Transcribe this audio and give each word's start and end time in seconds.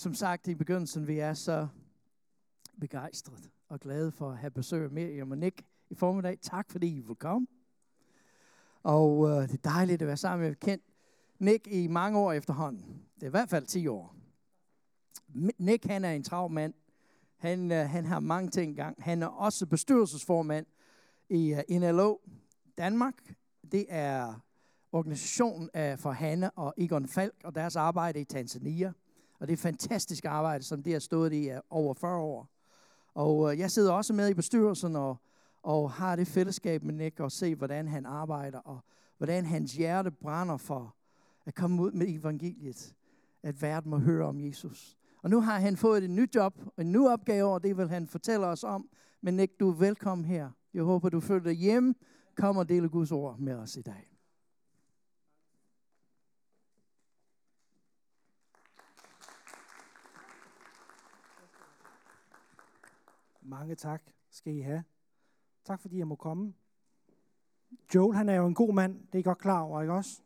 som 0.00 0.14
sagt 0.14 0.48
i 0.48 0.54
begyndelsen, 0.54 1.06
vi 1.06 1.18
er 1.18 1.34
så 1.34 1.68
begejstret 2.80 3.50
og 3.68 3.80
glade 3.80 4.12
for 4.12 4.30
at 4.30 4.38
have 4.38 4.50
besøg 4.50 4.84
af 4.84 4.90
Miriam 4.90 5.30
og 5.30 5.38
Nick 5.38 5.62
i 5.90 5.94
formiddag. 5.94 6.38
Tak 6.42 6.70
fordi 6.70 6.96
I 6.96 7.00
vil 7.00 7.16
komme. 7.16 7.46
Og 8.82 9.28
øh, 9.28 9.48
det 9.48 9.52
er 9.52 9.70
dejligt 9.70 10.02
at 10.02 10.08
være 10.08 10.16
sammen. 10.16 10.44
Jeg 10.44 10.50
har 10.50 10.54
kendt 10.54 10.84
Nick 11.38 11.66
i 11.66 11.86
mange 11.86 12.18
år 12.18 12.32
efterhånden. 12.32 13.02
Det 13.14 13.22
er 13.22 13.26
i 13.26 13.30
hvert 13.30 13.48
fald 13.48 13.66
10 13.66 13.86
år. 13.86 14.16
Nick 15.58 15.84
han 15.84 16.04
er 16.04 16.12
en 16.12 16.24
travl 16.24 16.52
mand. 16.52 16.74
Han, 17.36 17.72
øh, 17.72 17.88
han 17.88 18.04
har 18.04 18.20
mange 18.20 18.50
ting 18.50 18.72
i 18.72 18.76
gang. 18.76 19.02
Han 19.02 19.22
er 19.22 19.26
også 19.26 19.66
bestyrelsesformand 19.66 20.66
i 21.28 21.54
øh, 21.54 21.80
NLO 21.80 22.16
Danmark. 22.78 23.34
Det 23.72 23.86
er 23.88 24.34
organisationen 24.92 25.70
af 25.74 25.98
for 25.98 26.10
Hanne 26.10 26.50
og 26.50 26.74
Egon 26.76 27.08
Falk 27.08 27.34
og 27.44 27.54
deres 27.54 27.76
arbejde 27.76 28.20
i 28.20 28.24
Tanzania. 28.24 28.92
Og 29.40 29.46
det 29.48 29.52
er 29.52 29.56
fantastisk 29.56 30.24
arbejde, 30.24 30.64
som 30.64 30.82
det 30.82 30.92
har 30.92 31.00
stået 31.00 31.32
i 31.32 31.50
over 31.70 31.94
40 31.94 32.16
år. 32.16 32.48
Og 33.14 33.52
øh, 33.52 33.58
jeg 33.58 33.70
sidder 33.70 33.92
også 33.92 34.12
med 34.12 34.28
i 34.28 34.34
bestyrelsen 34.34 34.96
og, 34.96 35.16
og 35.62 35.90
har 35.90 36.16
det 36.16 36.26
fællesskab 36.26 36.82
med 36.82 36.94
Nick 36.94 37.20
og 37.20 37.32
se, 37.32 37.54
hvordan 37.54 37.88
han 37.88 38.06
arbejder 38.06 38.58
og 38.58 38.80
hvordan 39.18 39.44
hans 39.44 39.72
hjerte 39.72 40.10
brænder 40.10 40.56
for 40.56 40.96
at 41.46 41.54
komme 41.54 41.82
ud 41.82 41.92
med 41.92 42.06
evangeliet. 42.08 42.94
At 43.42 43.62
verden 43.62 43.90
må 43.90 43.98
høre 43.98 44.26
om 44.26 44.40
Jesus. 44.40 44.96
Og 45.22 45.30
nu 45.30 45.40
har 45.40 45.60
han 45.60 45.76
fået 45.76 46.04
et 46.04 46.10
nyt 46.10 46.34
job, 46.34 46.54
og 46.76 46.84
en 46.84 46.92
ny 46.92 47.06
opgave, 47.06 47.52
og 47.52 47.62
det 47.62 47.76
vil 47.76 47.88
han 47.88 48.06
fortælle 48.06 48.46
os 48.46 48.64
om. 48.64 48.88
Men 49.20 49.34
Nick, 49.36 49.60
du 49.60 49.70
er 49.70 49.74
velkommen 49.74 50.24
her. 50.24 50.50
Jeg 50.74 50.82
håber, 50.82 51.08
du 51.08 51.20
føler 51.20 51.44
dig 51.44 51.54
hjemme. 51.54 51.94
Kom 52.36 52.56
og 52.56 52.68
dele 52.68 52.88
Guds 52.88 53.12
ord 53.12 53.38
med 53.38 53.54
os 53.54 53.76
i 53.76 53.82
dag. 53.82 54.09
Mange 63.50 63.74
tak 63.74 64.02
skal 64.30 64.54
I 64.54 64.60
have. 64.60 64.84
Tak 65.64 65.80
fordi 65.80 65.98
jeg 65.98 66.06
må 66.06 66.14
komme. 66.14 66.54
Joel, 67.94 68.16
han 68.16 68.28
er 68.28 68.34
jo 68.34 68.46
en 68.46 68.54
god 68.54 68.74
mand. 68.74 68.94
Det 68.94 69.14
er 69.14 69.18
I 69.18 69.22
godt 69.22 69.38
klar 69.38 69.60
over, 69.60 69.80
ikke 69.80 69.92
også? 69.92 70.20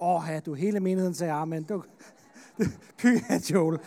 Åh, 0.00 0.14
oh, 0.14 0.22
ja, 0.28 0.40
du 0.40 0.54
hele 0.54 0.80
menigheden 0.80 1.14
sagde 1.14 1.32
amen. 1.32 1.64
Du, 1.64 1.84
Py 2.98 3.06
af 3.28 3.50
Joel. 3.50 3.78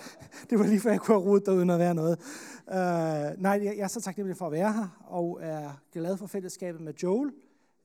Det 0.50 0.60
var 0.60 0.66
lige 0.66 0.80
før 0.80 0.90
jeg 0.90 1.00
kunne 1.00 1.16
have 1.16 1.30
rodet 1.30 1.48
uden 1.48 1.70
at 1.70 1.80
være 1.80 1.96
noget. 1.96 2.20
Uh, 2.68 3.42
nej, 3.42 3.60
jeg, 3.64 3.78
jeg 3.78 3.84
er 3.84 3.88
så 3.88 4.02
taknemmelig 4.02 4.38
for 4.38 4.46
at 4.46 4.52
være 4.52 4.74
her, 4.74 5.04
og 5.08 5.40
er 5.42 5.72
glad 5.92 6.18
for 6.18 6.28
fællesskabet 6.28 6.82
med 6.82 6.94
Joel. 6.94 7.32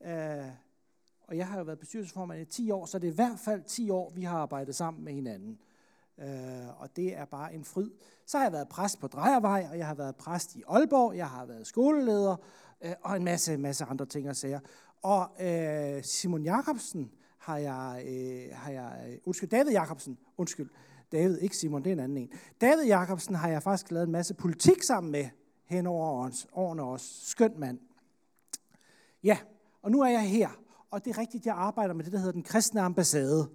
Uh, 0.01 0.09
og 1.29 1.37
jeg 1.37 1.47
har 1.47 1.59
jo 1.59 1.65
været 1.65 1.79
bestyrelsesformand 1.79 2.41
i 2.41 2.45
10 2.45 2.71
år, 2.71 2.87
så 2.87 2.99
det 2.99 3.09
er 3.09 3.13
i 3.13 3.15
hvert 3.15 3.39
fald 3.39 3.63
10 3.63 3.91
år, 3.91 4.13
vi 4.15 4.23
har 4.23 4.39
arbejdet 4.39 4.75
sammen 4.75 5.05
med 5.05 5.13
hinanden. 5.13 5.59
Øh, 6.23 6.81
og 6.81 6.97
det 6.97 7.17
er 7.17 7.25
bare 7.25 7.55
en 7.55 7.65
fryd. 7.65 7.91
Så 8.27 8.39
har 8.39 8.45
jeg 8.45 8.53
været 8.53 8.69
præst 8.69 9.01
på 9.01 9.07
Drejervej, 9.07 9.67
og 9.71 9.79
jeg 9.79 9.87
har 9.87 9.95
været 9.95 10.17
præst 10.17 10.57
i 10.57 10.63
Aalborg, 10.69 11.17
jeg 11.17 11.29
har 11.29 11.47
været 11.47 11.67
skoleleder, 11.67 12.37
øh, 12.85 12.93
og 13.03 13.17
en 13.17 13.25
masse, 13.25 13.57
masse 13.57 13.85
andre 13.85 14.07
ting 14.07 14.29
og 14.29 14.37
sager. 14.37 14.61
Og 15.03 15.29
øh, 15.41 16.03
Simon 16.03 16.43
Jakobsen, 16.43 17.11
har 17.39 17.59
jeg, 17.59 18.03
øh, 18.07 18.57
har 18.57 18.73
jeg, 18.73 19.09
øh, 19.09 19.19
undskyld, 19.25 19.49
David 19.49 19.73
Jakobsen, 19.73 20.19
undskyld, 20.37 20.71
David, 21.13 21.39
ikke 21.39 21.57
Simon, 21.57 21.85
det 21.85 21.91
er 21.91 21.93
en 21.93 22.01
anden 22.01 22.19
en. 22.19 22.31
David 22.61 22.85
Jakobsen 22.85 23.35
har 23.35 23.49
jeg 23.49 23.63
faktisk 23.63 23.91
lavet 23.91 24.07
en 24.07 24.13
masse 24.13 24.35
politik 24.35 24.83
sammen 24.83 25.13
med 25.13 25.29
hen 25.65 25.87
over 25.87 26.31
årene 26.53 26.83
også. 26.83 27.07
Skønt 27.31 27.59
mand. 27.59 27.79
Ja, 29.23 29.39
og 29.83 29.91
nu 29.91 30.01
er 30.01 30.09
jeg 30.09 30.31
her, 30.31 30.49
og 30.91 31.05
det 31.05 31.11
er 31.11 31.19
rigtigt, 31.19 31.47
jeg 31.47 31.55
arbejder 31.55 31.95
med 31.95 32.05
det, 32.05 32.13
der 32.13 32.19
hedder 32.19 32.33
den 32.33 32.43
kristne 32.43 32.81
ambassade. 32.81 33.49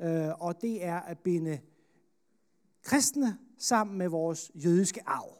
Øh, 0.00 0.28
og 0.42 0.62
det 0.62 0.84
er 0.84 1.00
at 1.00 1.18
binde 1.18 1.58
kristne 2.84 3.38
sammen 3.58 3.98
med 3.98 4.08
vores 4.08 4.50
jødiske 4.54 5.00
arv 5.06 5.38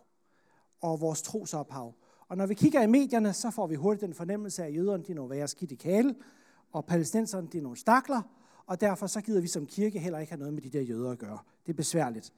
og 0.81 1.01
vores 1.01 1.23
trosophav. 1.23 1.95
Og 2.29 2.37
når 2.37 2.47
vi 2.47 2.55
kigger 2.55 2.83
i 2.83 2.87
medierne, 2.87 3.33
så 3.33 3.51
får 3.51 3.67
vi 3.67 3.75
hurtigt 3.75 4.03
den 4.03 4.15
fornemmelse 4.15 4.63
af, 4.63 4.67
at 4.67 4.75
jøderne 4.75 5.03
de 5.03 5.13
er 5.13 5.17
nogle 5.17 5.31
værre 5.31 5.49
skidt 5.49 5.73
i 5.73 5.75
kale, 5.75 6.15
og 6.73 6.87
palæstinenserne 6.87 7.49
de 7.53 7.59
er 7.59 7.63
nogle 7.63 7.79
stakler, 7.79 8.23
og 8.67 8.81
derfor 8.81 9.07
så 9.07 9.21
gider 9.21 9.41
vi 9.41 9.47
som 9.47 9.67
kirke 9.67 9.99
heller 9.99 10.19
ikke 10.19 10.33
have 10.33 10.39
noget 10.39 10.55
med 10.55 10.63
de 10.63 10.71
der 10.71 10.81
jøder 10.81 11.11
at 11.11 11.19
gøre. 11.19 11.39
Det 11.67 11.73
er 11.73 11.77
besværligt. 11.77 12.33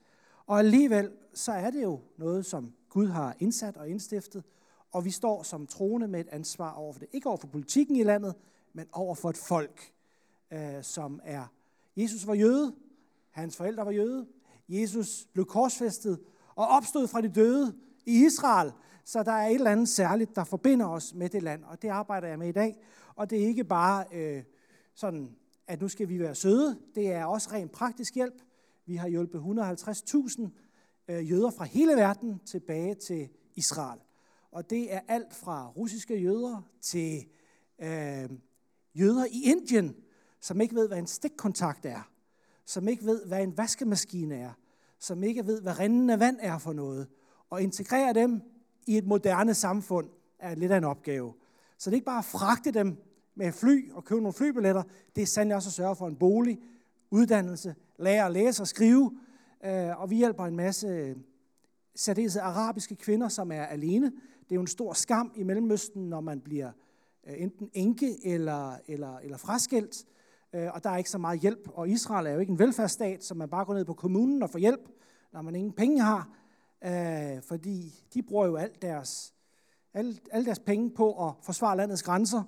Og 0.46 0.58
alligevel 0.58 1.10
så 1.34 1.52
er 1.52 1.70
det 1.70 1.82
jo 1.82 2.00
noget, 2.16 2.46
som 2.46 2.72
Gud 2.88 3.06
har 3.06 3.36
indsat 3.38 3.76
og 3.76 3.88
indstiftet, 3.88 4.44
og 4.92 5.04
vi 5.04 5.10
står 5.10 5.42
som 5.42 5.66
troende 5.66 6.08
med 6.08 6.20
et 6.20 6.28
ansvar 6.28 6.72
over 6.72 6.92
for 6.92 7.00
det. 7.00 7.08
Ikke 7.12 7.28
over 7.28 7.36
for 7.36 7.46
politikken 7.46 7.96
i 7.96 8.02
landet, 8.02 8.34
men 8.72 8.86
over 8.92 9.14
for 9.14 9.30
et 9.30 9.36
folk, 9.36 9.92
øh, 10.50 10.82
som 10.82 11.20
er... 11.24 11.44
Jesus 11.96 12.26
var 12.26 12.34
jøde, 12.34 12.74
hans 13.30 13.56
forældre 13.56 13.86
var 13.86 13.92
jøde, 13.92 14.26
Jesus 14.68 15.26
blev 15.32 15.46
korsfæstet 15.46 16.20
og 16.54 16.66
opstod 16.66 17.08
fra 17.08 17.20
de 17.20 17.28
døde 17.28 17.74
i 18.06 18.26
Israel. 18.26 18.72
Så 19.04 19.22
der 19.22 19.32
er 19.32 19.46
et 19.46 19.54
eller 19.54 19.70
andet 19.70 19.88
særligt, 19.88 20.36
der 20.36 20.44
forbinder 20.44 20.86
os 20.86 21.14
med 21.14 21.28
det 21.28 21.42
land, 21.42 21.64
og 21.64 21.82
det 21.82 21.88
arbejder 21.88 22.28
jeg 22.28 22.38
med 22.38 22.48
i 22.48 22.52
dag. 22.52 22.76
Og 23.14 23.30
det 23.30 23.42
er 23.42 23.46
ikke 23.46 23.64
bare 23.64 24.04
øh, 24.12 24.42
sådan, 24.94 25.36
at 25.66 25.80
nu 25.80 25.88
skal 25.88 26.08
vi 26.08 26.20
være 26.20 26.34
søde. 26.34 26.78
Det 26.94 27.12
er 27.12 27.24
også 27.24 27.50
rent 27.52 27.72
praktisk 27.72 28.14
hjælp. 28.14 28.42
Vi 28.86 28.96
har 28.96 29.08
hjulpet 29.08 29.38
150.000 29.38 30.48
øh, 31.08 31.30
jøder 31.30 31.50
fra 31.50 31.64
hele 31.64 31.92
verden 31.92 32.40
tilbage 32.46 32.94
til 32.94 33.28
Israel. 33.54 34.00
Og 34.50 34.70
det 34.70 34.94
er 34.94 35.00
alt 35.08 35.34
fra 35.34 35.68
russiske 35.68 36.20
jøder 36.20 36.68
til 36.80 37.26
øh, 37.78 38.30
jøder 38.94 39.24
i 39.24 39.42
Indien, 39.44 39.96
som 40.40 40.60
ikke 40.60 40.74
ved, 40.74 40.88
hvad 40.88 40.98
en 40.98 41.06
stikkontakt 41.06 41.86
er, 41.86 42.10
som 42.66 42.88
ikke 42.88 43.04
ved, 43.04 43.24
hvad 43.26 43.42
en 43.42 43.58
vaskemaskine 43.58 44.34
er, 44.34 44.50
som 44.98 45.22
ikke 45.22 45.46
ved, 45.46 45.62
hvad 45.62 45.78
rindende 45.78 46.20
vand 46.20 46.36
er 46.40 46.58
for 46.58 46.72
noget. 46.72 47.08
Og 47.50 47.62
integrere 47.62 48.12
dem 48.12 48.42
i 48.86 48.98
et 48.98 49.06
moderne 49.06 49.54
samfund 49.54 50.10
er 50.38 50.54
lidt 50.54 50.72
af 50.72 50.78
en 50.78 50.84
opgave. 50.84 51.34
Så 51.78 51.90
det 51.90 51.94
er 51.94 51.96
ikke 51.96 52.04
bare 52.04 52.18
at 52.18 52.24
fragte 52.24 52.70
dem 52.70 52.96
med 53.34 53.52
fly 53.52 53.92
og 53.92 54.04
købe 54.04 54.20
nogle 54.20 54.32
flybilletter. 54.32 54.82
Det 55.16 55.22
er 55.22 55.26
sandelig 55.26 55.56
også 55.56 55.68
at 55.68 55.72
sørge 55.72 55.96
for 55.96 56.06
en 56.08 56.16
bolig, 56.16 56.58
uddannelse, 57.10 57.74
lære 57.98 58.26
at 58.26 58.32
læse 58.32 58.62
og 58.62 58.68
skrive. 58.68 59.18
Øh, 59.64 60.00
og 60.00 60.10
vi 60.10 60.16
hjælper 60.16 60.44
en 60.44 60.56
masse 60.56 60.86
øh, 60.86 61.16
særdeles 61.94 62.36
arabiske 62.36 62.96
kvinder, 62.96 63.28
som 63.28 63.52
er 63.52 63.62
alene. 63.62 64.06
Det 64.40 64.50
er 64.50 64.54
jo 64.54 64.60
en 64.60 64.66
stor 64.66 64.92
skam 64.92 65.32
i 65.36 65.42
Mellemøsten, 65.42 66.08
når 66.08 66.20
man 66.20 66.40
bliver 66.40 66.72
øh, 67.26 67.34
enten 67.42 67.70
enke 67.72 68.26
eller, 68.26 68.76
eller, 68.86 69.18
eller 69.18 69.36
fraskilt. 69.36 70.04
Øh, 70.56 70.70
og 70.74 70.84
der 70.84 70.90
er 70.90 70.96
ikke 70.96 71.10
så 71.10 71.18
meget 71.18 71.40
hjælp. 71.40 71.68
Og 71.74 71.88
Israel 71.88 72.26
er 72.26 72.30
jo 72.30 72.38
ikke 72.38 72.50
en 72.50 72.58
velfærdsstat, 72.58 73.24
så 73.24 73.34
man 73.34 73.48
bare 73.48 73.64
går 73.64 73.74
ned 73.74 73.84
på 73.84 73.94
kommunen 73.94 74.42
og 74.42 74.50
får 74.50 74.58
hjælp, 74.58 74.88
når 75.32 75.42
man 75.42 75.54
ingen 75.54 75.72
penge 75.72 76.02
har. 76.02 76.28
Øh, 76.84 77.42
fordi 77.42 78.04
de 78.14 78.22
bruger 78.22 78.46
jo 78.46 78.56
alt 78.56 78.82
deres, 78.82 79.34
alle, 79.94 80.18
alle 80.32 80.46
deres 80.46 80.58
penge 80.58 80.90
på 80.90 81.28
at 81.28 81.34
forsvare 81.42 81.76
landets 81.76 82.02
grænser. 82.02 82.42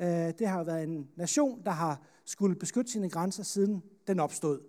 Øh, 0.00 0.08
det 0.08 0.48
har 0.48 0.64
været 0.64 0.82
en 0.82 1.08
nation, 1.16 1.62
der 1.64 1.70
har 1.70 2.00
skulle 2.24 2.56
beskytte 2.56 2.92
sine 2.92 3.10
grænser, 3.10 3.42
siden 3.42 3.82
den 4.06 4.20
opstod. 4.20 4.60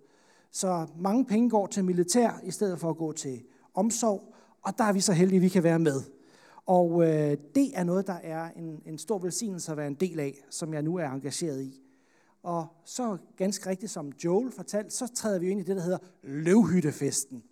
Så 0.50 0.86
mange 0.96 1.24
penge 1.24 1.50
går 1.50 1.66
til 1.66 1.84
militær, 1.84 2.40
i 2.44 2.50
stedet 2.50 2.80
for 2.80 2.90
at 2.90 2.96
gå 2.96 3.12
til 3.12 3.44
omsorg, 3.74 4.34
og 4.62 4.78
der 4.78 4.84
er 4.84 4.92
vi 4.92 5.00
så 5.00 5.12
heldige, 5.12 5.36
at 5.36 5.42
vi 5.42 5.48
kan 5.48 5.62
være 5.62 5.78
med. 5.78 6.02
Og 6.66 7.02
øh, 7.02 7.36
det 7.54 7.70
er 7.74 7.84
noget, 7.84 8.06
der 8.06 8.18
er 8.22 8.50
en, 8.56 8.82
en 8.86 8.98
stor 8.98 9.18
velsignelse 9.18 9.72
at 9.72 9.78
være 9.78 9.86
en 9.86 9.94
del 9.94 10.20
af, 10.20 10.44
som 10.50 10.74
jeg 10.74 10.82
nu 10.82 10.96
er 10.96 11.08
engageret 11.08 11.62
i. 11.62 11.82
Og 12.42 12.66
så 12.84 13.18
ganske 13.36 13.70
rigtigt, 13.70 13.92
som 13.92 14.12
Joel 14.24 14.52
fortalte, 14.52 14.90
så 14.90 15.06
træder 15.06 15.38
vi 15.38 15.50
ind 15.50 15.60
i 15.60 15.62
det, 15.62 15.76
der 15.76 15.82
hedder 15.82 15.98
løvhyttefesten, 16.22 17.42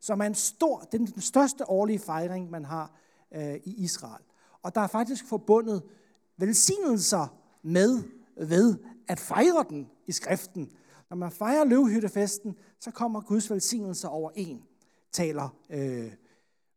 som 0.00 0.20
er 0.20 0.24
en 0.24 0.34
stor, 0.34 0.80
den, 0.80 1.06
den 1.06 1.22
største 1.22 1.70
årlige 1.70 1.98
fejring, 1.98 2.50
man 2.50 2.64
har 2.64 2.94
øh, 3.34 3.54
i 3.54 3.74
Israel. 3.84 4.24
Og 4.62 4.74
der 4.74 4.80
er 4.80 4.86
faktisk 4.86 5.26
forbundet 5.26 5.82
velsignelser 6.36 7.36
med 7.62 8.02
ved 8.36 8.76
at 9.08 9.20
fejre 9.20 9.64
den 9.68 9.88
i 10.06 10.12
skriften. 10.12 10.70
Når 11.10 11.16
man 11.16 11.30
fejrer 11.30 11.64
løvhyttefesten, 11.64 12.56
så 12.80 12.90
kommer 12.90 13.20
Guds 13.20 13.50
velsignelser 13.50 14.08
over 14.08 14.30
en, 14.34 14.62
taler 15.12 15.56
øh, 15.70 16.12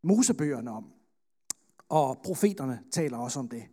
Mosebøgerne 0.03 0.71
om. 0.71 0.86
Og 1.89 2.18
profeterne 2.24 2.80
taler 2.92 3.18
også 3.18 3.39
om 3.39 3.48
det. 3.48 3.63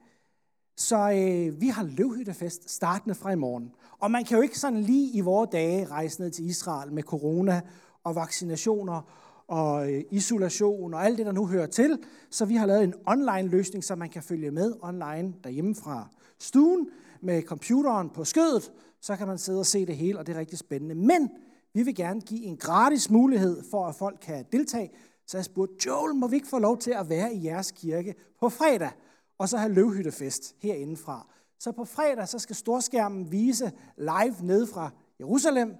Så 0.76 0.96
øh, 0.96 1.60
vi 1.60 1.68
har 1.68 1.82
løvhyttefest 1.82 2.70
startende 2.70 3.14
fra 3.14 3.30
i 3.30 3.36
morgen. 3.36 3.74
Og 4.00 4.10
man 4.10 4.24
kan 4.24 4.36
jo 4.36 4.42
ikke 4.42 4.58
sådan 4.58 4.80
lige 4.80 5.12
i 5.12 5.20
vores 5.20 5.50
dage 5.52 5.86
rejse 5.86 6.20
ned 6.20 6.30
til 6.30 6.46
Israel 6.46 6.92
med 6.92 7.02
corona 7.02 7.60
og 8.04 8.14
vaccinationer 8.14 9.02
og 9.48 9.92
øh, 9.92 10.02
isolation 10.10 10.94
og 10.94 11.04
alt 11.04 11.18
det, 11.18 11.26
der 11.26 11.32
nu 11.32 11.46
hører 11.46 11.66
til. 11.66 11.98
Så 12.30 12.44
vi 12.44 12.56
har 12.56 12.66
lavet 12.66 12.84
en 12.84 12.94
online 13.06 13.48
løsning, 13.48 13.84
så 13.84 13.94
man 13.94 14.08
kan 14.08 14.22
følge 14.22 14.50
med 14.50 14.72
online 14.82 15.34
derhjemme 15.44 15.74
fra 15.74 16.08
stuen 16.38 16.88
med 17.20 17.42
computeren 17.42 18.10
på 18.10 18.24
skødet. 18.24 18.72
Så 19.00 19.16
kan 19.16 19.26
man 19.26 19.38
sidde 19.38 19.58
og 19.58 19.66
se 19.66 19.86
det 19.86 19.96
hele, 19.96 20.18
og 20.18 20.26
det 20.26 20.34
er 20.34 20.38
rigtig 20.38 20.58
spændende. 20.58 20.94
Men 20.94 21.30
vi 21.74 21.82
vil 21.82 21.94
gerne 21.94 22.20
give 22.20 22.42
en 22.42 22.56
gratis 22.56 23.10
mulighed 23.10 23.62
for, 23.70 23.86
at 23.86 23.94
folk 23.94 24.18
kan 24.22 24.44
deltage. 24.52 24.90
Så 25.26 25.36
jeg 25.36 25.44
spurgte, 25.44 25.74
Joel, 25.86 26.14
må 26.14 26.28
vi 26.28 26.36
ikke 26.36 26.48
få 26.48 26.58
lov 26.58 26.78
til 26.78 26.90
at 26.90 27.08
være 27.08 27.34
i 27.34 27.44
jeres 27.44 27.70
kirke 27.70 28.14
på 28.40 28.48
fredag, 28.48 28.90
og 29.38 29.48
så 29.48 29.56
have 29.56 29.72
løvhyttefest 29.72 30.54
herindefra. 30.62 31.26
Så 31.60 31.72
på 31.72 31.84
fredag, 31.84 32.28
så 32.28 32.38
skal 32.38 32.56
storskærmen 32.56 33.32
vise 33.32 33.72
live 33.96 34.36
ned 34.42 34.66
fra 34.66 34.90
Jerusalem, 35.20 35.76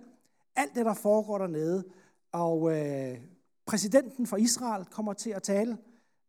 alt 0.57 0.75
det, 0.75 0.87
der 0.87 0.95
foregår 0.95 1.39
dernede, 1.39 1.85
Og 2.33 2.79
øh, 2.79 3.19
præsidenten 3.67 4.27
for 4.27 4.37
Israel 4.37 4.85
kommer 4.85 5.13
til 5.13 5.31
at 5.31 5.43
tale 5.43 5.79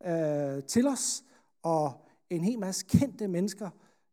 øh, 0.05 0.63
til 0.63 0.87
os, 0.87 1.23
og 1.63 2.07
en 2.29 2.43
hel 2.43 2.59
masse 2.59 2.85
kendte 2.89 3.27
mennesker 3.27 3.69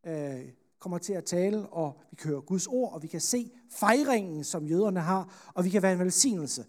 øh, 0.06 0.40
kommer 0.78 0.98
til 0.98 1.12
at 1.12 1.24
tale, 1.24 1.68
og 1.68 2.00
vi 2.10 2.16
kan 2.16 2.30
høre 2.30 2.40
Guds 2.40 2.66
ord, 2.66 2.92
og 2.92 3.02
vi 3.02 3.08
kan 3.08 3.20
se 3.20 3.50
fejringen, 3.70 4.44
som 4.44 4.66
jøderne 4.66 5.00
har, 5.00 5.50
og 5.54 5.64
vi 5.64 5.70
kan 5.70 5.82
være 5.82 5.92
en 5.92 5.98
velsignelse. 5.98 6.66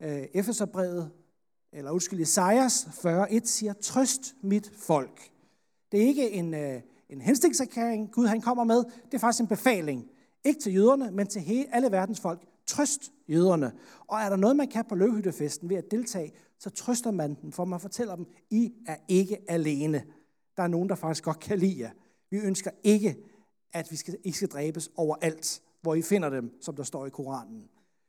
Øh, 0.00 0.26
Efeserbrevet, 0.34 1.10
eller 1.72 1.90
undskyld, 1.90 2.20
Esajas 2.20 2.84
40.1 2.84 3.44
siger, 3.44 3.72
trøst 3.72 4.34
mit 4.42 4.72
folk. 4.76 5.32
Det 5.92 6.02
er 6.02 6.06
ikke 6.06 6.30
en, 6.30 6.54
øh, 6.54 6.82
en 7.10 7.20
hensigtserklæring, 7.20 8.12
Gud 8.12 8.26
han 8.26 8.40
kommer 8.40 8.64
med, 8.64 8.84
det 9.04 9.14
er 9.14 9.18
faktisk 9.18 9.40
en 9.40 9.46
befaling. 9.46 10.10
Ikke 10.44 10.60
til 10.60 10.74
jøderne, 10.74 11.10
men 11.10 11.26
til 11.26 11.42
hele, 11.42 11.74
alle 11.74 11.92
verdens 11.92 12.20
folk. 12.20 12.42
Trøst 12.66 13.12
jøderne. 13.28 13.72
Og 14.06 14.18
er 14.18 14.28
der 14.28 14.36
noget, 14.36 14.56
man 14.56 14.68
kan 14.68 14.84
på 14.84 14.94
løvhyttefesten 14.94 15.68
ved 15.68 15.76
at 15.76 15.90
deltage, 15.90 16.32
så 16.58 16.70
trøster 16.70 17.10
man 17.10 17.36
dem, 17.42 17.52
for 17.52 17.64
man 17.64 17.80
fortæller 17.80 18.16
dem, 18.16 18.26
I 18.50 18.72
er 18.86 18.96
ikke 19.08 19.38
alene. 19.48 20.04
Der 20.56 20.62
er 20.62 20.68
nogen, 20.68 20.88
der 20.88 20.94
faktisk 20.94 21.24
godt 21.24 21.40
kan 21.40 21.58
lide 21.58 21.80
jer. 21.80 21.90
Vi 22.30 22.38
ønsker 22.38 22.70
ikke, 22.82 23.16
at 23.72 23.90
vi 23.90 23.96
skal, 23.96 24.16
I 24.24 24.32
skal 24.32 24.48
dræbes 24.48 24.90
overalt, 24.96 25.62
hvor 25.82 25.94
I 25.94 26.02
finder 26.02 26.30
dem, 26.30 26.52
som 26.60 26.76
der 26.76 26.82
står 26.82 27.06
i 27.06 27.10
Koranen. 27.10 27.68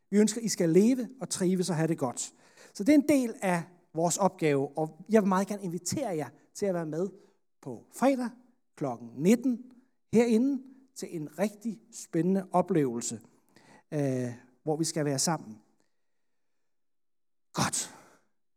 Vi 0.09 0.17
ønsker, 0.17 0.41
at 0.41 0.45
I 0.45 0.49
skal 0.49 0.69
leve 0.69 1.07
og 1.21 1.29
trives 1.29 1.69
og 1.69 1.75
have 1.75 1.87
det 1.87 1.97
godt. 1.97 2.33
Så 2.73 2.83
det 2.83 2.89
er 2.89 2.97
en 2.97 3.09
del 3.09 3.33
af 3.41 3.63
vores 3.93 4.17
opgave, 4.17 4.77
og 4.77 5.05
jeg 5.09 5.21
vil 5.21 5.27
meget 5.27 5.47
gerne 5.47 5.63
invitere 5.63 6.09
jer 6.09 6.29
til 6.55 6.65
at 6.65 6.73
være 6.73 6.85
med 6.85 7.09
på 7.61 7.83
fredag 7.95 8.29
kl. 8.77 8.85
19 9.15 9.59
herinde 10.13 10.63
til 10.95 11.15
en 11.15 11.39
rigtig 11.39 11.79
spændende 11.93 12.47
oplevelse, 12.51 13.21
øh, 13.91 14.33
hvor 14.63 14.75
vi 14.75 14.83
skal 14.83 15.05
være 15.05 15.19
sammen. 15.19 15.59
Godt. 17.53 17.95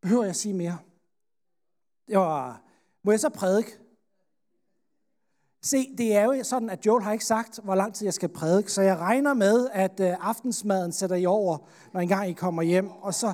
Behøver 0.03 0.25
jeg 0.25 0.37
sige 0.37 0.55
mere? 0.55 0.79
Det 2.09 2.19
var, 2.19 2.63
må 3.05 3.11
jeg 3.11 3.21
så 3.21 3.29
prædike? 3.29 3.79
Se, 5.63 5.97
det 5.99 6.17
er 6.17 6.25
jo 6.25 6.45
sådan, 6.45 6.71
at 6.71 6.87
Joel 6.87 7.03
har 7.03 7.13
ikke 7.13 7.25
sagt, 7.25 7.61
hvor 7.65 7.75
lang 7.75 7.95
tid 7.95 8.07
jeg 8.07 8.15
skal 8.15 8.29
prædike, 8.29 8.73
så 8.73 8.83
jeg 8.83 8.97
regner 8.97 9.35
med, 9.35 9.69
at 9.73 10.01
øh, 10.01 10.29
aftensmaden 10.29 10.93
sætter 10.93 11.17
I 11.17 11.27
over, 11.27 11.59
når 11.93 12.01
engang 12.01 12.31
I 12.31 12.33
kommer 12.33 12.63
hjem, 12.63 12.91
og 12.91 13.15
så 13.15 13.27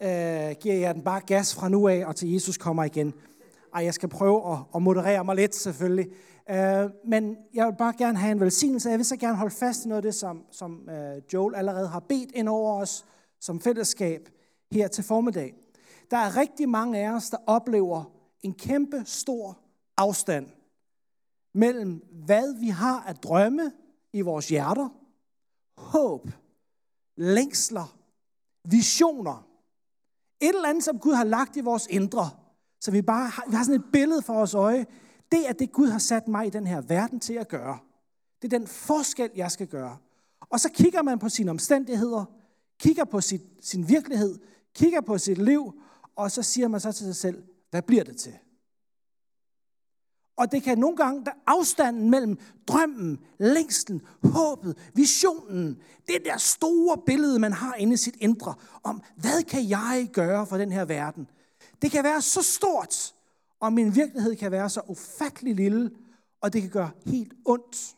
øh, 0.00 0.56
giver 0.60 0.74
jeg 0.74 0.94
den 0.94 1.04
bare 1.04 1.20
gas 1.20 1.54
fra 1.54 1.68
nu 1.68 1.88
af, 1.88 2.06
og 2.06 2.16
til 2.16 2.32
Jesus 2.32 2.56
kommer 2.56 2.84
igen. 2.84 3.14
Ej, 3.74 3.84
jeg 3.84 3.94
skal 3.94 4.08
prøve 4.08 4.52
at, 4.52 4.58
at 4.74 4.82
moderere 4.82 5.24
mig 5.24 5.36
lidt, 5.36 5.54
selvfølgelig. 5.54 6.06
Øh, 6.50 6.90
men 7.04 7.36
jeg 7.54 7.66
vil 7.66 7.76
bare 7.78 7.94
gerne 7.98 8.18
have 8.18 8.32
en 8.32 8.40
velsignelse. 8.40 8.90
Jeg 8.90 8.98
vil 8.98 9.06
så 9.06 9.16
gerne 9.16 9.36
holde 9.36 9.54
fast 9.54 9.84
i 9.84 9.88
noget 9.88 9.98
af 9.98 10.02
det, 10.02 10.14
som, 10.14 10.44
som 10.50 10.88
øh, 10.90 11.22
Joel 11.32 11.54
allerede 11.54 11.88
har 11.88 12.00
bedt 12.00 12.32
ind 12.34 12.48
over 12.48 12.80
os 12.80 13.04
som 13.40 13.60
fællesskab 13.60 14.28
her 14.72 14.88
til 14.88 15.04
formiddag. 15.04 15.54
Der 16.10 16.16
er 16.16 16.36
rigtig 16.36 16.68
mange 16.68 16.98
af 16.98 17.10
os, 17.10 17.30
der 17.30 17.36
oplever 17.46 18.04
en 18.42 18.54
kæmpe 18.54 19.02
stor 19.04 19.58
afstand 19.96 20.46
mellem, 21.54 22.02
hvad 22.26 22.60
vi 22.60 22.68
har 22.68 23.00
at 23.00 23.22
drømme 23.22 23.72
i 24.12 24.20
vores 24.20 24.48
hjerter, 24.48 24.88
håb, 25.76 26.30
længsler, 27.16 27.96
visioner, 28.64 29.46
et 30.40 30.48
eller 30.48 30.68
andet, 30.68 30.84
som 30.84 30.98
Gud 30.98 31.14
har 31.14 31.24
lagt 31.24 31.56
i 31.56 31.60
vores 31.60 31.86
indre, 31.90 32.30
så 32.82 32.90
vi 32.90 33.02
bare 33.02 33.28
har, 33.28 33.44
vi 33.48 33.54
har 33.54 33.64
sådan 33.64 33.80
et 33.80 33.86
billede 33.92 34.22
for 34.22 34.34
vores 34.34 34.54
øje. 34.54 34.86
Det 35.32 35.48
er 35.48 35.52
det, 35.52 35.72
Gud 35.72 35.88
har 35.88 35.98
sat 35.98 36.28
mig 36.28 36.46
i 36.46 36.50
den 36.50 36.66
her 36.66 36.80
verden 36.80 37.20
til 37.20 37.34
at 37.34 37.48
gøre. 37.48 37.78
Det 38.42 38.52
er 38.52 38.58
den 38.58 38.66
forskel, 38.66 39.30
jeg 39.36 39.50
skal 39.50 39.66
gøre. 39.66 39.96
Og 40.40 40.60
så 40.60 40.68
kigger 40.68 41.02
man 41.02 41.18
på 41.18 41.28
sine 41.28 41.50
omstændigheder, 41.50 42.24
kigger 42.80 43.04
på 43.04 43.20
sit, 43.20 43.42
sin 43.60 43.88
virkelighed, 43.88 44.38
kigger 44.74 45.00
på 45.00 45.18
sit 45.18 45.38
liv, 45.38 45.72
og 46.16 46.30
så 46.30 46.42
siger 46.42 46.68
man 46.68 46.80
så 46.80 46.92
til 46.92 47.06
sig 47.06 47.16
selv, 47.16 47.42
hvad 47.70 47.82
bliver 47.82 48.04
det 48.04 48.16
til? 48.16 48.34
Og 50.36 50.52
det 50.52 50.62
kan 50.62 50.78
nogle 50.78 50.96
gange, 50.96 51.24
der 51.24 51.30
afstanden 51.46 52.10
mellem 52.10 52.38
drømmen, 52.66 53.18
længsten, 53.38 54.02
håbet, 54.24 54.90
visionen, 54.94 55.82
det 56.06 56.24
der 56.24 56.36
store 56.36 56.98
billede, 57.06 57.38
man 57.38 57.52
har 57.52 57.74
inde 57.74 57.94
i 57.94 57.96
sit 57.96 58.16
indre, 58.20 58.54
om 58.82 59.02
hvad 59.16 59.42
kan 59.42 59.68
jeg 59.68 60.08
gøre 60.12 60.46
for 60.46 60.56
den 60.56 60.72
her 60.72 60.84
verden? 60.84 61.28
Det 61.82 61.90
kan 61.90 62.04
være 62.04 62.22
så 62.22 62.42
stort, 62.42 63.14
og 63.60 63.72
min 63.72 63.94
virkelighed 63.94 64.36
kan 64.36 64.50
være 64.50 64.70
så 64.70 64.80
ufattelig 64.88 65.54
lille, 65.54 65.90
og 66.40 66.52
det 66.52 66.62
kan 66.62 66.70
gøre 66.70 66.90
helt 67.06 67.32
ondt. 67.44 67.96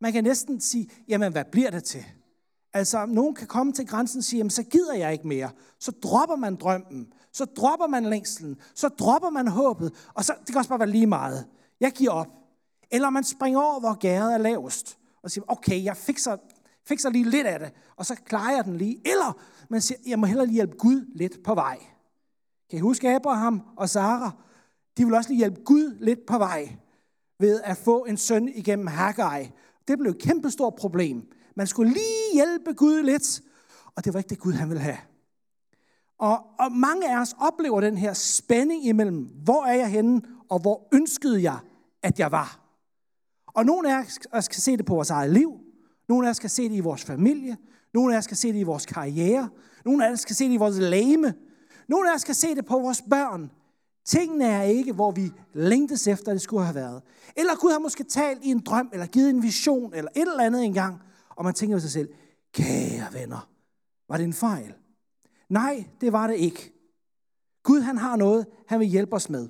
Man 0.00 0.12
kan 0.12 0.24
næsten 0.24 0.60
sige, 0.60 0.90
jamen 1.08 1.32
hvad 1.32 1.44
bliver 1.52 1.70
det 1.70 1.84
til? 1.84 2.04
Altså, 2.72 3.06
nogen 3.06 3.34
kan 3.34 3.46
komme 3.46 3.72
til 3.72 3.86
grænsen 3.86 4.18
og 4.18 4.24
sige, 4.24 4.38
jamen 4.38 4.50
så 4.50 4.62
gider 4.62 4.94
jeg 4.94 5.12
ikke 5.12 5.28
mere. 5.28 5.50
Så 5.80 5.90
dropper 6.02 6.36
man 6.36 6.56
drømmen, 6.56 7.12
så 7.32 7.44
dropper 7.44 7.86
man 7.86 8.04
længslen, 8.04 8.56
så 8.74 8.88
dropper 8.88 9.30
man 9.30 9.48
håbet, 9.48 9.92
og 10.14 10.24
så, 10.24 10.34
det 10.40 10.46
kan 10.46 10.56
også 10.56 10.68
bare 10.68 10.78
være 10.78 10.90
lige 10.90 11.06
meget. 11.06 11.46
Jeg 11.80 11.92
giver 11.92 12.10
op. 12.10 12.28
Eller 12.90 13.10
man 13.10 13.24
springer 13.24 13.60
over, 13.60 13.80
hvor 13.80 13.94
gæret 13.94 14.34
er 14.34 14.38
lavest, 14.38 14.98
og 15.22 15.30
siger, 15.30 15.44
okay, 15.48 15.84
jeg 15.84 15.96
fikser, 15.96 16.36
fikser 16.84 17.10
lige 17.10 17.30
lidt 17.30 17.46
af 17.46 17.58
det, 17.58 17.72
og 17.96 18.06
så 18.06 18.14
klarer 18.14 18.54
jeg 18.56 18.64
den 18.64 18.76
lige. 18.76 19.00
Eller 19.04 19.40
man 19.68 19.80
siger, 19.80 19.98
jeg 20.06 20.18
må 20.18 20.26
hellere 20.26 20.46
lige 20.46 20.54
hjælpe 20.54 20.76
Gud 20.76 21.12
lidt 21.14 21.42
på 21.44 21.54
vej. 21.54 21.78
Kan 22.70 22.78
I 22.78 22.80
huske 22.80 23.14
Abraham 23.14 23.62
og 23.76 23.88
Sara? 23.88 24.30
De 24.98 25.04
ville 25.04 25.16
også 25.16 25.30
lige 25.30 25.38
hjælpe 25.38 25.60
Gud 25.64 25.96
lidt 26.00 26.26
på 26.26 26.38
vej 26.38 26.76
ved 27.38 27.60
at 27.64 27.76
få 27.76 28.04
en 28.04 28.16
søn 28.16 28.48
igennem 28.48 28.86
Haggai. 28.86 29.50
Det 29.88 29.98
blev 29.98 30.10
et 30.10 30.18
kæmpestort 30.18 30.74
problem. 30.74 31.22
Man 31.56 31.66
skulle 31.66 31.92
lige 31.92 32.34
hjælpe 32.34 32.72
Gud 32.72 33.02
lidt, 33.02 33.42
og 33.96 34.04
det 34.04 34.14
var 34.14 34.20
ikke 34.20 34.28
det 34.28 34.38
Gud, 34.38 34.52
han 34.52 34.68
ville 34.68 34.82
have. 34.82 34.98
Og, 36.18 36.38
og 36.58 36.72
mange 36.72 37.16
af 37.16 37.20
os 37.20 37.34
oplever 37.40 37.80
den 37.80 37.98
her 37.98 38.12
spænding 38.12 38.86
imellem, 38.86 39.28
hvor 39.44 39.64
er 39.64 39.74
jeg 39.74 39.88
henne, 39.88 40.22
og 40.48 40.58
hvor 40.58 40.88
ønskede 40.92 41.42
jeg, 41.42 41.58
at 42.02 42.18
jeg 42.18 42.32
var. 42.32 42.60
Og 43.46 43.66
nogle 43.66 43.96
af 43.96 44.04
os 44.32 44.48
kan 44.48 44.60
se 44.60 44.76
det 44.76 44.86
på 44.86 44.94
vores 44.94 45.10
eget 45.10 45.30
liv, 45.30 45.60
nogle 46.08 46.26
af 46.26 46.30
os 46.30 46.38
kan 46.38 46.50
se 46.50 46.68
det 46.68 46.76
i 46.76 46.80
vores 46.80 47.04
familie, 47.04 47.56
nogle 47.94 48.14
af 48.14 48.18
os 48.18 48.26
kan 48.26 48.36
se 48.36 48.52
det 48.52 48.58
i 48.58 48.62
vores 48.62 48.86
karriere, 48.86 49.48
nogle 49.84 50.06
af 50.06 50.12
os 50.12 50.24
kan 50.24 50.34
se 50.34 50.44
det 50.44 50.52
i 50.52 50.56
vores 50.56 50.78
lame, 50.78 51.34
nogle 51.88 52.10
af 52.10 52.14
os 52.14 52.24
kan 52.24 52.34
se 52.34 52.54
det 52.54 52.66
på 52.66 52.78
vores 52.78 53.02
børn. 53.10 53.50
Tingene 54.04 54.44
er 54.44 54.62
ikke, 54.62 54.92
hvor 54.92 55.10
vi 55.10 55.32
længtes 55.52 56.06
efter, 56.06 56.28
at 56.28 56.34
det 56.34 56.42
skulle 56.42 56.64
have 56.64 56.74
været. 56.74 57.02
Eller 57.36 57.56
Gud 57.56 57.70
har 57.72 57.78
måske 57.78 58.04
talt 58.04 58.44
i 58.44 58.50
en 58.50 58.60
drøm, 58.60 58.90
eller 58.92 59.06
givet 59.06 59.30
en 59.30 59.42
vision, 59.42 59.94
eller 59.94 60.10
et 60.16 60.20
eller 60.20 60.44
andet 60.44 60.64
engang, 60.64 61.00
og 61.28 61.44
man 61.44 61.54
tænker 61.54 61.74
ved 61.76 61.80
sig 61.80 61.90
selv, 61.90 62.08
kære 62.52 63.12
venner, 63.12 63.50
var 64.08 64.16
det 64.16 64.24
en 64.24 64.32
fejl? 64.32 64.74
Nej, 65.48 65.84
det 66.00 66.12
var 66.12 66.26
det 66.26 66.36
ikke. 66.36 66.72
Gud 67.62 67.80
han 67.80 67.98
har 67.98 68.16
noget, 68.16 68.46
han 68.66 68.80
vil 68.80 68.88
hjælpe 68.88 69.16
os 69.16 69.30
med. 69.30 69.48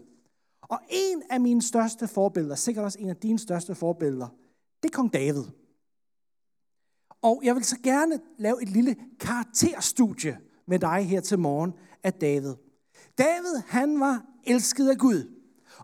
Og 0.62 0.78
en 0.90 1.23
af 1.31 1.40
mine 1.40 1.62
største 1.62 2.09
forbilleder, 2.09 2.55
sikkert 2.55 2.85
også 2.85 2.99
en 2.99 3.09
af 3.09 3.16
dine 3.16 3.38
største 3.38 3.75
forbilleder, 3.75 4.28
det 4.83 4.88
er 4.88 4.93
kong 4.93 5.12
David. 5.12 5.45
Og 7.23 7.40
jeg 7.45 7.55
vil 7.55 7.64
så 7.64 7.76
gerne 7.83 8.21
lave 8.38 8.62
et 8.62 8.69
lille 8.69 8.97
karakterstudie 9.21 10.38
med 10.66 10.78
dig 10.78 11.09
her 11.09 11.21
til 11.21 11.38
morgen 11.38 11.73
af 12.07 12.13
David. 12.13 12.55
David, 13.19 13.63
han 13.67 14.01
var 14.01 14.23
elsket 14.45 14.89
af 14.89 14.99
Gud. 14.99 15.31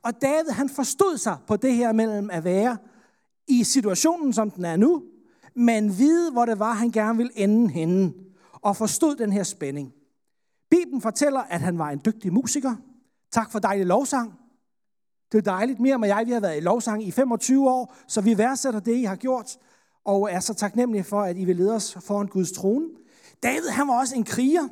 Og 0.02 0.22
David, 0.22 0.50
han 0.50 0.68
forstod 0.68 1.18
sig 1.18 1.36
på 1.46 1.56
det 1.56 1.74
her 1.74 1.92
mellem 1.92 2.30
at 2.30 2.44
være 2.44 2.76
i 3.48 3.64
situationen, 3.64 4.32
som 4.32 4.50
den 4.50 4.64
er 4.64 4.76
nu, 4.76 5.02
men 5.54 5.98
vide, 5.98 6.32
hvor 6.32 6.46
det 6.46 6.58
var, 6.58 6.72
han 6.72 6.90
gerne 6.90 7.16
ville 7.16 7.38
ende 7.38 7.70
henne, 7.70 8.12
og 8.52 8.76
forstod 8.76 9.16
den 9.16 9.32
her 9.32 9.42
spænding. 9.42 9.92
Bibelen 10.70 11.00
fortæller, 11.00 11.40
at 11.40 11.60
han 11.60 11.78
var 11.78 11.90
en 11.90 12.00
dygtig 12.04 12.32
musiker. 12.32 12.76
Tak 13.32 13.52
for 13.52 13.58
dejlig 13.58 13.86
lovsang. 13.86 14.32
Det 15.32 15.38
er 15.38 15.42
dejligt. 15.42 15.80
Mere 15.80 15.96
og 15.96 16.08
jeg, 16.08 16.26
vi 16.26 16.32
har 16.32 16.40
været 16.40 16.56
i 16.56 16.60
lovsang 16.60 17.06
i 17.06 17.10
25 17.10 17.70
år, 17.70 17.94
så 18.08 18.20
vi 18.20 18.38
værdsætter 18.38 18.80
det, 18.80 18.96
I 18.96 19.02
har 19.02 19.16
gjort, 19.16 19.58
og 20.04 20.32
er 20.32 20.40
så 20.40 20.54
taknemmelige 20.54 21.04
for, 21.04 21.22
at 21.22 21.36
I 21.36 21.44
vil 21.44 21.56
lede 21.56 21.74
os 21.74 21.94
foran 22.00 22.26
Guds 22.26 22.52
trone. 22.52 22.88
David, 23.42 23.68
han 23.68 23.88
var 23.88 23.98
også 23.98 24.16
en 24.16 24.24
kriger. 24.24 24.68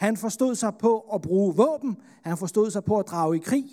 Han 0.00 0.16
forstod 0.16 0.54
sig 0.54 0.74
på 0.78 0.98
at 1.00 1.22
bruge 1.22 1.56
våben. 1.56 1.96
Han 2.22 2.36
forstod 2.36 2.70
sig 2.70 2.84
på 2.84 2.98
at 2.98 3.06
drage 3.06 3.36
i 3.36 3.38
krig. 3.38 3.64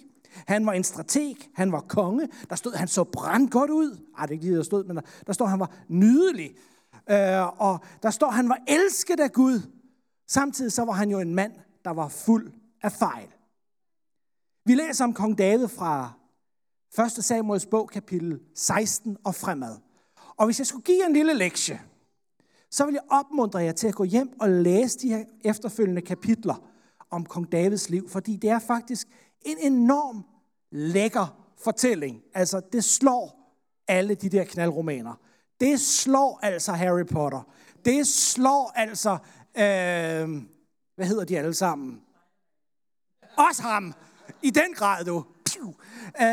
Han 0.47 0.65
var 0.65 0.73
en 0.73 0.83
strateg. 0.83 1.35
Han 1.53 1.71
var 1.71 1.79
konge. 1.79 2.29
Der 2.49 2.55
stod, 2.55 2.73
han 2.73 2.87
så 2.87 3.03
brændt 3.03 3.51
godt 3.51 3.69
ud. 3.69 3.97
Ej, 4.17 4.25
det 4.25 4.29
er 4.29 4.33
ikke 4.33 4.45
lige, 4.45 4.57
der 4.57 4.63
stod, 4.63 4.83
men 4.83 4.95
der, 4.95 5.01
der 5.27 5.33
står, 5.33 5.45
han 5.45 5.59
var 5.59 5.71
nydelig. 5.87 6.55
Øh, 7.09 7.61
og 7.61 7.79
der 8.03 8.09
står, 8.09 8.29
han 8.29 8.49
var 8.49 8.59
elsket 8.67 9.19
af 9.19 9.31
Gud. 9.31 9.61
Samtidig 10.27 10.71
så 10.71 10.85
var 10.85 10.93
han 10.93 11.09
jo 11.09 11.19
en 11.19 11.35
mand, 11.35 11.53
der 11.85 11.91
var 11.91 12.07
fuld 12.07 12.51
af 12.81 12.91
fejl. 12.91 13.27
Vi 14.65 14.75
læser 14.75 15.03
om 15.03 15.13
kong 15.13 15.37
David 15.37 15.67
fra 15.67 16.11
1. 17.05 17.11
Samuels 17.11 17.65
bog, 17.65 17.89
kapitel 17.89 18.39
16 18.55 19.17
og 19.23 19.35
fremad. 19.35 19.75
Og 20.37 20.45
hvis 20.45 20.59
jeg 20.59 20.67
skulle 20.67 20.83
give 20.83 21.05
en 21.05 21.13
lille 21.13 21.33
lektie, 21.33 21.81
så 22.71 22.85
vil 22.85 22.93
jeg 22.93 23.03
opmuntre 23.09 23.59
jer 23.59 23.71
til 23.71 23.87
at 23.87 23.95
gå 23.95 24.03
hjem 24.03 24.41
og 24.41 24.49
læse 24.49 24.99
de 24.99 25.09
her 25.09 25.23
efterfølgende 25.45 26.01
kapitler 26.01 26.69
om 27.09 27.25
kong 27.25 27.51
Davids 27.51 27.89
liv, 27.89 28.09
fordi 28.09 28.35
det 28.35 28.49
er 28.49 28.59
faktisk 28.59 29.07
en 29.41 29.57
enorm 29.57 30.25
lækker 30.71 31.51
fortælling. 31.57 32.21
Altså, 32.33 32.61
det 32.71 32.83
slår 32.83 33.37
alle 33.87 34.15
de 34.15 34.29
der 34.29 34.43
knaldromaner. 34.43 35.19
Det 35.59 35.79
slår 35.79 36.39
altså 36.43 36.73
Harry 36.73 37.05
Potter. 37.05 37.41
Det 37.85 38.07
slår 38.07 38.71
altså 38.75 39.17
øh, 39.57 40.43
Hvad 40.95 41.05
hedder 41.05 41.23
de 41.23 41.37
alle 41.37 41.53
sammen? 41.53 42.01
Også 43.37 43.61
ham. 43.61 43.93
I 44.41 44.49
den 44.49 44.73
grad, 44.73 45.05
du. 45.05 45.25
Uh, 45.59 46.23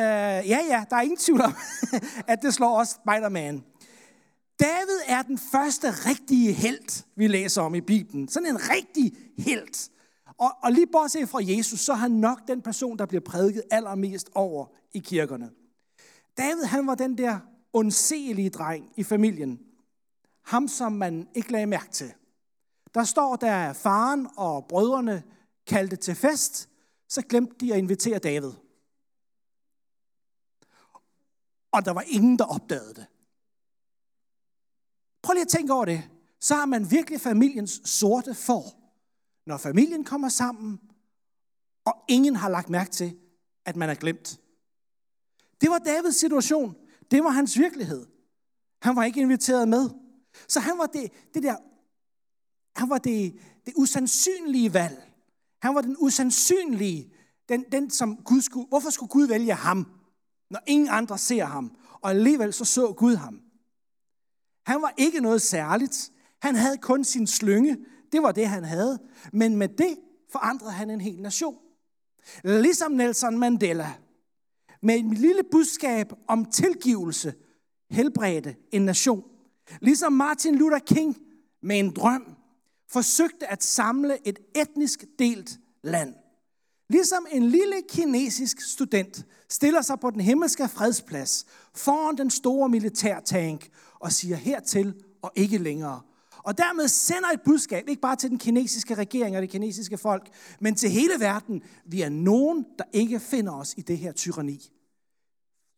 ja, 0.48 0.58
ja, 0.70 0.84
der 0.90 0.96
er 0.96 1.00
ingen 1.00 1.18
tvivl 1.18 1.40
om, 1.40 1.54
at 2.32 2.42
det 2.42 2.54
slår 2.54 2.78
også 2.78 2.94
Spider-Man. 2.94 3.64
David 4.60 5.00
er 5.06 5.22
den 5.22 5.38
første 5.38 5.90
rigtige 5.90 6.52
held, 6.52 7.04
vi 7.16 7.26
læser 7.26 7.62
om 7.62 7.74
i 7.74 7.80
Bibelen. 7.80 8.28
Sådan 8.28 8.48
en 8.48 8.70
rigtig 8.70 9.12
held. 9.38 9.90
Og, 10.38 10.50
og 10.62 10.72
lige 10.72 10.86
bortset 10.86 11.28
fra 11.28 11.40
Jesus, 11.42 11.80
så 11.80 11.92
er 11.92 11.96
han 11.96 12.10
nok 12.10 12.48
den 12.48 12.62
person, 12.62 12.98
der 12.98 13.06
bliver 13.06 13.20
prædiket 13.20 13.62
allermest 13.70 14.30
over 14.34 14.66
i 14.92 14.98
kirkerne. 14.98 15.50
David, 16.38 16.64
han 16.64 16.86
var 16.86 16.94
den 16.94 17.18
der 17.18 17.38
ondselige 17.72 18.50
dreng 18.50 18.92
i 18.96 19.02
familien. 19.02 19.60
Ham, 20.42 20.68
som 20.68 20.92
man 20.92 21.28
ikke 21.34 21.52
lagde 21.52 21.66
mærke 21.66 21.90
til. 21.90 22.12
Der 22.94 23.04
står, 23.04 23.36
der 23.36 23.72
faren 23.72 24.28
og 24.36 24.66
brødrene 24.68 25.22
kaldte 25.66 25.96
til 25.96 26.14
fest, 26.14 26.68
så 27.08 27.22
glemte 27.22 27.54
de 27.60 27.72
at 27.72 27.78
invitere 27.78 28.18
David. 28.18 28.52
Og 31.72 31.84
der 31.84 31.92
var 31.92 32.04
ingen, 32.06 32.38
der 32.38 32.44
opdagede 32.44 32.94
det. 32.94 33.06
Prøv 35.24 35.32
lige 35.32 35.42
at 35.42 35.48
tænke 35.48 35.72
over 35.72 35.84
det. 35.84 36.02
Så 36.40 36.54
har 36.54 36.66
man 36.66 36.90
virkelig 36.90 37.20
familiens 37.20 37.80
sorte 37.84 38.34
får. 38.34 38.80
Når 39.46 39.56
familien 39.56 40.04
kommer 40.04 40.28
sammen, 40.28 40.80
og 41.84 41.94
ingen 42.08 42.36
har 42.36 42.48
lagt 42.48 42.70
mærke 42.70 42.90
til, 42.90 43.16
at 43.64 43.76
man 43.76 43.90
er 43.90 43.94
glemt. 43.94 44.40
Det 45.60 45.70
var 45.70 45.78
Davids 45.78 46.16
situation. 46.16 46.76
Det 47.10 47.24
var 47.24 47.30
hans 47.30 47.58
virkelighed. 47.58 48.06
Han 48.82 48.96
var 48.96 49.04
ikke 49.04 49.20
inviteret 49.20 49.68
med. 49.68 49.90
Så 50.48 50.60
han 50.60 50.78
var 50.78 50.86
det, 50.86 51.12
det 51.34 51.42
der, 51.42 51.56
han 52.80 52.90
var 52.90 52.98
det, 52.98 53.34
det 53.66 53.72
usandsynlige 53.76 54.74
valg. 54.74 55.12
Han 55.62 55.74
var 55.74 55.80
den 55.80 55.96
usandsynlige, 55.98 57.12
den, 57.48 57.64
den 57.72 57.90
som 57.90 58.16
Gud 58.16 58.40
skulle, 58.42 58.68
hvorfor 58.68 58.90
skulle 58.90 59.10
Gud 59.10 59.26
vælge 59.26 59.54
ham, 59.54 59.86
når 60.50 60.60
ingen 60.66 60.88
andre 60.88 61.18
ser 61.18 61.44
ham? 61.44 61.76
Og 62.00 62.10
alligevel 62.10 62.52
så 62.52 62.64
så 62.64 62.92
Gud 62.92 63.14
ham. 63.14 63.43
Han 64.66 64.82
var 64.82 64.94
ikke 64.96 65.20
noget 65.20 65.42
særligt. 65.42 66.12
Han 66.42 66.54
havde 66.54 66.76
kun 66.76 67.04
sin 67.04 67.26
slynge. 67.26 67.78
Det 68.12 68.22
var 68.22 68.32
det, 68.32 68.48
han 68.48 68.64
havde. 68.64 68.98
Men 69.32 69.56
med 69.56 69.68
det 69.68 69.96
forandrede 70.32 70.72
han 70.72 70.90
en 70.90 71.00
hel 71.00 71.22
nation. 71.22 71.56
Ligesom 72.44 72.92
Nelson 72.92 73.38
Mandela. 73.38 73.92
Med 74.82 74.94
et 74.94 75.18
lille 75.18 75.42
budskab 75.50 76.12
om 76.28 76.44
tilgivelse 76.44 77.34
helbredte 77.90 78.56
en 78.72 78.82
nation. 78.82 79.24
Ligesom 79.80 80.12
Martin 80.12 80.54
Luther 80.54 80.78
King 80.78 81.18
med 81.62 81.78
en 81.78 81.90
drøm 81.90 82.36
forsøgte 82.90 83.46
at 83.46 83.62
samle 83.62 84.28
et 84.28 84.38
etnisk 84.54 85.04
delt 85.18 85.58
land. 85.82 86.14
Ligesom 86.88 87.26
en 87.30 87.42
lille 87.42 87.82
kinesisk 87.88 88.60
student 88.60 89.26
stiller 89.48 89.82
sig 89.82 90.00
på 90.00 90.10
den 90.10 90.20
himmelske 90.20 90.68
fredsplads 90.68 91.46
foran 91.74 92.16
den 92.16 92.30
store 92.30 92.68
militærtank 92.68 93.70
og 94.04 94.12
siger 94.12 94.36
hertil 94.36 94.94
og 95.22 95.32
ikke 95.34 95.58
længere. 95.58 96.00
Og 96.36 96.58
dermed 96.58 96.88
sender 96.88 97.28
et 97.28 97.40
budskab, 97.44 97.88
ikke 97.88 98.00
bare 98.00 98.16
til 98.16 98.30
den 98.30 98.38
kinesiske 98.38 98.94
regering 98.94 99.36
og 99.36 99.42
det 99.42 99.50
kinesiske 99.50 99.98
folk, 99.98 100.28
men 100.60 100.74
til 100.74 100.90
hele 100.90 101.12
verden. 101.18 101.62
Vi 101.86 102.02
er 102.02 102.08
nogen, 102.08 102.66
der 102.78 102.84
ikke 102.92 103.20
finder 103.20 103.52
os 103.52 103.74
i 103.76 103.80
det 103.80 103.98
her 103.98 104.12
tyranni. 104.12 104.70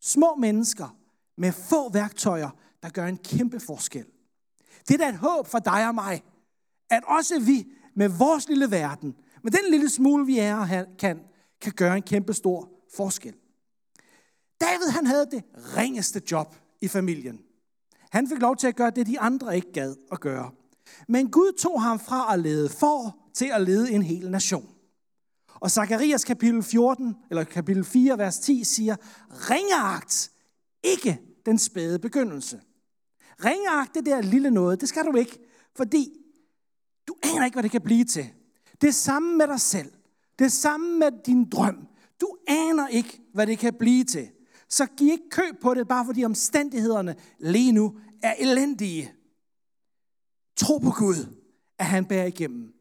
Små 0.01 0.35
mennesker 0.35 0.97
med 1.37 1.51
få 1.51 1.91
værktøjer, 1.91 2.49
der 2.83 2.89
gør 2.89 3.05
en 3.05 3.17
kæmpe 3.17 3.59
forskel. 3.59 4.05
Det 4.87 4.93
er 4.93 4.97
da 4.97 5.09
et 5.09 5.17
håb 5.17 5.47
for 5.47 5.59
dig 5.59 5.87
og 5.87 5.95
mig, 5.95 6.23
at 6.89 7.03
også 7.07 7.39
vi 7.39 7.67
med 7.95 8.09
vores 8.09 8.49
lille 8.49 8.71
verden, 8.71 9.15
med 9.43 9.51
den 9.51 9.71
lille 9.71 9.89
smule, 9.89 10.25
vi 10.25 10.39
er 10.39 10.55
og 10.55 10.67
kan, 10.99 11.19
kan 11.61 11.73
gøre 11.73 11.95
en 11.95 12.03
kæmpe 12.03 12.33
stor 12.33 12.69
forskel. 12.95 13.33
David 14.61 14.89
han 14.89 15.05
havde 15.05 15.25
det 15.31 15.43
ringeste 15.55 16.21
job 16.31 16.55
i 16.81 16.87
familien. 16.87 17.46
Han 18.11 18.27
fik 18.29 18.41
lov 18.41 18.55
til 18.55 18.67
at 18.67 18.75
gøre 18.75 18.89
det, 18.89 19.07
de 19.07 19.19
andre 19.19 19.55
ikke 19.55 19.71
gad 19.71 19.95
at 20.11 20.19
gøre. 20.19 20.51
Men 21.07 21.31
Gud 21.31 21.57
tog 21.57 21.81
ham 21.81 21.99
fra 21.99 22.33
at 22.33 22.39
lede 22.39 22.69
for 22.69 23.17
til 23.33 23.49
at 23.53 23.61
lede 23.61 23.91
en 23.91 24.01
hel 24.01 24.31
nation. 24.31 24.69
Og 25.59 25.71
Zakarias 25.71 26.23
kapitel 26.23 26.63
14, 26.63 27.15
eller 27.29 27.43
kapitel 27.43 27.83
4, 27.83 28.17
vers 28.17 28.39
10 28.39 28.63
siger, 28.63 28.95
ringeagt 29.29 30.31
ikke 30.83 31.21
den 31.45 31.59
spæde 31.59 31.99
begyndelse. 31.99 32.61
Ringeagt 33.45 33.95
det 33.95 34.05
der 34.05 34.21
lille 34.21 34.51
noget, 34.51 34.81
det 34.81 34.89
skal 34.89 35.05
du 35.05 35.15
ikke, 35.17 35.39
fordi 35.75 36.09
du 37.07 37.15
aner 37.23 37.45
ikke, 37.45 37.55
hvad 37.55 37.63
det 37.63 37.71
kan 37.71 37.81
blive 37.81 38.05
til. 38.05 38.29
Det 38.81 38.87
er 38.87 38.91
samme 38.91 39.37
med 39.37 39.47
dig 39.47 39.61
selv. 39.61 39.91
Det 40.39 40.45
er 40.45 40.49
samme 40.49 40.99
med 40.99 41.11
din 41.25 41.49
drøm. 41.49 41.87
Du 42.21 42.37
aner 42.47 42.87
ikke, 42.87 43.21
hvad 43.33 43.47
det 43.47 43.59
kan 43.59 43.73
blive 43.73 44.03
til. 44.03 44.29
Så 44.69 44.85
giv 44.85 45.11
ikke 45.11 45.29
køb 45.31 45.61
på 45.61 45.73
det, 45.73 45.87
bare 45.87 46.05
fordi 46.05 46.25
omstændighederne 46.25 47.15
lige 47.39 47.71
nu 47.71 47.99
er 48.23 48.33
elendige. 48.39 49.13
Tro 50.57 50.77
på 50.77 50.91
Gud, 50.91 51.35
at 51.77 51.85
han 51.85 52.05
bærer 52.05 52.25
igennem. 52.25 52.73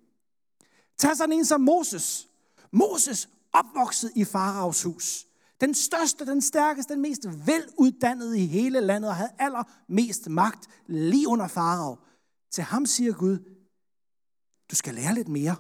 Tag 0.99 1.17
sådan 1.17 1.33
en 1.33 1.45
som 1.45 1.61
Moses. 1.61 2.29
Moses 2.73 3.29
opvokset 3.53 4.13
i 4.15 4.25
faraos 4.25 4.83
hus. 4.83 5.27
Den 5.61 5.75
største, 5.75 6.27
den 6.27 6.43
stærkeste, 6.43 6.95
den 6.95 7.03
mest 7.03 7.27
veluddannede 7.47 8.41
i 8.41 8.47
hele 8.47 8.81
landet 8.81 9.11
og 9.11 9.17
havde 9.17 9.33
allermest 9.39 10.29
magt 10.29 10.69
lige 10.87 11.29
under 11.29 11.49
farao. 11.49 11.99
Til 12.51 12.65
ham 12.65 12.87
siger 12.87 13.13
Gud, 13.13 13.39
du 14.71 14.77
skal 14.77 14.95
lære 14.95 15.15
lidt 15.15 15.29
mere. 15.29 15.57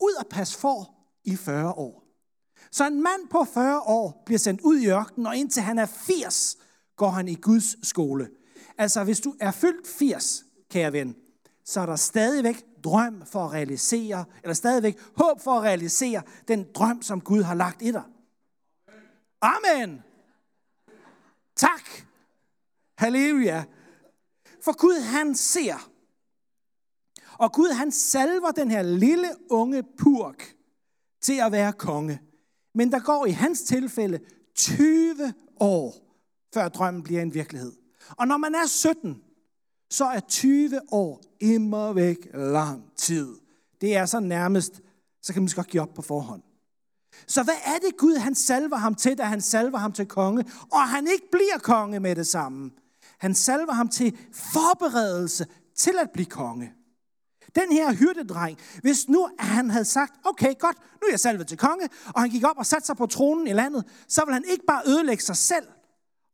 Ud 0.00 0.14
og 0.18 0.26
pas 0.30 0.56
for 0.56 0.94
i 1.24 1.36
40 1.36 1.72
år. 1.72 2.01
Så 2.72 2.86
en 2.86 3.02
mand 3.02 3.28
på 3.30 3.44
40 3.44 3.80
år 3.80 4.22
bliver 4.26 4.38
sendt 4.38 4.60
ud 4.60 4.78
i 4.78 4.90
ørkenen, 4.90 5.26
og 5.26 5.36
indtil 5.36 5.62
han 5.62 5.78
er 5.78 5.86
80, 5.86 6.56
går 6.96 7.10
han 7.10 7.28
i 7.28 7.34
Guds 7.34 7.88
skole. 7.88 8.28
Altså, 8.78 9.04
hvis 9.04 9.20
du 9.20 9.34
er 9.40 9.50
fyldt 9.50 9.86
80, 9.86 10.44
kære 10.70 10.92
ven, 10.92 11.16
så 11.64 11.80
er 11.80 11.86
der 11.86 11.96
stadigvæk 11.96 12.64
drøm 12.84 13.22
for 13.26 13.44
at 13.44 13.52
realisere, 13.52 14.24
eller 14.42 14.54
stadigvæk 14.54 14.98
håb 15.16 15.40
for 15.40 15.50
at 15.50 15.62
realisere 15.62 16.22
den 16.48 16.66
drøm, 16.74 17.02
som 17.02 17.20
Gud 17.20 17.42
har 17.42 17.54
lagt 17.54 17.82
i 17.82 17.90
dig. 17.90 18.02
Amen. 19.40 20.02
Tak. 21.56 21.90
Halleluja. 22.98 23.64
For 24.64 24.76
Gud 24.76 25.00
han 25.00 25.34
ser. 25.34 25.90
Og 27.38 27.52
Gud 27.52 27.72
han 27.72 27.92
salver 27.92 28.50
den 28.50 28.70
her 28.70 28.82
lille 28.82 29.28
unge 29.50 29.82
purk 29.98 30.54
til 31.20 31.40
at 31.40 31.52
være 31.52 31.72
konge. 31.72 32.20
Men 32.74 32.92
der 32.92 33.00
går 33.00 33.26
i 33.26 33.30
hans 33.30 33.62
tilfælde 33.62 34.20
20 34.54 35.34
år, 35.60 35.94
før 36.54 36.68
drømmen 36.68 37.02
bliver 37.02 37.22
en 37.22 37.34
virkelighed. 37.34 37.72
Og 38.10 38.26
når 38.26 38.36
man 38.36 38.54
er 38.54 38.66
17, 38.66 39.22
så 39.90 40.04
er 40.04 40.20
20 40.20 40.80
år 40.92 41.22
immer 41.40 41.92
væk 41.92 42.16
lang 42.34 42.84
tid. 42.96 43.28
Det 43.80 43.96
er 43.96 44.06
så 44.06 44.20
nærmest, 44.20 44.80
så 45.22 45.32
kan 45.32 45.42
man 45.42 45.50
godt 45.54 45.68
give 45.68 45.82
op 45.82 45.94
på 45.94 46.02
forhånd. 46.02 46.42
Så 47.26 47.42
hvad 47.42 47.54
er 47.64 47.78
det 47.78 47.96
Gud, 47.96 48.16
han 48.16 48.34
salver 48.34 48.76
ham 48.76 48.94
til, 48.94 49.18
da 49.18 49.22
han 49.22 49.40
salver 49.40 49.78
ham 49.78 49.92
til 49.92 50.06
konge, 50.06 50.44
og 50.72 50.88
han 50.88 51.06
ikke 51.12 51.30
bliver 51.32 51.58
konge 51.62 52.00
med 52.00 52.16
det 52.16 52.26
samme? 52.26 52.70
Han 53.18 53.34
salver 53.34 53.72
ham 53.72 53.88
til 53.88 54.18
forberedelse 54.32 55.46
til 55.76 55.94
at 56.02 56.10
blive 56.10 56.26
konge. 56.26 56.72
Den 57.54 57.72
her 57.72 57.92
hyrdedreng, 57.92 58.58
hvis 58.82 59.08
nu 59.08 59.28
han 59.38 59.70
havde 59.70 59.84
sagt, 59.84 60.12
okay, 60.24 60.54
godt, 60.58 60.76
nu 60.78 61.06
er 61.06 61.10
jeg 61.10 61.20
salvet 61.20 61.46
til 61.46 61.58
konge, 61.58 61.88
og 62.14 62.20
han 62.20 62.30
gik 62.30 62.44
op 62.44 62.58
og 62.58 62.66
satte 62.66 62.86
sig 62.86 62.96
på 62.96 63.06
tronen 63.06 63.46
i 63.46 63.52
landet, 63.52 63.84
så 64.08 64.24
vil 64.24 64.34
han 64.34 64.44
ikke 64.50 64.64
bare 64.66 64.82
ødelægge 64.86 65.22
sig 65.22 65.36
selv, 65.36 65.66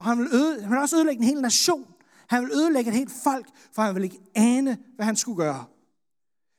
og 0.01 0.07
han 0.07 0.19
vil, 0.19 0.29
øde, 0.33 0.63
han 0.63 0.71
vil 0.71 0.79
også 0.79 0.97
ødelægge 0.97 1.23
en 1.23 1.29
hel 1.29 1.41
nation. 1.41 1.87
Han 2.29 2.43
vil 2.43 2.51
ødelægge 2.53 2.91
et 2.91 2.97
helt 2.97 3.13
folk, 3.23 3.47
for 3.75 3.83
han 3.83 3.95
vil 3.95 4.05
ikke 4.05 4.21
ane, 4.35 4.79
hvad 4.97 5.07
han 5.07 5.17
skulle 5.17 5.37
gøre. 5.37 5.65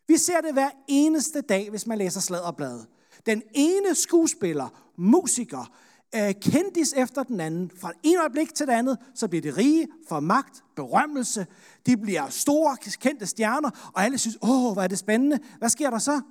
Vi 0.08 0.18
ser 0.18 0.42
det 0.42 0.54
hver 0.54 0.70
eneste 0.88 1.42
dag, 1.42 1.70
hvis 1.70 1.88
man 1.88 1.98
læser 1.98 2.20
sladderbladet. 2.20 2.88
Den 3.26 3.42
ene 3.54 3.96
skuespiller, 3.96 4.92
musiker, 4.98 5.72
øh, 6.16 6.34
kendis 6.42 6.94
efter 6.98 7.24
den 7.24 7.40
anden. 7.40 7.72
Fra 7.82 7.92
en 8.04 8.18
øjeblik 8.18 8.54
til 8.54 8.68
det 8.68 8.74
andet, 8.74 8.98
så 9.16 9.28
bliver 9.28 9.42
de 9.42 9.58
rige, 9.58 9.88
for 10.08 10.20
magt, 10.20 10.64
berømmelse. 10.76 11.48
De 11.86 11.98
bliver 11.98 12.30
store, 12.30 12.78
kendte 13.02 13.26
stjerner, 13.26 13.92
og 13.94 14.04
alle 14.04 14.18
synes, 14.18 14.38
åh, 14.42 14.74
hvor 14.74 14.82
er 14.82 14.88
det 14.88 14.98
spændende. 14.98 15.40
Hvad 15.58 15.70
sker 15.70 15.90
der 15.90 16.00
så? 16.00 16.22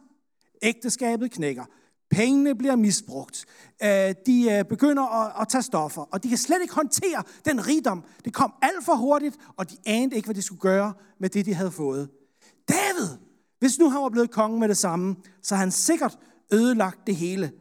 Ægteskabet 0.63 1.31
knækker. 1.31 1.65
Pengene 2.11 2.55
bliver 2.55 2.77
misbrugt. 2.77 3.45
Øh, 3.83 4.15
de 4.27 4.51
øh, 4.51 4.65
begynder 4.65 5.41
at 5.41 5.49
tage 5.49 5.63
stoffer, 5.63 6.03
og 6.03 6.23
de 6.23 6.29
kan 6.29 6.39
slet 6.39 6.63
ikke 6.63 6.75
håndtere 6.75 7.23
den 7.45 7.67
rigdom. 7.67 8.05
Det 8.25 8.35
kom 8.35 8.53
alt 8.63 8.85
for 8.85 8.95
hurtigt, 8.95 9.37
og 9.57 9.71
de 9.71 9.77
anede 9.87 10.17
ikke, 10.17 10.27
hvad 10.27 10.35
de 10.35 10.43
skulle 10.43 10.61
gøre 10.61 10.93
med 11.21 11.29
det, 11.29 11.47
de 11.47 11.55
havde 11.55 11.71
fået. 11.71 12.09
David, 12.69 13.09
hvis 13.59 13.79
nu 13.79 13.91
han 13.91 14.03
var 14.03 14.09
blevet 14.09 14.31
konge 14.31 14.59
med 14.61 14.69
det 14.69 14.77
samme, 14.77 15.17
så 15.43 15.57
han 15.57 15.71
sikkert 15.71 16.19
ødelagt 16.53 17.07
det 17.07 17.17
hele. 17.17 17.53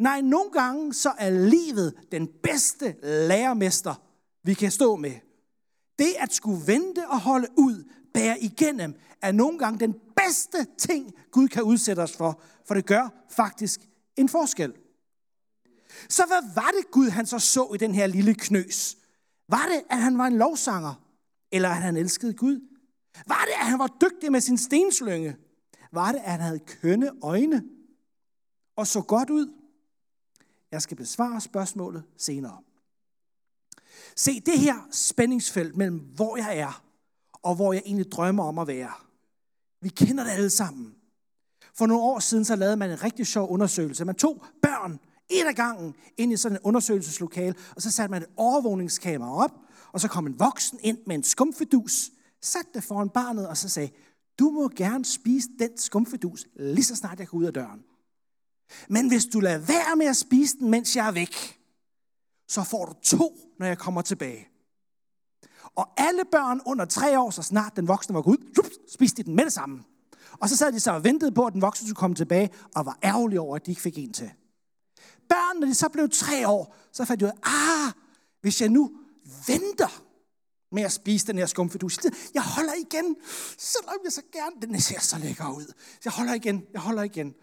Nej, 0.00 0.20
nogle 0.20 0.50
gange 0.50 0.94
så 0.94 1.12
er 1.18 1.30
livet 1.30 1.94
den 2.12 2.28
bedste 2.42 2.96
lærermester, 3.02 3.94
vi 4.44 4.54
kan 4.54 4.70
stå 4.70 4.96
med. 4.96 5.14
Det 5.98 6.14
at 6.18 6.32
skulle 6.32 6.66
vente 6.66 7.08
og 7.08 7.20
holde 7.20 7.48
ud, 7.56 7.84
bære 8.14 8.40
igennem, 8.40 8.94
er 9.22 9.32
nogle 9.32 9.58
gange 9.58 9.78
den 9.78 9.94
bedste 10.16 10.66
ting, 10.78 11.14
Gud 11.30 11.48
kan 11.48 11.62
udsætte 11.62 12.00
os 12.00 12.16
for, 12.16 12.42
for 12.66 12.74
det 12.74 12.86
gør 12.86 13.08
faktisk 13.30 13.80
en 14.16 14.28
forskel. 14.28 14.72
Så 16.08 16.24
hvad 16.26 16.54
var 16.54 16.70
det 16.78 16.90
Gud, 16.90 17.08
han 17.08 17.26
så 17.26 17.38
så 17.38 17.70
i 17.74 17.78
den 17.78 17.94
her 17.94 18.06
lille 18.06 18.34
knøs? 18.34 18.96
Var 19.48 19.66
det, 19.72 19.82
at 19.90 19.98
han 19.98 20.18
var 20.18 20.26
en 20.26 20.38
lovsanger? 20.38 20.94
Eller 21.52 21.68
at 21.68 21.76
han 21.76 21.96
elskede 21.96 22.34
Gud? 22.34 22.60
Var 23.26 23.44
det, 23.46 23.52
at 23.60 23.66
han 23.66 23.78
var 23.78 23.96
dygtig 24.00 24.32
med 24.32 24.40
sin 24.40 24.58
stenslynge? 24.58 25.36
Var 25.92 26.12
det, 26.12 26.18
at 26.18 26.30
han 26.30 26.40
havde 26.40 26.58
kønne 26.58 27.10
øjne 27.22 27.64
og 28.76 28.86
så 28.86 29.02
godt 29.02 29.30
ud? 29.30 29.59
Jeg 30.72 30.82
skal 30.82 30.96
besvare 30.96 31.40
spørgsmålet 31.40 32.02
senere. 32.16 32.58
Se, 34.16 34.40
det 34.40 34.58
her 34.58 34.88
spændingsfelt 34.92 35.76
mellem, 35.76 35.98
hvor 35.98 36.36
jeg 36.36 36.58
er, 36.58 36.82
og 37.32 37.54
hvor 37.54 37.72
jeg 37.72 37.82
egentlig 37.86 38.12
drømmer 38.12 38.44
om 38.44 38.58
at 38.58 38.66
være. 38.66 38.92
Vi 39.80 39.88
kender 39.88 40.24
det 40.24 40.30
alle 40.30 40.50
sammen. 40.50 40.94
For 41.74 41.86
nogle 41.86 42.02
år 42.02 42.18
siden 42.18 42.44
så 42.44 42.56
lavede 42.56 42.76
man 42.76 42.90
en 42.90 43.02
rigtig 43.02 43.26
sjov 43.26 43.50
undersøgelse. 43.50 44.04
Man 44.04 44.14
tog 44.14 44.44
børn 44.62 45.00
et 45.30 45.46
af 45.46 45.54
gangen 45.54 45.94
ind 46.16 46.32
i 46.32 46.36
sådan 46.36 46.56
en 46.56 46.62
undersøgelseslokale, 46.62 47.54
og 47.76 47.82
så 47.82 47.90
satte 47.90 48.10
man 48.10 48.22
et 48.22 48.28
overvågningskamera 48.36 49.44
op, 49.44 49.52
og 49.92 50.00
så 50.00 50.08
kom 50.08 50.26
en 50.26 50.38
voksen 50.38 50.78
ind 50.82 50.98
med 51.06 51.14
en 51.14 51.22
skumfedus, 51.22 52.10
satte 52.42 52.70
det 52.74 52.84
foran 52.84 53.08
barnet, 53.08 53.48
og 53.48 53.56
så 53.56 53.68
sagde, 53.68 53.90
du 54.38 54.50
må 54.50 54.68
gerne 54.68 55.04
spise 55.04 55.48
den 55.58 55.78
skumfedus, 55.78 56.46
lige 56.56 56.84
så 56.84 56.96
snart 56.96 57.18
jeg 57.18 57.28
går 57.28 57.38
ud 57.38 57.44
af 57.44 57.52
døren. 57.52 57.84
Men 58.88 59.08
hvis 59.08 59.24
du 59.24 59.40
lader 59.40 59.58
være 59.58 59.96
med 59.96 60.06
at 60.06 60.16
spise 60.16 60.56
den, 60.56 60.70
mens 60.70 60.96
jeg 60.96 61.06
er 61.06 61.12
væk, 61.12 61.58
så 62.48 62.64
får 62.64 62.86
du 62.86 62.92
to, 63.02 63.38
når 63.58 63.66
jeg 63.66 63.78
kommer 63.78 64.02
tilbage. 64.02 64.48
Og 65.74 65.88
alle 65.96 66.22
børn 66.32 66.60
under 66.66 66.84
tre 66.84 67.18
år, 67.18 67.30
så 67.30 67.42
snart 67.42 67.76
den 67.76 67.88
voksne 67.88 68.14
var 68.14 68.22
gået 68.22 68.36
ud, 68.36 68.88
spiste 68.92 69.22
de 69.22 69.26
den 69.26 69.36
med 69.36 69.44
det 69.44 69.52
samme. 69.52 69.84
Og 70.40 70.48
så 70.48 70.56
sad 70.56 70.72
de 70.72 70.80
så 70.80 70.90
og 70.90 71.04
ventede 71.04 71.32
på, 71.32 71.46
at 71.46 71.52
den 71.52 71.62
voksne 71.62 71.88
skulle 71.88 71.96
komme 71.96 72.16
tilbage, 72.16 72.50
og 72.74 72.86
var 72.86 72.98
ærgerlige 73.04 73.40
over, 73.40 73.56
at 73.56 73.66
de 73.66 73.70
ikke 73.70 73.82
fik 73.82 73.98
en 73.98 74.12
til. 74.12 74.30
Børn, 75.28 75.60
når 75.60 75.66
de 75.66 75.74
så 75.74 75.88
blev 75.88 76.08
tre 76.08 76.48
år, 76.48 76.76
så 76.92 77.04
fandt 77.04 77.20
de 77.20 77.24
ud 77.24 77.30
af, 77.30 77.86
ah, 77.86 77.92
hvis 78.40 78.60
jeg 78.60 78.68
nu 78.68 78.92
venter 79.46 80.02
med 80.72 80.82
at 80.82 80.92
spise 80.92 81.26
den 81.26 81.38
her 81.38 81.46
skumfidus. 81.46 81.98
Jeg 82.34 82.42
holder 82.42 82.72
igen, 82.74 83.16
selvom 83.58 83.96
jeg 84.04 84.12
så 84.12 84.22
gerne, 84.32 84.56
den 84.62 84.80
ser 84.80 85.00
så 85.00 85.18
lækker 85.18 85.56
ud. 85.56 85.72
Jeg 86.04 86.12
holder 86.12 86.34
igen, 86.34 86.66
jeg 86.72 86.80
holder 86.80 87.02
igen. 87.02 87.34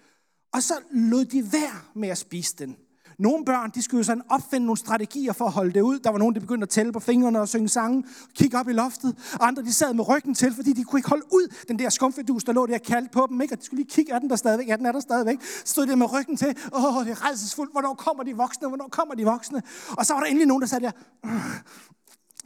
Og 0.53 0.63
så 0.63 0.73
lod 0.91 1.25
de 1.25 1.51
være 1.51 1.81
med 1.95 2.09
at 2.09 2.17
spise 2.17 2.55
den. 2.57 2.77
Nogle 3.19 3.45
børn, 3.45 3.71
de 3.75 3.81
skulle 3.81 3.99
jo 3.99 4.03
sådan 4.03 4.23
opfinde 4.29 4.65
nogle 4.65 4.77
strategier 4.77 5.33
for 5.33 5.45
at 5.45 5.51
holde 5.51 5.73
det 5.73 5.81
ud. 5.81 5.99
Der 5.99 6.09
var 6.09 6.17
nogen, 6.17 6.35
der 6.35 6.41
begyndte 6.41 6.65
at 6.65 6.69
tælle 6.69 6.91
på 6.91 6.99
fingrene 6.99 7.41
og 7.41 7.47
synge 7.47 7.69
sange, 7.69 8.03
kigge 8.35 8.57
op 8.57 8.69
i 8.69 8.73
loftet. 8.73 9.37
Andre, 9.39 9.63
de 9.63 9.73
sad 9.73 9.93
med 9.93 10.09
ryggen 10.09 10.35
til, 10.35 10.53
fordi 10.53 10.73
de 10.73 10.83
kunne 10.83 10.99
ikke 10.99 11.09
holde 11.09 11.25
ud 11.33 11.53
den 11.67 11.79
der 11.79 11.89
skumfidus, 11.89 12.43
der 12.43 12.53
lå 12.53 12.65
der 12.65 12.77
kaldt 12.77 13.11
på 13.11 13.27
dem. 13.29 13.41
Ikke? 13.41 13.53
Og 13.53 13.59
de 13.59 13.65
skulle 13.65 13.83
lige 13.83 13.89
kigge, 13.89 14.13
er 14.13 14.19
den 14.19 14.29
der 14.29 14.35
stadigvæk? 14.35 14.67
Ja, 14.67 14.77
den 14.77 14.85
er 14.85 14.91
der 14.91 14.99
stadigvæk. 14.99 15.37
Stod 15.65 15.87
der 15.87 15.95
med 15.95 16.13
ryggen 16.13 16.37
til. 16.37 16.47
Åh, 16.73 17.05
det 17.05 17.11
er 17.11 17.29
redselsfuldt. 17.29 17.71
Hvornår 17.71 17.93
kommer 17.93 18.23
de 18.23 18.35
voksne? 18.35 18.67
Hvornår 18.67 18.87
kommer 18.87 19.15
de 19.15 19.25
voksne? 19.25 19.61
Og 19.97 20.05
så 20.05 20.13
var 20.13 20.19
der 20.19 20.27
endelig 20.27 20.47
nogen, 20.47 20.61
der 20.61 20.67
sagde 20.67 20.85
der, 20.85 20.91
øh, 21.25 21.31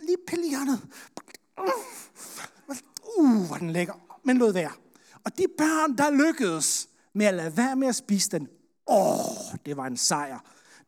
lige 0.01 0.17
pille 0.27 0.50
hjørnet. 0.50 0.81
Øh, 1.60 2.75
uh, 3.17 3.46
hvor 3.48 3.55
den 3.55 3.70
lækker. 3.70 3.93
Men 4.24 4.38
lod 4.38 4.53
være. 4.53 4.72
Og 5.24 5.38
de 5.38 5.46
børn, 5.58 5.98
der 5.98 6.12
lykkedes 6.12 6.88
med 7.15 7.25
at 7.25 7.34
lade 7.34 7.58
være 7.58 7.75
med 7.75 7.88
at 7.88 7.96
spise 7.96 8.30
den, 8.30 8.48
åh, 8.88 9.58
det 9.65 9.77
var 9.77 9.86
en 9.86 9.98
sejr 9.98 10.39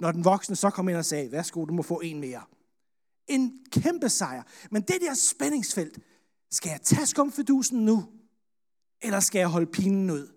når 0.04 0.12
den 0.12 0.26
voksne 0.26 0.56
så 0.56 0.70
kom 0.70 0.90
ind 0.90 0.98
og 0.98 1.06
sagde, 1.06 1.32
værsgo, 1.32 1.66
du 1.66 1.74
må 1.74 1.82
få 1.82 2.00
en 2.00 2.20
mere. 2.20 2.42
En 3.28 3.60
kæmpe 3.72 4.10
sejr. 4.10 4.44
Men 4.72 4.82
det 4.82 5.02
der 5.02 5.14
spændingsfelt, 5.14 6.00
skal 6.52 6.70
jeg 6.70 6.82
tage 6.82 7.06
skumfidusen 7.06 7.86
nu, 7.86 8.06
eller 9.02 9.20
skal 9.20 9.40
jeg 9.40 9.48
holde 9.48 9.66
pinen 9.66 10.12
ud? 10.12 10.28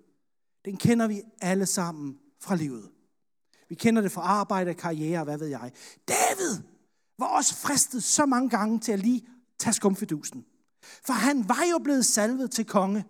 Den 0.64 0.76
kender 0.76 1.07
vi 1.09 1.23
alle 1.43 1.66
sammen 1.66 2.19
fra 2.40 2.57
livet. 2.57 2.90
Vi 3.69 3.75
kender 3.75 4.02
det 4.02 4.12
fra 4.12 4.23
arbejde, 4.23 4.75
karriere, 4.75 5.25
hvad 5.25 5.38
ved 5.38 5.46
jeg. 5.46 5.72
David 6.09 6.62
var 7.18 7.27
også 7.27 7.55
fristet 7.55 8.05
så 8.05 8.27
mange 8.27 8.51
gange 8.51 8.81
til 8.81 8.92
at 8.92 8.99
lige 8.99 9.27
tage 9.59 9.75
skumfidusen. 9.75 10.44
For 11.07 11.12
han 11.12 11.49
var 11.49 11.64
jo 11.70 11.79
blevet 11.79 12.07
salvet 12.07 12.51
til 12.51 12.64
konge. 12.64 13.05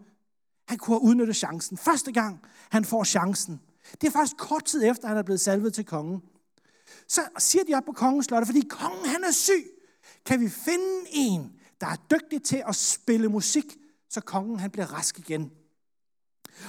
Han 0.66 0.78
kunne 0.78 1.02
udnytte 1.02 1.34
chancen. 1.34 1.76
Første 1.76 2.12
gang, 2.12 2.40
han 2.70 2.84
får 2.84 3.04
chancen. 3.04 3.60
Det 4.00 4.06
er 4.06 4.10
faktisk 4.10 4.36
kort 4.36 4.64
tid 4.64 4.84
efter, 4.84 5.08
han 5.08 5.16
er 5.16 5.22
blevet 5.22 5.40
salvet 5.40 5.74
til 5.74 5.84
konge. 5.84 6.20
Så 7.08 7.20
siger 7.38 7.64
de 7.64 7.74
op 7.74 7.84
på 7.84 7.92
kongens 7.92 8.26
slot, 8.26 8.46
fordi 8.46 8.60
kongen 8.60 9.06
han 9.06 9.24
er 9.24 9.32
syg. 9.32 9.66
Kan 10.26 10.40
vi 10.40 10.48
finde 10.48 11.06
en, 11.12 11.52
der 11.80 11.86
er 11.86 11.96
dygtig 12.10 12.42
til 12.42 12.62
at 12.68 12.76
spille 12.76 13.28
musik, 13.28 13.76
så 14.10 14.20
kongen 14.20 14.58
han 14.58 14.70
bliver 14.70 14.94
rask 14.94 15.18
igen. 15.18 15.50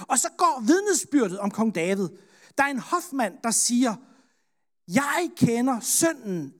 Og 0.08 0.18
så 0.18 0.28
går 0.38 0.62
vidnesbyrdet 0.66 1.38
om 1.38 1.50
kong 1.50 1.74
David. 1.74 2.08
Der 2.58 2.64
er 2.64 2.68
en 2.68 2.78
hofmand, 2.78 3.34
der 3.44 3.50
siger, 3.50 3.94
jeg 4.88 5.30
kender 5.36 5.80
sønnen 5.80 6.54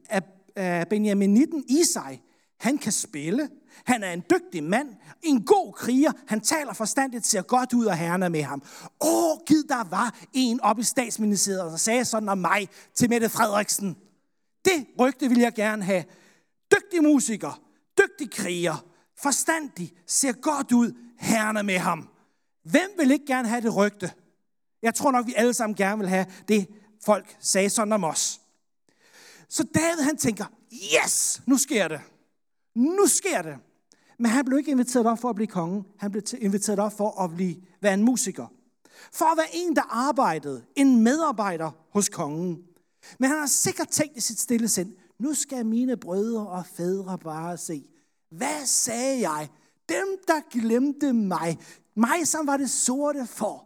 af 0.57 0.89
Benjaminitten 0.89 1.65
Isai. 1.69 2.21
Han 2.61 2.79
kan 2.79 2.93
spille. 2.93 3.51
Han 3.85 4.03
er 4.03 4.13
en 4.13 4.25
dygtig 4.31 4.65
mand, 4.65 4.95
en 5.23 5.45
god 5.45 5.73
kriger. 5.73 6.13
Han 6.27 6.41
taler 6.41 6.73
forstandigt, 6.73 7.27
ser 7.27 7.43
godt 7.43 7.73
ud, 7.73 7.87
og 7.87 7.97
herren 7.97 8.23
er 8.23 8.29
med 8.29 8.43
ham. 8.43 8.63
Åh, 9.01 9.39
gid 9.47 9.63
der 9.63 9.85
var 9.85 10.15
en 10.33 10.61
oppe 10.61 10.81
i 10.81 10.85
statsministeriet, 10.85 11.73
der 11.73 11.77
sagde 11.77 12.05
sådan 12.05 12.29
om 12.29 12.39
mig 12.39 12.69
til 12.95 13.09
Mette 13.09 13.29
Frederiksen. 13.29 13.97
Det 14.65 14.87
rygte 15.01 15.29
vil 15.29 15.39
jeg 15.39 15.55
gerne 15.55 15.85
have. 15.85 16.05
Dygtig 16.73 17.03
musiker, 17.03 17.63
dygtig 17.99 18.31
kriger, 18.31 18.85
forstandig, 19.23 19.93
ser 20.07 20.33
godt 20.33 20.73
ud, 20.73 20.93
herren 21.19 21.57
er 21.57 21.63
med 21.63 21.79
ham. 21.79 22.09
Hvem 22.65 22.91
vil 22.99 23.11
ikke 23.11 23.27
gerne 23.27 23.49
have 23.49 23.61
det 23.61 23.77
rygte? 23.77 24.13
Jeg 24.83 24.95
tror 24.95 25.13
nok, 25.13 25.27
vi 25.27 25.35
alle 25.37 25.55
sammen 25.55 25.77
gerne 25.77 25.99
vil 25.99 26.09
have 26.09 26.27
det, 26.49 26.69
folk 27.05 27.37
sagde 27.41 27.71
sådan 27.71 27.93
om 27.93 28.05
os. 28.05 28.41
Så 29.49 29.65
David 29.75 30.03
han 30.03 30.17
tænker, 30.17 30.45
yes, 30.73 31.43
nu 31.47 31.59
sker 31.59 31.89
det. 31.89 32.01
Nu 32.75 33.07
sker 33.07 33.43
det. 33.43 33.59
Men 34.19 34.31
han 34.31 34.45
blev 34.45 34.59
ikke 34.59 34.71
inviteret 34.71 35.07
op 35.07 35.19
for 35.19 35.29
at 35.29 35.35
blive 35.35 35.47
konge. 35.47 35.85
Han 35.97 36.11
blev 36.11 36.23
inviteret 36.39 36.79
op 36.79 36.93
for 36.93 37.21
at 37.21 37.35
blive, 37.35 37.57
være 37.81 37.95
en 37.95 38.05
musiker. 38.05 38.47
For 39.13 39.25
at 39.25 39.39
være 39.39 39.47
en, 39.55 39.77
der 39.77 39.83
arbejdede. 40.09 40.65
En 40.77 41.03
medarbejder 41.03 41.71
hos 41.93 42.09
kongen. 42.09 42.59
Men 43.19 43.31
han 43.31 43.39
har 43.39 43.47
sikkert 43.47 43.89
tænkt 43.89 44.17
i 44.17 44.21
sit 44.21 44.41
stille 44.41 44.69
sind, 44.69 44.93
nu 45.19 45.35
skal 45.35 45.67
mine 45.67 45.97
brødre 45.97 46.47
og 46.47 46.67
fædre 46.67 47.19
bare 47.19 47.57
se. 47.57 47.89
Hvad 48.31 48.67
sagde 48.67 49.31
jeg? 49.31 49.49
Dem, 49.89 50.19
der 50.27 50.41
glemte 50.51 51.13
mig. 51.13 51.59
Mig, 51.95 52.29
som 52.29 52.47
var 52.47 52.57
det 52.57 52.71
sorte 52.71 53.27
for. 53.27 53.65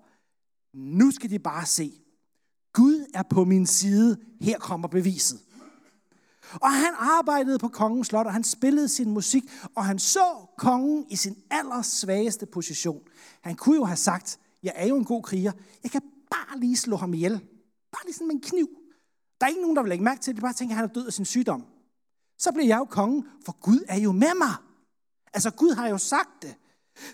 Nu 0.75 1.11
skal 1.11 1.31
de 1.31 1.39
bare 1.39 1.67
se. 1.67 1.93
Gud 2.73 3.07
er 3.15 3.23
på 3.23 3.45
min 3.45 3.67
side. 3.67 4.17
Her 4.41 4.59
kommer 4.59 4.89
beviset. 4.89 5.41
Og 6.61 6.73
han 6.73 6.95
arbejdede 6.99 7.59
på 7.59 7.69
kongens 7.69 8.07
slot, 8.07 8.27
og 8.27 8.33
han 8.33 8.45
spillede 8.45 8.89
sin 8.89 9.11
musik, 9.11 9.45
og 9.75 9.85
han 9.85 9.99
så 9.99 10.47
kongen 10.59 11.07
i 11.11 11.17
sin 11.17 11.43
allersvageste 11.51 12.47
position. 12.47 13.03
Han 13.41 13.57
kunne 13.57 13.77
jo 13.77 13.85
have 13.85 13.97
sagt, 13.97 14.39
jeg 14.63 14.73
er 14.77 14.87
jo 14.87 14.97
en 14.97 15.05
god 15.05 15.23
kriger, 15.23 15.53
jeg 15.83 15.91
kan 15.91 16.03
bare 16.31 16.61
lige 16.61 16.77
slå 16.77 16.97
ham 16.97 17.15
ihjel. 17.15 17.39
Bare 17.93 18.05
lige 18.05 18.15
sådan 18.15 18.27
med 18.27 18.35
en 18.35 18.41
kniv. 18.41 18.69
Der 19.41 19.47
er 19.47 19.49
ikke 19.49 19.61
nogen, 19.61 19.77
der 19.77 19.83
vil 19.83 19.89
lægge 19.89 20.05
mærke 20.05 20.21
til 20.21 20.31
det, 20.31 20.37
de 20.37 20.43
bare 20.43 20.53
tænker, 20.53 20.75
at 20.75 20.77
han 20.77 20.89
er 20.89 20.93
død 20.93 21.07
af 21.07 21.13
sin 21.13 21.25
sygdom. 21.25 21.65
Så 22.39 22.53
bliver 22.53 22.67
jeg 22.67 22.79
jo 22.79 22.85
kongen, 22.85 23.27
for 23.45 23.53
Gud 23.61 23.85
er 23.89 23.99
jo 23.99 24.13
med 24.13 24.35
mig. 24.39 24.55
Altså 25.33 25.51
Gud 25.51 25.75
har 25.75 25.89
jo 25.89 25.99
sagt 25.99 26.43
det. 26.43 26.55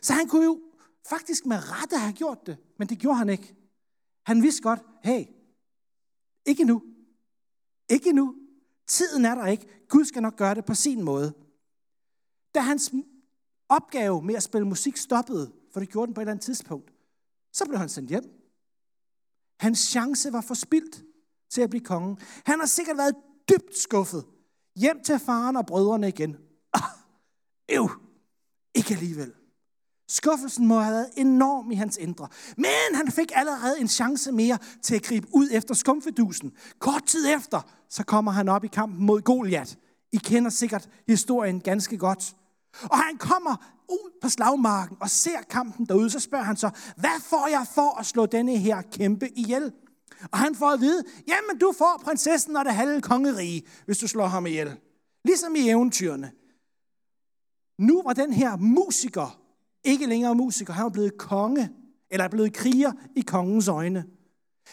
Så 0.02 0.12
han 0.12 0.28
kunne 0.28 0.44
jo 0.44 0.60
faktisk 1.08 1.46
med 1.46 1.56
rette 1.56 1.98
have 1.98 2.12
gjort 2.12 2.46
det, 2.46 2.56
men 2.78 2.88
det 2.88 2.98
gjorde 2.98 3.18
han 3.18 3.28
ikke. 3.28 3.54
Han 4.26 4.42
vidste 4.42 4.62
godt, 4.62 4.80
hey, 5.04 5.24
ikke 6.46 6.64
nu. 6.64 6.82
Ikke 7.88 8.12
nu. 8.12 8.34
Tiden 8.88 9.24
er 9.24 9.34
der 9.34 9.46
ikke. 9.46 9.66
Gud 9.88 10.04
skal 10.04 10.22
nok 10.22 10.36
gøre 10.36 10.54
det 10.54 10.64
på 10.64 10.74
sin 10.74 11.02
måde. 11.02 11.34
Da 12.54 12.60
hans 12.60 12.92
opgave 13.68 14.22
med 14.22 14.34
at 14.34 14.42
spille 14.42 14.66
musik 14.66 14.96
stoppede, 14.96 15.52
for 15.72 15.80
det 15.80 15.88
gjorde 15.88 16.06
den 16.06 16.14
på 16.14 16.20
et 16.20 16.22
eller 16.22 16.32
andet 16.32 16.44
tidspunkt, 16.44 16.92
så 17.52 17.64
blev 17.64 17.78
han 17.78 17.88
sendt 17.88 18.08
hjem. 18.08 18.24
Hans 19.60 19.78
chance 19.78 20.32
var 20.32 20.40
forspildt 20.40 21.04
til 21.50 21.60
at 21.60 21.70
blive 21.70 21.84
konge. 21.84 22.16
Han 22.46 22.58
har 22.58 22.66
sikkert 22.66 22.96
været 22.96 23.14
dybt 23.50 23.76
skuffet. 23.76 24.24
Hjem 24.76 25.02
til 25.04 25.18
faren 25.18 25.56
og 25.56 25.66
brødrene 25.66 26.08
igen. 26.08 26.36
Ah, 26.72 26.82
øv, 27.68 27.88
ikke 28.74 28.94
alligevel. 28.94 29.34
Skuffelsen 30.08 30.66
må 30.66 30.80
have 30.80 30.94
været 30.94 31.10
enorm 31.16 31.70
i 31.70 31.74
hans 31.74 31.96
indre. 31.96 32.28
Men 32.56 32.94
han 32.94 33.10
fik 33.10 33.32
allerede 33.34 33.80
en 33.80 33.88
chance 33.88 34.32
mere 34.32 34.58
til 34.82 34.94
at 34.94 35.02
gribe 35.02 35.26
ud 35.34 35.48
efter 35.52 35.74
skumfidusen. 35.74 36.52
Kort 36.78 37.04
tid 37.06 37.34
efter, 37.36 37.60
så 37.90 38.04
kommer 38.04 38.32
han 38.32 38.48
op 38.48 38.64
i 38.64 38.68
kampen 38.68 39.06
mod 39.06 39.20
Goliat. 39.20 39.78
I 40.12 40.16
kender 40.16 40.50
sikkert 40.50 40.88
historien 41.06 41.60
ganske 41.60 41.98
godt. 41.98 42.36
Og 42.82 42.98
han 42.98 43.16
kommer 43.18 43.76
ud 43.88 44.18
på 44.22 44.28
slagmarken 44.28 44.96
og 45.00 45.10
ser 45.10 45.42
kampen 45.50 45.86
derude, 45.86 46.10
så 46.10 46.20
spørger 46.20 46.44
han 46.44 46.56
så, 46.56 46.70
hvad 46.96 47.20
får 47.22 47.48
jeg 47.48 47.66
for 47.74 47.98
at 47.98 48.06
slå 48.06 48.26
denne 48.26 48.56
her 48.56 48.82
kæmpe 48.82 49.28
ihjel? 49.38 49.72
Og 50.32 50.38
han 50.38 50.54
får 50.54 50.70
at 50.70 50.80
vide, 50.80 51.04
jamen 51.28 51.58
du 51.60 51.74
får 51.78 52.00
prinsessen 52.04 52.56
og 52.56 52.64
det 52.64 52.74
halve 52.74 53.00
kongerige, 53.00 53.62
hvis 53.84 53.98
du 53.98 54.08
slår 54.08 54.26
ham 54.26 54.46
ihjel. 54.46 54.76
Ligesom 55.24 55.56
i 55.56 55.70
eventyrene. 55.70 56.32
Nu 57.78 58.02
var 58.02 58.12
den 58.12 58.32
her 58.32 58.56
musiker 58.56 59.40
ikke 59.84 60.06
længere 60.06 60.34
musiker, 60.34 60.72
han 60.72 60.84
var 60.84 60.90
blevet 60.90 61.18
konge 61.18 61.70
eller 62.10 62.24
er 62.24 62.28
blevet 62.28 62.52
kriger 62.52 62.92
i 63.16 63.20
kongens 63.20 63.68
øjne. 63.68 64.04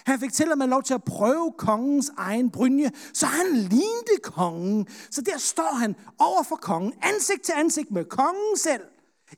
Han 0.05 0.19
fik 0.19 0.33
til 0.33 0.51
at 0.51 0.57
man 0.57 0.69
lov 0.69 0.83
til 0.83 0.93
at 0.93 1.03
prøve 1.03 1.53
kongens 1.57 2.11
egen 2.17 2.49
brynje, 2.51 2.91
så 3.13 3.25
han 3.25 3.55
lignede 3.55 4.19
kongen. 4.23 4.87
Så 5.11 5.21
der 5.21 5.37
står 5.37 5.75
han 5.75 5.95
over 6.19 6.43
for 6.43 6.55
kongen, 6.55 6.93
ansigt 7.01 7.41
til 7.41 7.53
ansigt 7.57 7.91
med 7.91 8.05
kongen 8.05 8.57
selv. 8.57 8.81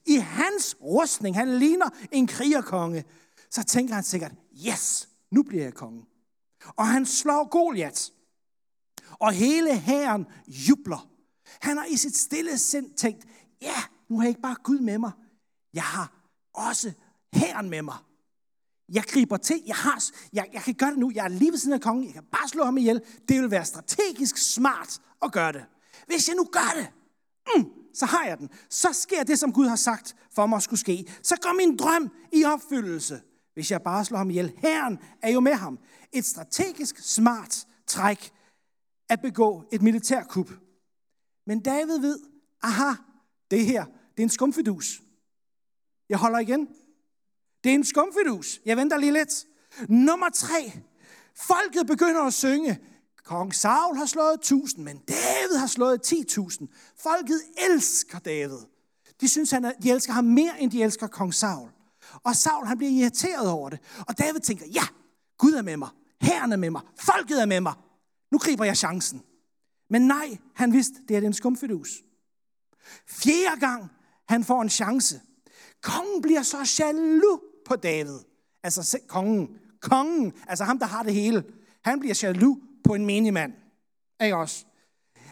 I 0.05 0.15
hans 0.15 0.75
rustning, 0.81 1.35
han 1.35 1.59
ligner 1.59 1.89
en 2.11 2.27
krigerkonge. 2.27 3.03
Så 3.51 3.63
tænker 3.63 3.93
han 3.93 4.03
sikkert, 4.03 4.31
yes, 4.67 5.09
nu 5.31 5.43
bliver 5.43 5.63
jeg 5.63 5.73
konge. 5.73 6.05
Og 6.75 6.87
han 6.87 7.05
slår 7.05 7.49
Goliath. 7.49 8.01
Og 9.11 9.31
hele 9.31 9.77
hæren 9.77 10.25
jubler. 10.47 11.09
Han 11.61 11.77
har 11.77 11.85
i 11.85 11.97
sit 11.97 12.17
stille 12.17 12.57
sind 12.57 12.93
tænkt, 12.93 13.25
ja, 13.61 13.75
nu 14.09 14.17
har 14.17 14.23
jeg 14.23 14.29
ikke 14.29 14.41
bare 14.41 14.55
Gud 14.63 14.79
med 14.79 14.97
mig. 14.97 15.11
Jeg 15.73 15.83
har 15.83 16.11
også 16.53 16.93
hæren 17.33 17.69
med 17.69 17.81
mig. 17.81 17.97
Jeg 18.89 19.03
griber 19.03 19.37
til. 19.37 19.63
Jeg, 19.67 19.75
har, 19.75 20.03
jeg, 20.33 20.49
jeg 20.53 20.61
kan 20.61 20.73
gøre 20.73 20.89
det 20.89 20.99
nu. 20.99 21.11
Jeg 21.15 21.25
er 21.25 21.29
lige 21.29 21.51
ved 21.51 21.57
siden 21.57 21.73
af 21.73 21.81
kongen. 21.81 22.05
Jeg 22.05 22.13
kan 22.13 22.23
bare 22.23 22.47
slå 22.47 22.63
ham 22.63 22.77
ihjel. 22.77 23.01
Det 23.29 23.41
vil 23.41 23.51
være 23.51 23.65
strategisk 23.65 24.37
smart 24.37 25.01
at 25.21 25.31
gøre 25.31 25.51
det. 25.51 25.65
Hvis 26.07 26.27
jeg 26.27 26.35
nu 26.35 26.43
gør 26.51 26.73
det, 26.75 26.87
mm, 27.55 27.71
så 27.93 28.05
har 28.05 28.25
jeg 28.25 28.37
den. 28.37 28.49
Så 28.69 28.93
sker 28.93 29.23
det, 29.23 29.39
som 29.39 29.53
Gud 29.53 29.67
har 29.67 29.75
sagt 29.75 30.15
for 30.35 30.45
mig 30.45 30.57
at 30.57 30.63
skulle 30.63 30.79
ske. 30.79 31.13
Så 31.23 31.35
går 31.41 31.53
min 31.57 31.77
drøm 31.77 32.11
i 32.33 32.43
opfyldelse, 32.43 33.21
hvis 33.53 33.71
jeg 33.71 33.81
bare 33.81 34.05
slår 34.05 34.17
ham 34.17 34.29
ihjel. 34.29 34.53
Herren 34.57 34.99
er 35.21 35.29
jo 35.29 35.39
med 35.39 35.53
ham. 35.53 35.79
Et 36.13 36.25
strategisk 36.25 36.97
smart 36.97 37.65
træk 37.87 38.31
at 39.09 39.21
begå 39.21 39.63
et 39.71 39.81
militærkup. 39.81 40.49
Men 41.45 41.59
David 41.59 41.99
ved, 41.99 42.19
aha, 42.61 42.93
det 43.51 43.65
her, 43.65 43.85
det 43.85 44.19
er 44.19 44.23
en 44.23 44.29
skumfidus. 44.29 45.01
Jeg 46.09 46.17
holder 46.17 46.39
igen. 46.39 46.67
Det 47.63 47.69
er 47.69 47.75
en 47.75 47.85
skumfidus. 47.85 48.61
Jeg 48.65 48.77
venter 48.77 48.97
lige 48.97 49.13
lidt. 49.13 49.45
Nummer 49.89 50.29
tre. 50.29 50.71
Folket 51.35 51.87
begynder 51.87 52.21
at 52.21 52.33
synge. 52.33 52.79
Kong 53.23 53.55
Saul 53.55 53.97
har 53.97 54.05
slået 54.05 54.33
1000, 54.33 54.83
men 54.83 54.97
David 54.97 55.57
har 55.57 55.67
slået 55.67 56.13
10.000. 56.13 56.67
Folket 56.97 57.41
elsker 57.71 58.19
David. 58.19 58.59
De 59.21 59.27
synes, 59.27 59.51
han 59.51 59.65
er, 59.65 59.71
de 59.83 59.91
elsker 59.91 60.13
ham 60.13 60.25
mere, 60.25 60.61
end 60.61 60.71
de 60.71 60.83
elsker 60.83 61.07
kong 61.07 61.33
Saul. 61.33 61.69
Og 62.23 62.35
Saul 62.35 62.67
han 62.67 62.77
bliver 62.77 62.91
irriteret 62.91 63.49
over 63.49 63.69
det. 63.69 63.79
Og 64.07 64.17
David 64.17 64.39
tænker, 64.39 64.65
ja, 64.65 64.83
Gud 65.37 65.53
er 65.53 65.61
med 65.61 65.77
mig. 65.77 65.89
Herren 66.21 66.51
er 66.51 66.57
med 66.57 66.69
mig. 66.69 66.81
Folket 66.99 67.41
er 67.41 67.45
med 67.45 67.61
mig. 67.61 67.73
Nu 68.31 68.37
griber 68.37 68.65
jeg 68.65 68.77
chancen. 68.77 69.21
Men 69.89 70.07
nej, 70.07 70.37
han 70.55 70.73
vidste, 70.73 70.93
det 71.07 71.17
er 71.17 71.21
en 71.21 71.33
skumfidus. 71.33 72.03
Fjerde 73.09 73.59
gang, 73.59 73.91
han 74.27 74.43
får 74.43 74.61
en 74.61 74.69
chance. 74.69 75.21
Kongen 75.81 76.21
bliver 76.21 76.41
så 76.41 76.57
jaloux 76.79 77.41
på 77.65 77.75
David. 77.75 78.19
Altså 78.63 78.99
kongen. 79.07 79.59
Kongen, 79.81 80.33
altså 80.47 80.63
ham, 80.63 80.79
der 80.79 80.85
har 80.85 81.03
det 81.03 81.13
hele. 81.13 81.43
Han 81.81 81.99
bliver 81.99 82.19
jaloux 82.23 82.57
på 82.83 82.93
en 82.93 83.05
menig 83.05 83.33
mand. 83.33 83.53
Ikke 84.23 84.37
også? 84.37 84.65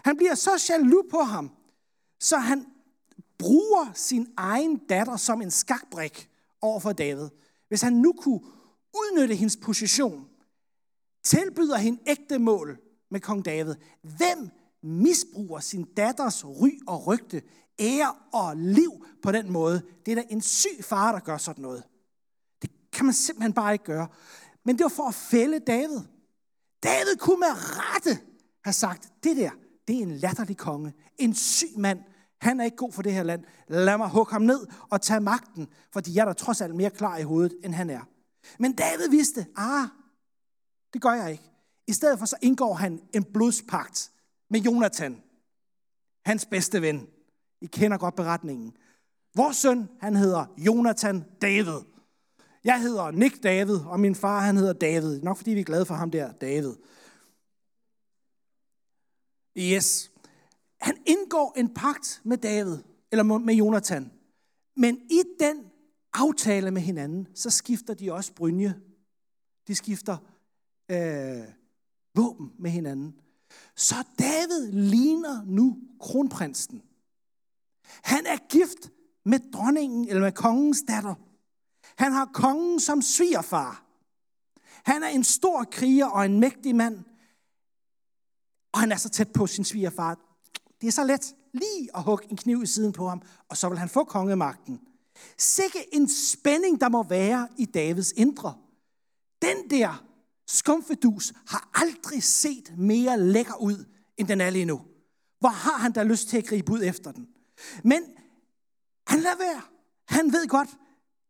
Han 0.04 0.18
bliver 0.18 0.36
så 0.36 0.66
jaloux 0.70 1.06
på 1.12 1.18
ham, 1.18 1.52
så 2.20 2.38
han 2.38 2.66
bruger 3.38 3.92
sin 3.94 4.28
egen 4.38 4.78
datter 4.78 5.18
som 5.18 5.42
en 5.42 5.52
skakbrik 5.52 6.30
over 6.62 6.80
for 6.80 6.92
David. 6.92 7.30
Hvis 7.68 7.82
han 7.82 7.94
nu 7.94 8.14
kunne 8.14 8.40
udnytte 8.94 9.36
hendes 9.36 9.58
position, 9.58 10.28
tilbyder 11.24 11.78
hende 11.78 12.00
ægte 12.08 12.40
mål 12.40 12.78
med 13.12 13.20
kong 13.20 13.46
David. 13.46 13.76
Hvem 14.02 14.50
misbruger 14.86 15.60
sin 15.60 15.84
datters 15.98 16.46
ry 16.46 16.70
og 16.88 17.08
rygte, 17.08 17.42
ære 17.80 18.14
og 18.34 18.58
liv 18.58 19.06
på 19.24 19.32
den 19.32 19.52
måde? 19.52 19.82
Det 20.06 20.12
er 20.12 20.16
da 20.16 20.24
en 20.30 20.42
syg 20.42 20.84
far, 20.84 21.12
der 21.12 21.20
gør 21.20 21.38
sådan 21.38 21.62
noget. 21.62 21.84
Det 22.62 22.70
kan 22.92 23.06
man 23.06 23.14
simpelthen 23.14 23.54
bare 23.54 23.74
ikke 23.74 23.86
gøre. 23.86 24.08
Men 24.66 24.78
det 24.78 24.84
var 24.84 24.90
for 24.90 25.08
at 25.08 25.16
fælde 25.16 25.60
David. 25.60 26.00
David 26.84 27.18
kunne 27.20 27.40
med 27.40 27.48
rette 27.54 28.20
have 28.64 28.74
sagt, 28.74 29.10
det 29.24 29.38
der, 29.38 29.52
det 29.88 29.98
er 29.98 30.02
en 30.02 30.12
latterlig 30.12 30.58
konge. 30.58 30.94
En 31.18 31.34
syg 31.36 31.78
mand. 31.78 32.00
Han 32.42 32.60
er 32.60 32.66
ikke 32.66 32.78
god 32.78 32.92
for 32.92 33.02
det 33.02 33.14
her 33.14 33.24
land. 33.24 33.44
Lad 33.68 33.98
mig 33.98 34.10
hugge 34.10 34.32
ham 34.32 34.42
ned 34.42 34.68
og 34.90 35.02
tage 35.02 35.20
magten, 35.20 35.68
fordi 35.94 36.16
jeg 36.16 36.22
er 36.22 36.26
da 36.26 36.34
trods 36.34 36.62
alt 36.62 36.76
mere 36.76 36.90
klar 36.90 37.18
i 37.18 37.24
hovedet, 37.24 37.58
end 37.64 37.74
han 37.74 37.90
er. 37.90 38.02
Men 38.60 38.74
David 38.74 39.10
vidste, 39.10 39.46
ah, 39.56 39.88
det 40.94 41.02
gør 41.02 41.14
jeg 41.14 41.32
ikke. 41.32 41.52
I 41.88 41.94
stedet 41.94 42.20
for 42.20 42.26
så 42.26 42.36
indgår 42.42 42.74
han 42.74 43.02
en 43.14 43.24
blodspagt 43.24 44.12
med 44.50 44.60
Jonathan, 44.60 45.24
hans 46.26 46.46
bedste 46.46 46.82
ven. 46.82 47.08
I 47.62 47.66
kender 47.66 47.98
godt 47.98 48.16
beretningen. 48.16 48.76
Vores 49.36 49.58
søn, 49.58 49.90
han 50.00 50.16
hedder 50.16 50.46
Jonathan 50.58 51.26
David. 51.42 51.80
Jeg 52.64 52.82
hedder 52.82 53.12
Nick 53.12 53.44
David, 53.44 53.80
og 53.86 54.00
min 54.00 54.16
far, 54.16 54.40
han 54.40 54.58
hedder 54.58 54.74
David. 54.74 55.22
Nok 55.22 55.38
fordi 55.38 55.52
vi 55.52 55.60
er 55.60 55.64
glade 55.64 55.86
for 55.86 55.94
ham 55.94 56.12
der, 56.12 56.32
David. 56.32 56.74
Yes. 59.58 60.12
Han 60.82 60.98
indgår 61.06 61.54
en 61.58 61.74
pagt 61.74 62.22
med 62.24 62.38
David, 62.38 62.78
eller 63.12 63.24
med 63.24 63.54
Jonathan. 63.54 64.12
Men 64.76 64.96
i 64.96 65.22
den 65.40 65.66
aftale 66.14 66.72
med 66.72 66.82
hinanden, 66.82 67.28
så 67.36 67.50
skifter 67.50 67.94
de 67.94 68.14
også 68.14 68.34
brynje. 68.34 68.82
De 69.68 69.76
skifter 69.76 70.18
øh, 70.92 71.48
våben 72.16 72.52
med 72.60 72.72
hinanden. 72.72 73.20
Så 73.76 73.96
David 74.20 74.72
ligner 74.72 75.44
nu 75.46 75.78
kronprinsen. 76.00 76.82
Han 78.04 78.26
er 78.26 78.48
gift 78.50 78.92
med 79.26 79.40
dronningen, 79.54 80.08
eller 80.10 80.22
med 80.22 80.32
kongens 80.32 80.84
datter. 80.88 81.16
Han 81.96 82.12
har 82.12 82.26
kongen 82.34 82.80
som 82.80 83.02
svigerfar. 83.02 83.86
Han 84.84 85.04
er 85.04 85.08
en 85.08 85.24
stor 85.24 85.64
kriger 85.64 86.06
og 86.06 86.26
en 86.26 86.40
mægtig 86.40 86.76
mand. 86.76 87.04
Og 88.74 88.80
han 88.80 88.92
er 88.92 88.96
så 88.96 89.10
tæt 89.10 89.32
på 89.32 89.48
sin 89.48 89.66
svigerfar. 89.66 90.20
Det 90.82 90.88
er 90.88 90.92
så 90.92 91.04
let 91.04 91.36
lige 91.54 91.90
at 91.96 92.04
hugge 92.04 92.32
en 92.32 92.38
kniv 92.38 92.64
i 92.64 92.66
siden 92.66 92.94
på 92.94 93.10
ham, 93.10 93.22
og 93.50 93.58
så 93.58 93.70
vil 93.70 93.78
han 93.78 93.90
få 93.90 94.04
kongemagten. 94.04 94.82
Sikke 95.38 95.96
en 95.96 96.10
spænding, 96.10 96.82
der 96.82 96.90
må 96.90 97.04
være 97.04 97.48
i 97.58 97.66
Davids 97.66 98.12
indre. 98.12 98.54
Den 99.42 99.70
der 99.70 100.04
skumfedus 100.48 101.34
har 101.48 101.70
aldrig 101.74 102.24
set 102.24 102.74
mere 102.78 103.20
lækker 103.20 103.62
ud, 103.62 103.86
end 104.18 104.28
den 104.28 104.42
er 104.42 104.50
lige 104.50 104.66
nu. 104.66 104.82
Hvor 105.40 105.50
har 105.50 105.78
han 105.78 105.92
da 105.92 106.04
lyst 106.04 106.28
til 106.28 106.38
at 106.38 106.46
gribe 106.46 106.72
ud 106.72 106.82
efter 106.84 107.12
den? 107.12 107.28
Men 107.84 108.04
han 109.08 109.20
lader 109.20 109.38
være. 109.38 109.62
Han 110.08 110.34
ved 110.34 110.48
godt, 110.48 110.70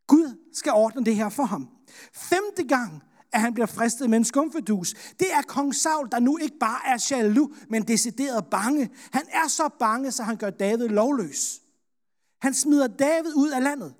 Gud 0.08 0.49
skal 0.54 0.71
ordne 0.71 1.06
det 1.06 1.15
her 1.15 1.30
for 1.30 1.43
ham. 1.43 1.69
Femte 2.13 2.63
gang, 2.67 3.04
at 3.32 3.41
han 3.41 3.54
bliver 3.54 3.67
fristet 3.67 4.10
med 4.10 4.17
en 4.17 4.25
skumfedus, 4.25 4.93
det 5.19 5.34
er 5.34 5.41
kong 5.41 5.75
Saul, 5.75 6.08
der 6.12 6.19
nu 6.19 6.38
ikke 6.38 6.58
bare 6.60 6.80
er 6.86 7.08
jaloux, 7.12 7.58
men 7.69 7.88
decideret 7.88 8.45
bange. 8.51 8.89
Han 9.12 9.23
er 9.30 9.47
så 9.47 9.69
bange, 9.80 10.12
så 10.12 10.23
han 10.23 10.38
gør 10.38 10.49
David 10.49 10.88
lovløs. 10.88 11.62
Han 12.41 12.54
smider 12.54 12.88
David 12.88 13.36
ud 13.36 13.49
af 13.49 13.63
landet. 13.63 13.93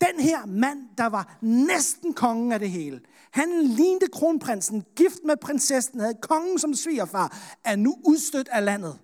Den 0.00 0.20
her 0.20 0.46
mand, 0.46 0.88
der 0.98 1.06
var 1.06 1.38
næsten 1.40 2.14
kongen 2.14 2.52
af 2.52 2.58
det 2.58 2.70
hele, 2.70 3.00
han 3.30 3.62
lignede 3.62 4.08
kronprinsen, 4.12 4.84
gift 4.96 5.18
med 5.24 5.36
prinsessen, 5.36 6.00
havde 6.00 6.18
kongen 6.22 6.58
som 6.58 6.74
svigerfar, 6.74 7.36
er 7.64 7.76
nu 7.76 7.98
udstødt 8.04 8.48
af 8.48 8.64
landet 8.64 8.98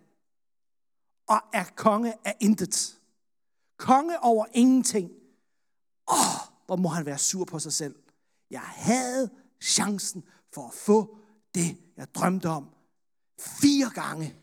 og 1.26 1.40
er 1.52 1.64
konge 1.76 2.14
af 2.24 2.36
intet. 2.40 2.98
Konge 3.78 4.22
over 4.22 4.46
ingenting. 4.52 5.10
Åh, 6.10 6.16
hvor 6.66 6.76
må 6.76 6.88
han 6.88 7.06
være 7.06 7.18
sur 7.18 7.44
på 7.44 7.58
sig 7.58 7.72
selv. 7.72 7.94
Jeg 8.50 8.60
havde 8.60 9.30
chancen 9.60 10.24
for 10.54 10.66
at 10.66 10.74
få 10.74 11.16
det, 11.54 11.76
jeg 11.96 12.14
drømte 12.14 12.48
om. 12.48 12.68
Fire 13.40 13.90
gange. 13.94 14.34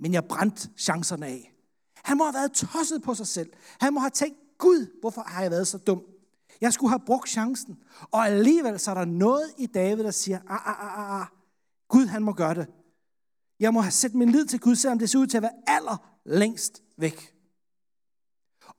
Men 0.00 0.12
jeg 0.12 0.24
brændte 0.24 0.68
chancerne 0.78 1.26
af. 1.26 1.54
Han 1.96 2.16
må 2.16 2.24
have 2.24 2.34
været 2.34 2.52
tosset 2.52 3.02
på 3.02 3.14
sig 3.14 3.26
selv. 3.26 3.52
Han 3.80 3.94
må 3.94 4.00
have 4.00 4.10
tænkt, 4.10 4.38
Gud, 4.58 5.00
hvorfor 5.00 5.22
har 5.26 5.42
jeg 5.42 5.50
været 5.50 5.68
så 5.68 5.78
dum? 5.78 6.02
Jeg 6.60 6.72
skulle 6.72 6.90
have 6.90 7.02
brugt 7.06 7.28
chancen. 7.28 7.78
Og 8.10 8.26
alligevel 8.26 8.78
så 8.78 8.90
er 8.90 8.94
der 8.94 9.04
noget 9.04 9.52
i 9.58 9.66
David, 9.66 10.04
der 10.04 10.10
siger, 10.10 10.38
ah, 10.48 10.68
ah, 10.68 10.84
ah, 10.84 10.98
ah. 10.98 11.20
ah 11.20 11.26
Gud 11.88 12.06
han 12.06 12.22
må 12.22 12.32
gøre 12.32 12.54
det. 12.54 12.66
Jeg 13.60 13.74
må 13.74 13.80
have 13.80 13.90
sat 13.92 14.14
min 14.14 14.30
lid 14.30 14.46
til 14.46 14.60
Gud, 14.60 14.74
selvom 14.74 14.98
det 14.98 15.10
ser 15.10 15.18
ud 15.18 15.26
til 15.26 15.36
at 15.36 15.42
være 15.42 15.52
aller 15.66 16.18
længst 16.24 16.82
væk. 16.96 17.34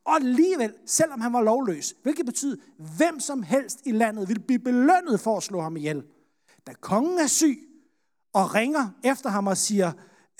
Og 0.05 0.15
alligevel, 0.15 0.73
selvom 0.85 1.21
han 1.21 1.33
var 1.33 1.41
lovløs, 1.41 1.93
hvilket 2.03 2.25
betyder, 2.25 2.55
hvem 2.97 3.19
som 3.19 3.43
helst 3.43 3.79
i 3.85 3.91
landet 3.91 4.27
ville 4.27 4.43
blive 4.43 4.59
belønnet 4.59 5.19
for 5.19 5.37
at 5.37 5.43
slå 5.43 5.61
ham 5.61 5.77
ihjel. 5.77 6.03
Da 6.67 6.73
kongen 6.73 7.19
er 7.19 7.27
syg 7.27 7.59
og 8.33 8.55
ringer 8.55 8.89
efter 9.03 9.29
ham 9.29 9.47
og 9.47 9.57
siger, 9.57 9.91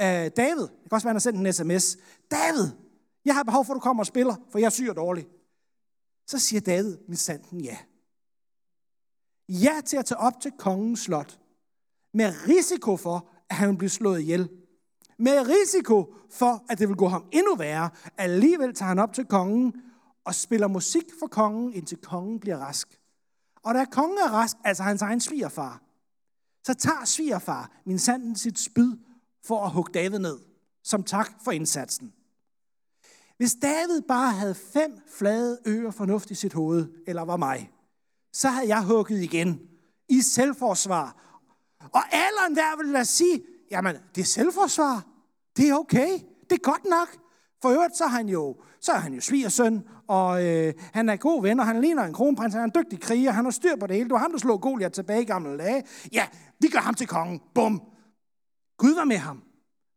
øh, 0.01 0.31
David, 0.37 0.61
det 0.61 0.89
kan 0.89 0.91
også 0.91 1.05
være, 1.05 1.09
han 1.09 1.15
har 1.15 1.19
sendt 1.19 1.39
en 1.39 1.53
sms, 1.53 1.97
David, 2.31 2.69
jeg 3.25 3.35
har 3.35 3.43
behov 3.43 3.65
for, 3.65 3.73
at 3.73 3.75
du 3.75 3.79
kommer 3.79 4.01
og 4.01 4.07
spiller, 4.07 4.35
for 4.51 4.59
jeg 4.59 4.71
syr 4.71 4.93
dårligt. 4.93 5.27
dårlig. 5.27 5.27
Så 6.27 6.39
siger 6.39 6.61
David 6.61 6.97
med 7.07 7.17
sanden 7.17 7.61
ja. 7.61 7.77
Ja 9.49 9.81
til 9.85 9.97
at 9.97 10.05
tage 10.05 10.17
op 10.17 10.41
til 10.41 10.51
kongens 10.51 10.99
slot, 10.99 11.39
med 12.13 12.33
risiko 12.47 12.97
for, 12.97 13.29
at 13.49 13.55
han 13.55 13.77
bliver 13.77 13.89
slået 13.89 14.21
ihjel. 14.21 14.49
Med 15.17 15.47
risiko 15.47 16.15
for, 16.29 16.65
at 16.69 16.79
det 16.79 16.87
vil 16.87 16.97
gå 16.97 17.07
ham 17.07 17.25
endnu 17.31 17.55
værre. 17.55 17.89
Alligevel 18.17 18.73
tager 18.73 18.87
han 18.87 18.99
op 18.99 19.13
til 19.13 19.25
kongen 19.25 19.73
og 20.23 20.35
spiller 20.35 20.67
musik 20.67 21.05
for 21.19 21.27
kongen, 21.27 21.73
indtil 21.73 21.97
kongen 21.97 22.39
bliver 22.39 22.57
rask. 22.57 22.99
Og 23.63 23.73
da 23.73 23.85
kongen 23.85 24.17
er 24.17 24.29
rask, 24.29 24.57
altså 24.63 24.83
hans 24.83 25.01
egen 25.01 25.19
svigerfar, 25.19 25.81
så 26.63 26.73
tager 26.73 27.05
svigerfar 27.05 27.71
min 27.85 27.99
sanden 27.99 28.35
sit 28.35 28.59
spyd 28.59 28.97
for 29.43 29.65
at 29.65 29.71
hugge 29.71 29.93
David 29.93 30.19
ned, 30.19 30.39
som 30.83 31.03
tak 31.03 31.31
for 31.43 31.51
indsatsen. 31.51 32.13
Hvis 33.37 33.55
David 33.61 34.01
bare 34.07 34.31
havde 34.31 34.55
fem 34.55 34.97
flade 35.07 35.59
øer 35.65 35.91
fornuft 35.91 36.31
i 36.31 36.35
sit 36.35 36.53
hoved, 36.53 36.87
eller 37.07 37.21
var 37.21 37.37
mig, 37.37 37.71
så 38.33 38.47
havde 38.47 38.67
jeg 38.67 38.83
hugget 38.83 39.21
igen 39.21 39.59
i 40.09 40.21
selvforsvar. 40.21 41.21
Og 41.93 42.01
alle 42.11 42.55
der 42.55 42.83
vil 42.83 42.93
da 42.93 43.03
sige, 43.03 43.41
jamen 43.71 43.95
det 44.15 44.21
er 44.21 44.25
selvforsvar. 44.25 45.05
Det 45.57 45.69
er 45.69 45.75
okay. 45.75 46.19
Det 46.49 46.51
er 46.51 46.63
godt 46.63 46.85
nok. 46.85 47.17
For 47.61 47.69
øvrigt, 47.69 47.97
så 47.97 48.03
er 48.03 48.07
han 48.07 48.29
jo, 48.29 48.55
så 48.81 48.91
er 48.91 48.97
han 48.97 49.13
jo 49.13 49.21
svigersøn, 49.21 49.83
og 50.07 50.45
øh, 50.45 50.73
han 50.93 51.09
er 51.09 51.15
god 51.15 51.41
ven, 51.41 51.59
og 51.59 51.65
han 51.65 51.81
ligner 51.81 52.03
en 52.03 52.13
kronprins, 52.13 52.53
han 52.53 52.61
er 52.61 52.65
en 52.65 52.71
dygtig 52.75 53.01
kriger, 53.01 53.31
han 53.31 53.45
har 53.45 53.51
styr 53.51 53.75
på 53.75 53.87
det 53.87 53.95
hele. 53.95 54.09
Du 54.09 54.15
har 54.15 54.21
ham, 54.21 54.31
der 54.31 54.39
slog 54.39 54.61
Goliath 54.61 54.93
tilbage 54.93 55.21
i 55.21 55.25
gamle 55.25 55.57
dage. 55.57 55.83
Ja, 56.13 56.27
vi 56.59 56.67
gør 56.67 56.79
ham 56.79 56.93
til 56.93 57.07
kongen. 57.07 57.41
Bum. 57.55 57.81
Gud 58.77 58.95
var 58.95 59.03
med 59.03 59.17
ham. 59.17 59.43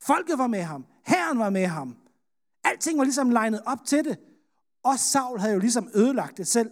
Folket 0.02 0.38
var 0.38 0.46
med 0.46 0.62
ham. 0.62 0.86
Herren 1.06 1.38
var 1.38 1.50
med 1.50 1.66
ham. 1.66 1.96
Alting 2.64 2.98
var 2.98 3.04
ligesom 3.04 3.30
legnet 3.30 3.62
op 3.66 3.84
til 3.86 4.04
det. 4.04 4.18
Og 4.82 4.98
Saul 4.98 5.40
havde 5.40 5.52
jo 5.52 5.60
ligesom 5.60 5.90
ødelagt 5.94 6.36
det 6.36 6.46
selv 6.46 6.70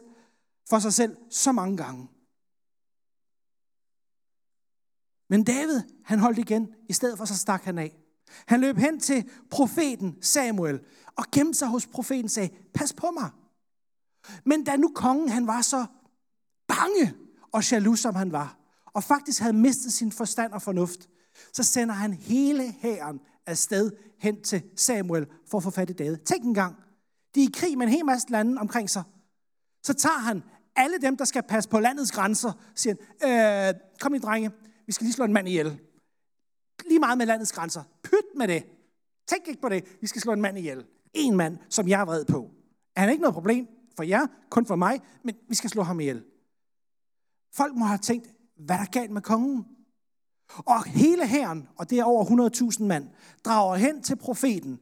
for 0.69 0.79
sig 0.79 0.93
selv 0.93 1.17
så 1.31 1.53
mange 1.53 1.77
gange. 1.77 2.09
Men 5.29 5.45
David, 5.45 5.81
han 6.05 6.19
holdt 6.19 6.39
igen. 6.39 6.75
I 6.89 6.93
stedet 6.93 7.19
for 7.19 7.25
så 7.25 7.39
stak 7.39 7.63
han 7.63 7.79
af. 7.79 7.97
Han 8.47 8.61
løb 8.61 8.77
hen 8.77 9.01
til 9.01 9.31
profeten 9.51 10.23
Samuel 10.23 10.81
og 11.17 11.25
gemte 11.33 11.59
sig 11.59 11.69
hos 11.69 11.87
profeten 11.87 12.25
og 12.25 12.31
sagde, 12.31 12.55
pas 12.75 12.93
på 12.93 13.11
mig. 13.11 13.31
Men 14.45 14.65
da 14.65 14.77
nu 14.77 14.93
kongen 14.95 15.29
han 15.29 15.47
var 15.47 15.63
så 15.63 15.87
bange 16.69 17.15
og 17.53 17.71
jaloux 17.71 17.99
som 17.99 18.15
han 18.15 18.33
var, 18.33 18.59
og 18.87 19.05
faktisk 19.05 19.41
havde 19.41 19.57
mistet 19.57 19.93
sin 19.93 20.13
forstand 20.13 20.53
og 20.53 20.63
fornuft, 20.63 21.09
så 21.53 21.63
sender 21.63 21.95
han 21.95 22.13
hele 22.13 22.73
hæren 22.73 23.21
afsted 23.47 23.91
hen 24.19 24.43
til 24.43 24.63
Samuel 24.77 25.27
for 25.47 25.59
at 25.59 25.65
få 25.65 25.71
fat 25.71 25.91
i 25.91 25.93
David. 25.93 26.17
Tænk 26.17 26.45
en 26.45 26.55
gang, 26.55 26.77
de 27.35 27.43
er 27.43 27.49
i 27.49 27.53
krig 27.55 27.79
med 27.79 27.87
en 27.87 27.93
hel 27.93 28.05
masse 28.05 28.31
lande 28.31 28.61
omkring 28.61 28.91
sig. 28.91 29.03
Så 29.83 29.95
tager 29.95 30.19
han 30.19 30.43
alle 30.77 30.99
dem, 31.03 31.17
der 31.17 31.25
skal 31.25 31.43
passe 31.43 31.71
på 31.71 31.81
landets 31.81 32.13
grænser, 32.13 32.53
siger 32.75 32.95
han, 33.23 33.75
øh, 33.75 33.81
kom 34.01 34.15
i 34.15 34.19
drenge, 34.19 34.51
vi 34.87 34.93
skal 34.93 35.05
lige 35.05 35.15
slå 35.15 35.25
en 35.25 35.33
mand 35.33 35.49
ihjel. 35.49 35.81
Lige 36.89 36.99
meget 36.99 37.19
med 37.19 37.27
landets 37.27 37.53
grænser. 37.53 37.83
Pyt 38.03 38.37
med 38.37 38.49
det. 38.49 38.67
Tænk 39.29 39.49
ikke 39.49 39.61
på 39.61 39.69
det. 39.69 39.85
Vi 40.01 40.07
skal 40.07 40.21
slå 40.21 40.33
en 40.33 40.41
mand 40.41 40.59
ihjel. 40.59 40.87
En 41.15 41.37
mand, 41.37 41.59
som 41.71 41.89
jeg 41.89 42.01
er 42.01 42.05
vred 42.05 42.25
på. 42.25 42.51
Er 42.97 43.01
han 43.01 43.11
ikke 43.11 43.21
noget 43.21 43.35
problem 43.35 43.67
for 43.97 44.03
jer, 44.03 44.27
kun 44.51 44.67
for 44.67 44.77
mig, 44.77 45.01
men 45.25 45.35
vi 45.49 45.55
skal 45.55 45.71
slå 45.71 45.83
ham 45.83 46.01
ihjel. 46.01 46.25
Folk 47.55 47.75
må 47.75 47.85
have 47.85 47.99
tænkt, 47.99 48.31
hvad 48.57 48.77
er 48.77 48.81
der 48.81 48.91
galt 48.91 49.11
med 49.11 49.23
kongen? 49.23 49.65
Og 50.57 50.85
hele 50.85 51.27
hæren, 51.27 51.69
og 51.77 51.91
det 51.91 51.99
er 51.99 52.05
over 52.05 52.51
100.000 52.79 52.85
mand, 52.85 53.09
drager 53.45 53.77
hen 53.77 54.03
til 54.03 54.17
profeten 54.17 54.79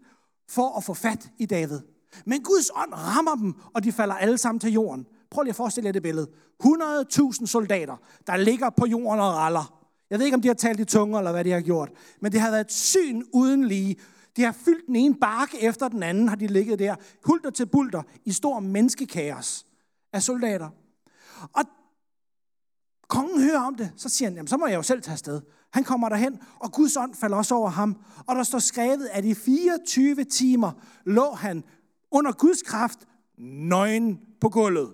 for 0.49 0.77
at 0.77 0.85
få 0.85 0.95
fat 0.95 1.31
i 1.39 1.47
David. 1.47 1.81
Men 2.27 2.43
Guds 2.43 2.71
ånd 2.75 2.95
rammer 2.95 3.35
dem, 3.35 3.55
og 3.75 3.85
de 3.85 3.93
falder 3.93 4.15
alle 4.15 4.39
sammen 4.39 4.61
til 4.61 4.73
jorden. 4.73 5.07
Prøv 5.31 5.43
lige 5.43 5.51
at 5.51 5.57
forestille 5.57 5.87
jer 5.87 5.93
det 5.93 6.03
billede. 6.03 6.29
100.000 6.65 7.47
soldater, 7.47 7.97
der 8.27 8.37
ligger 8.37 8.71
på 8.71 8.87
jorden 8.87 9.21
og 9.21 9.35
raller. 9.35 9.85
Jeg 10.11 10.19
ved 10.19 10.27
ikke, 10.27 10.35
om 10.35 10.43
de 10.43 10.49
har 10.49 10.55
talt 10.55 10.81
i 10.81 10.85
tunge, 10.85 11.19
eller 11.19 11.33
hvad 11.33 11.45
de 11.45 11.51
har 11.51 11.61
gjort. 11.61 11.91
Men 12.21 12.33
det 12.33 12.41
har 12.41 12.51
været 12.51 12.65
et 12.65 12.73
syn 12.73 13.23
uden 13.33 13.65
lige. 13.65 13.97
De 14.37 14.43
har 14.43 14.53
fyldt 14.53 14.87
den 14.87 14.97
ene 14.97 15.15
bakke 15.15 15.63
efter 15.63 15.89
den 15.89 16.03
anden, 16.03 16.29
har 16.29 16.37
de 16.37 16.47
ligget 16.47 16.79
der. 16.79 16.95
Hulter 17.25 17.51
til 17.51 17.67
bulter 17.67 18.03
i 18.25 18.33
stor 18.33 18.61
menneskekaos 18.61 19.67
af 20.13 20.23
soldater. 20.23 20.69
Og 21.53 21.65
kongen 23.15 23.43
hører 23.43 23.61
om 23.61 23.75
det, 23.75 23.93
så 23.97 24.09
siger 24.09 24.29
han, 24.29 24.37
jamen 24.37 24.49
så 24.49 24.57
må 24.57 24.67
jeg 24.67 24.77
jo 24.77 24.83
selv 24.83 25.03
tage 25.03 25.13
afsted. 25.13 25.41
Han 25.73 25.85
kommer 25.85 26.09
derhen, 26.09 26.39
og 26.61 26.73
Guds 26.73 26.97
ånd 26.97 27.15
falder 27.15 27.37
også 27.37 27.55
over 27.55 27.69
ham. 27.69 27.97
Og 28.27 28.37
der 28.37 28.43
står 28.43 28.59
skrevet, 28.59 29.09
at 29.13 29.25
i 29.25 29.35
24 29.35 30.25
timer 30.25 30.73
lå 31.05 31.35
han 31.35 31.65
under 32.11 32.33
Guds 32.33 32.63
kraft 32.63 32.99
nøgen 33.39 34.21
på 34.41 34.49
gulvet. 34.49 34.93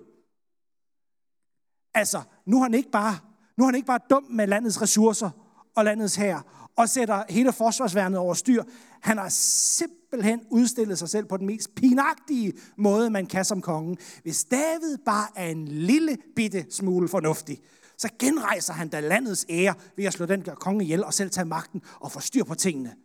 Altså, 1.93 2.21
nu 2.45 2.57
er 2.57 2.63
han 2.63 2.73
ikke 2.73 2.91
bare, 2.91 3.17
nu 3.57 3.63
er 3.63 3.67
han 3.67 3.75
ikke 3.75 3.87
bare 3.87 3.99
dum 4.09 4.23
med 4.29 4.47
landets 4.47 4.81
ressourcer 4.81 5.29
og 5.75 5.85
landets 5.85 6.15
hær, 6.15 6.67
og 6.77 6.89
sætter 6.89 7.23
hele 7.29 7.53
forsvarsværnet 7.53 8.19
over 8.19 8.33
styr. 8.33 8.63
Han 9.01 9.17
har 9.17 9.29
simpelthen 9.29 10.41
udstillet 10.49 10.99
sig 10.99 11.09
selv 11.09 11.25
på 11.25 11.37
den 11.37 11.45
mest 11.45 11.75
pinagtige 11.75 12.53
måde, 12.77 13.09
man 13.09 13.25
kan 13.25 13.45
som 13.45 13.61
kongen. 13.61 13.97
Hvis 14.23 14.43
David 14.43 14.97
bare 15.05 15.27
er 15.35 15.47
en 15.47 15.67
lille 15.67 16.17
bitte 16.35 16.65
smule 16.69 17.07
fornuftig, 17.07 17.59
så 18.01 18.09
genrejser 18.19 18.73
han 18.73 18.89
da 18.89 18.99
landets 18.99 19.45
ære 19.49 19.75
ved 19.95 20.05
at 20.05 20.13
slå 20.13 20.25
den 20.25 20.43
konge 20.43 20.83
ihjel 20.83 21.03
og 21.03 21.13
selv 21.13 21.29
tage 21.29 21.45
magten 21.45 21.81
og 21.99 22.11
få 22.11 22.19
styr 22.19 22.43
på 22.43 22.55
tingene. 22.55 22.95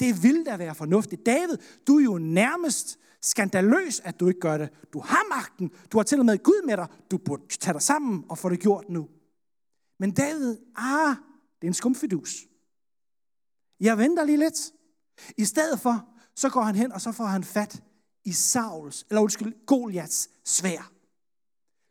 Det 0.00 0.22
vil 0.22 0.46
da 0.46 0.56
være 0.56 0.74
fornuftigt. 0.74 1.26
David, 1.26 1.56
du 1.86 1.98
er 1.98 2.04
jo 2.04 2.18
nærmest 2.18 2.98
skandaløs, 3.22 4.00
at 4.00 4.20
du 4.20 4.28
ikke 4.28 4.40
gør 4.40 4.58
det. 4.58 4.70
Du 4.92 5.00
har 5.00 5.34
magten. 5.36 5.70
Du 5.92 5.98
har 5.98 6.02
til 6.02 6.18
og 6.18 6.26
med 6.26 6.42
Gud 6.42 6.66
med 6.66 6.76
dig. 6.76 6.86
Du 7.10 7.18
burde 7.18 7.42
tage 7.46 7.72
dig 7.72 7.82
sammen 7.82 8.24
og 8.28 8.38
få 8.38 8.48
det 8.48 8.60
gjort 8.60 8.88
nu. 8.88 9.08
Men 9.98 10.10
David, 10.10 10.56
ah, 10.76 11.16
det 11.60 11.66
er 11.66 11.66
en 11.66 11.74
skumfidus. 11.74 12.46
Jeg 13.80 13.98
venter 13.98 14.24
lige 14.24 14.38
lidt. 14.38 14.72
I 15.36 15.44
stedet 15.44 15.80
for, 15.80 16.08
så 16.36 16.48
går 16.48 16.62
han 16.62 16.74
hen, 16.74 16.92
og 16.92 17.00
så 17.00 17.12
får 17.12 17.24
han 17.24 17.44
fat 17.44 17.82
i 18.24 18.32
Sauls, 18.32 19.06
eller 19.10 19.20
undskyld, 19.20 19.66
Goliaths 19.66 20.30
svær. 20.44 20.97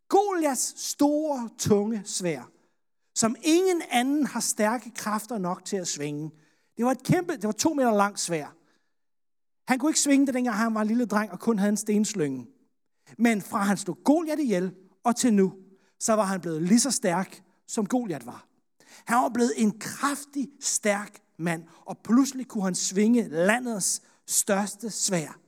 Goliaths 0.10 0.82
store, 0.82 1.50
tunge 1.58 2.02
svær, 2.06 2.52
som 3.16 3.36
ingen 3.44 3.82
anden 3.92 4.26
har 4.26 4.40
stærke 4.40 4.92
kræfter 4.96 5.38
nok 5.38 5.66
til 5.66 5.78
at 5.78 5.88
svinge. 5.88 6.32
Det 6.78 6.86
var 6.86 6.92
et 6.92 7.04
kæmpe, 7.04 7.34
det 7.34 7.44
var 7.44 7.52
to 7.52 7.74
meter 7.74 7.96
langt 7.96 8.20
svær. 8.20 8.56
Han 9.68 9.80
kunne 9.80 9.90
ikke 9.90 10.00
svinge 10.00 10.26
det, 10.26 10.34
dengang 10.34 10.56
han 10.56 10.76
var 10.76 10.82
en 10.82 10.88
lille 10.88 11.06
dreng 11.06 11.32
og 11.32 11.40
kun 11.40 11.60
havde 11.60 11.70
en 11.70 11.78
stenslynge. 11.78 12.48
Men 13.18 13.42
fra 13.42 13.58
han 13.58 13.78
slog 13.78 13.98
Goliath 14.06 14.42
ihjel 14.42 14.76
og 15.04 15.16
til 15.16 15.34
nu, 15.34 15.54
så 16.00 16.14
var 16.14 16.24
han 16.24 16.42
blevet 16.42 16.62
lige 16.64 16.80
så 16.80 16.92
stærk, 16.92 17.44
som 17.68 17.86
Goliath 17.86 18.26
var. 18.26 18.48
Han 19.06 19.18
var 19.18 19.30
blevet 19.30 19.54
en 19.58 19.80
kraftig, 19.80 20.50
stærk 20.60 21.20
mand, 21.38 21.64
og 21.86 21.98
pludselig 22.04 22.48
kunne 22.48 22.64
han 22.64 22.76
svinge 22.76 23.28
landets 23.28 24.02
største 24.28 24.90
svær. 24.90 25.40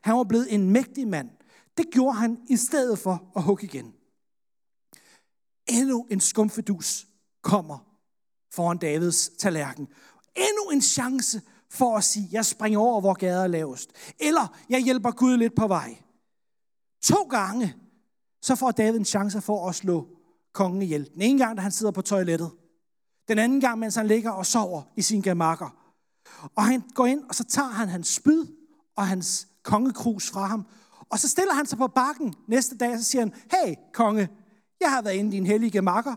Han 0.00 0.14
var 0.14 0.24
blevet 0.24 0.54
en 0.54 0.70
mægtig 0.70 1.08
mand. 1.08 1.30
Det 1.76 1.86
gjorde 1.92 2.16
han 2.16 2.38
i 2.48 2.56
stedet 2.56 2.98
for 2.98 3.32
at 3.36 3.42
hugge 3.42 3.64
igen. 3.64 3.94
Endnu 5.66 6.06
en 6.10 6.20
skumfedus 6.20 7.06
kommer 7.42 7.78
foran 8.54 8.78
Davids 8.78 9.28
tallerken. 9.38 9.88
Endnu 10.36 10.70
en 10.72 10.82
chance 10.82 11.42
for 11.70 11.96
at 11.96 12.04
sige, 12.04 12.28
jeg 12.32 12.46
springer 12.46 12.78
over, 12.78 13.00
hvor 13.00 13.14
gader 13.14 13.42
er 13.42 13.46
lavest. 13.46 13.90
Eller 14.18 14.58
jeg 14.68 14.80
hjælper 14.80 15.10
Gud 15.10 15.36
lidt 15.36 15.54
på 15.54 15.66
vej. 15.66 16.02
To 17.02 17.22
gange, 17.22 17.74
så 18.42 18.54
får 18.54 18.70
David 18.70 18.98
en 18.98 19.04
chance 19.04 19.40
for 19.40 19.68
at 19.68 19.74
slå 19.74 20.08
kongen 20.52 20.82
ihjel. 20.82 21.10
Den 21.14 21.22
ene 21.22 21.38
gang, 21.38 21.56
da 21.56 21.62
han 21.62 21.72
sidder 21.72 21.92
på 21.92 22.02
toilettet. 22.02 22.50
Den 23.28 23.38
anden 23.38 23.60
gang, 23.60 23.78
mens 23.78 23.94
han 23.94 24.06
ligger 24.06 24.30
og 24.30 24.46
sover 24.46 24.82
i 24.96 25.02
sin 25.02 25.22
gemakker. 25.22 25.76
Og 26.56 26.64
han 26.64 26.82
går 26.94 27.06
ind, 27.06 27.24
og 27.28 27.34
så 27.34 27.44
tager 27.44 27.68
han 27.68 27.88
hans 27.88 28.08
spyd 28.08 28.46
og 28.96 29.06
hans 29.06 29.48
kongekrus 29.62 30.30
fra 30.30 30.46
ham. 30.46 30.66
Og 31.12 31.18
så 31.18 31.28
stiller 31.28 31.54
han 31.54 31.66
sig 31.66 31.78
på 31.78 31.86
bakken 31.86 32.34
næste 32.48 32.76
dag, 32.76 32.92
og 32.92 32.98
så 32.98 33.04
siger 33.04 33.22
han, 33.22 33.34
hey 33.50 33.74
konge, 33.92 34.28
jeg 34.80 34.90
har 34.90 35.02
været 35.02 35.14
inde 35.14 35.30
i 35.30 35.32
din 35.32 35.46
hellige 35.46 35.82
makker, 35.82 36.14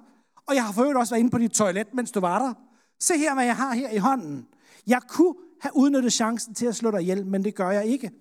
og 0.48 0.56
jeg 0.56 0.66
har 0.66 0.74
for 0.74 1.00
også 1.00 1.14
været 1.14 1.20
inde 1.20 1.32
på 1.32 1.38
dit 1.38 1.52
toilet, 1.52 1.94
mens 1.94 2.12
du 2.12 2.20
var 2.20 2.40
der. 2.40 2.54
Se 3.00 3.18
her, 3.18 3.34
hvad 3.34 3.46
jeg 3.46 3.56
har 3.56 3.74
her 3.74 3.90
i 3.90 3.98
hånden. 3.98 4.48
Jeg 4.88 5.02
kunne 5.08 5.36
have 5.62 5.72
udnyttet 5.76 6.14
chancen 6.14 6.54
til 6.54 6.66
at 6.66 6.76
slå 6.76 6.92
dig 6.92 7.02
ihjel, 7.02 7.26
men 7.26 7.44
det 7.44 7.56
gør 7.56 7.72
jeg 7.72 7.86
ikke. 7.86 8.12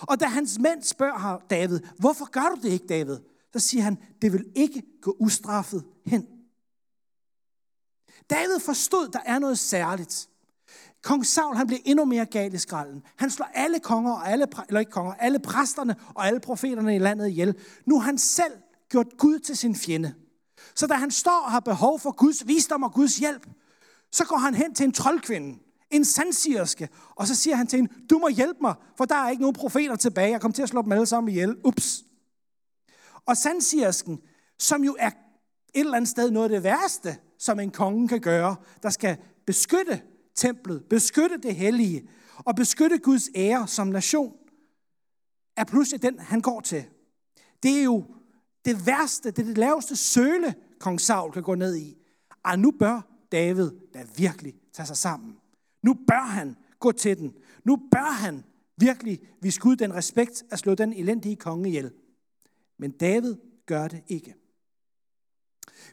Og 0.00 0.20
da 0.20 0.26
hans 0.26 0.58
mænd 0.58 0.82
spørger 0.82 1.18
ham, 1.18 1.40
David, 1.50 1.80
hvorfor 1.98 2.30
gør 2.30 2.54
du 2.54 2.60
det 2.62 2.72
ikke, 2.72 2.86
David? 2.86 3.18
Så 3.52 3.58
siger 3.58 3.82
han, 3.82 3.98
det 4.22 4.32
vil 4.32 4.44
ikke 4.54 4.82
gå 5.02 5.16
ustraffet 5.20 5.84
hen. 6.06 6.26
David 8.30 8.60
forstod, 8.60 9.08
der 9.08 9.20
er 9.24 9.38
noget 9.38 9.58
særligt. 9.58 10.28
Kong 11.04 11.26
Saul, 11.26 11.56
han 11.56 11.66
blev 11.66 11.78
endnu 11.84 12.04
mere 12.04 12.24
gal 12.24 12.54
i 12.54 12.58
skralden. 12.58 13.02
Han 13.16 13.30
slår 13.30 13.50
alle 13.54 13.80
konger, 13.80 14.12
og 14.12 14.30
alle, 14.30 14.46
eller 14.68 14.80
ikke 14.80 14.92
konger, 14.92 15.14
alle 15.14 15.38
præsterne 15.38 15.96
og 16.14 16.26
alle 16.26 16.40
profeterne 16.40 16.96
i 16.96 16.98
landet 16.98 17.28
ihjel. 17.28 17.54
Nu 17.86 17.98
har 17.98 18.06
han 18.06 18.18
selv 18.18 18.52
gjort 18.88 19.06
Gud 19.18 19.38
til 19.38 19.56
sin 19.56 19.76
fjende. 19.76 20.14
Så 20.74 20.86
da 20.86 20.94
han 20.94 21.10
står 21.10 21.42
og 21.44 21.50
har 21.50 21.60
behov 21.60 22.00
for 22.00 22.10
Guds 22.10 22.46
visdom 22.46 22.82
og 22.82 22.92
Guds 22.92 23.16
hjælp, 23.16 23.46
så 24.12 24.24
går 24.24 24.36
han 24.36 24.54
hen 24.54 24.74
til 24.74 24.84
en 24.84 24.92
troldkvinde, 24.92 25.58
en 25.90 26.04
sandsigerske, 26.04 26.88
og 27.14 27.26
så 27.26 27.34
siger 27.34 27.56
han 27.56 27.66
til 27.66 27.76
hende, 27.76 27.92
du 28.10 28.18
må 28.18 28.28
hjælpe 28.28 28.58
mig, 28.60 28.74
for 28.96 29.04
der 29.04 29.14
er 29.14 29.30
ikke 29.30 29.42
nogen 29.42 29.54
profeter 29.54 29.96
tilbage. 29.96 30.30
Jeg 30.30 30.40
kommer 30.40 30.54
til 30.54 30.62
at 30.62 30.68
slå 30.68 30.82
dem 30.82 30.92
alle 30.92 31.06
sammen 31.06 31.28
ihjel. 31.28 31.56
Ups. 31.64 32.04
Og 33.26 33.36
sandsigersken, 33.36 34.18
som 34.58 34.84
jo 34.84 34.96
er 34.98 35.10
et 35.10 35.14
eller 35.74 35.94
andet 35.94 36.10
sted 36.10 36.30
noget 36.30 36.44
af 36.44 36.50
det 36.50 36.62
værste, 36.62 37.16
som 37.38 37.60
en 37.60 37.70
konge 37.70 38.08
kan 38.08 38.20
gøre, 38.20 38.56
der 38.82 38.90
skal 38.90 39.16
beskytte 39.46 40.02
templet, 40.34 40.84
beskytte 40.90 41.36
det 41.36 41.54
hellige 41.54 42.08
og 42.38 42.56
beskytte 42.56 42.98
Guds 42.98 43.30
ære 43.34 43.68
som 43.68 43.86
nation, 43.86 44.32
er 45.56 45.64
pludselig 45.64 46.02
den, 46.02 46.18
han 46.18 46.40
går 46.40 46.60
til. 46.60 46.84
Det 47.62 47.78
er 47.78 47.82
jo 47.82 48.04
det 48.64 48.86
værste, 48.86 49.30
det 49.30 49.38
er 49.38 49.46
det 49.46 49.58
laveste 49.58 49.96
søle, 49.96 50.54
kong 50.80 51.00
Saul 51.00 51.32
kan 51.32 51.42
gå 51.42 51.54
ned 51.54 51.76
i. 51.76 51.96
Ah, 52.44 52.58
nu 52.58 52.70
bør 52.70 53.00
David 53.32 53.70
da 53.94 54.06
virkelig 54.16 54.54
tage 54.72 54.86
sig 54.86 54.96
sammen. 54.96 55.36
Nu 55.82 55.94
bør 55.94 56.24
han 56.24 56.56
gå 56.78 56.92
til 56.92 57.18
den. 57.18 57.34
Nu 57.64 57.76
bør 57.76 58.12
han 58.12 58.44
virkelig 58.76 59.20
vise 59.42 59.60
Gud 59.60 59.76
den 59.76 59.94
respekt 59.94 60.44
at 60.50 60.58
slå 60.58 60.74
den 60.74 60.92
elendige 60.92 61.36
konge 61.36 61.68
ihjel. 61.68 61.92
Men 62.78 62.90
David 62.90 63.36
gør 63.66 63.88
det 63.88 64.02
ikke. 64.08 64.34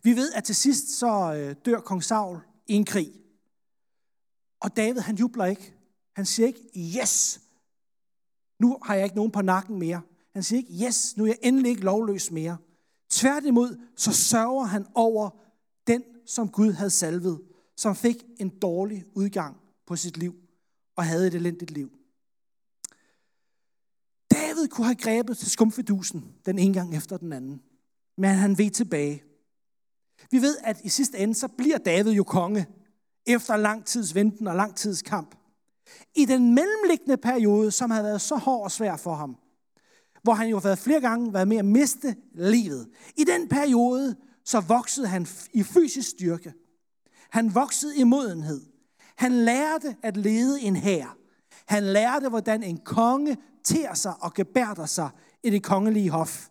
Vi 0.03 0.15
ved, 0.15 0.31
at 0.33 0.43
til 0.43 0.55
sidst 0.55 0.99
så 0.99 1.33
øh, 1.35 1.55
dør 1.65 1.79
kong 1.79 2.03
Saul 2.03 2.39
i 2.67 2.73
en 2.73 2.85
krig. 2.85 3.11
Og 4.61 4.77
David, 4.77 5.01
han 5.01 5.15
jubler 5.15 5.45
ikke. 5.45 5.73
Han 6.15 6.25
siger 6.25 6.47
ikke, 6.47 6.99
yes, 7.01 7.41
nu 8.59 8.77
har 8.83 8.95
jeg 8.95 9.03
ikke 9.03 9.15
nogen 9.15 9.31
på 9.31 9.41
nakken 9.41 9.79
mere. 9.79 10.01
Han 10.33 10.43
siger 10.43 10.57
ikke, 10.57 10.85
yes, 10.85 11.17
nu 11.17 11.23
er 11.23 11.27
jeg 11.27 11.37
endelig 11.41 11.69
ikke 11.69 11.81
lovløs 11.81 12.31
mere. 12.31 12.57
Tværtimod, 13.09 13.79
så 13.95 14.13
sørger 14.13 14.63
han 14.63 14.85
over 14.95 15.29
den, 15.87 16.03
som 16.25 16.49
Gud 16.49 16.71
havde 16.71 16.89
salvet, 16.89 17.41
som 17.77 17.95
fik 17.95 18.23
en 18.39 18.49
dårlig 18.49 19.05
udgang 19.13 19.57
på 19.85 19.95
sit 19.95 20.17
liv 20.17 20.35
og 20.95 21.05
havde 21.05 21.27
et 21.27 21.33
elendigt 21.33 21.71
liv. 21.71 21.91
David 24.31 24.67
kunne 24.67 24.85
have 24.85 24.95
grebet 24.95 25.37
til 25.37 25.51
skumfidusen 25.51 26.35
den 26.45 26.59
ene 26.59 26.73
gang 26.73 26.95
efter 26.95 27.17
den 27.17 27.33
anden, 27.33 27.61
men 28.17 28.29
han 28.29 28.57
ved 28.57 28.69
tilbage. 28.69 29.23
Vi 30.31 30.41
ved, 30.41 30.57
at 30.63 30.81
i 30.83 30.89
sidste 30.89 31.17
ende, 31.17 31.35
så 31.35 31.47
bliver 31.47 31.77
David 31.77 32.11
jo 32.11 32.23
konge, 32.23 32.67
efter 33.25 33.57
lang 33.57 33.85
tids 33.85 34.15
venten 34.15 34.47
og 34.47 34.55
lang 34.55 34.75
tids 34.75 35.01
kamp. 35.01 35.35
I 36.15 36.25
den 36.25 36.55
mellemliggende 36.55 37.17
periode, 37.17 37.71
som 37.71 37.91
havde 37.91 38.03
været 38.03 38.21
så 38.21 38.35
hård 38.35 38.63
og 38.63 38.71
svær 38.71 38.97
for 38.97 39.15
ham, 39.15 39.37
hvor 40.23 40.33
han 40.33 40.47
jo 40.47 40.55
har 40.55 40.63
været 40.63 40.79
flere 40.79 41.01
gange 41.01 41.33
været 41.33 41.47
med 41.47 41.57
at 41.57 41.65
miste 41.65 42.15
livet. 42.33 42.89
I 43.17 43.23
den 43.23 43.47
periode, 43.47 44.15
så 44.45 44.59
voksede 44.59 45.07
han 45.07 45.27
i 45.53 45.63
fysisk 45.63 46.09
styrke. 46.09 46.53
Han 47.29 47.55
voksede 47.55 47.97
i 47.97 48.03
modenhed. 48.03 48.61
Han 49.15 49.31
lærte 49.31 49.95
at 50.03 50.17
lede 50.17 50.61
en 50.61 50.75
hær. 50.75 51.17
Han 51.65 51.83
lærte, 51.83 52.29
hvordan 52.29 52.63
en 52.63 52.77
konge 52.77 53.37
ter 53.63 53.93
sig 53.93 54.13
og 54.21 54.33
gebærder 54.33 54.85
sig 54.85 55.09
i 55.43 55.49
det 55.49 55.63
kongelige 55.63 56.09
hof. 56.09 56.47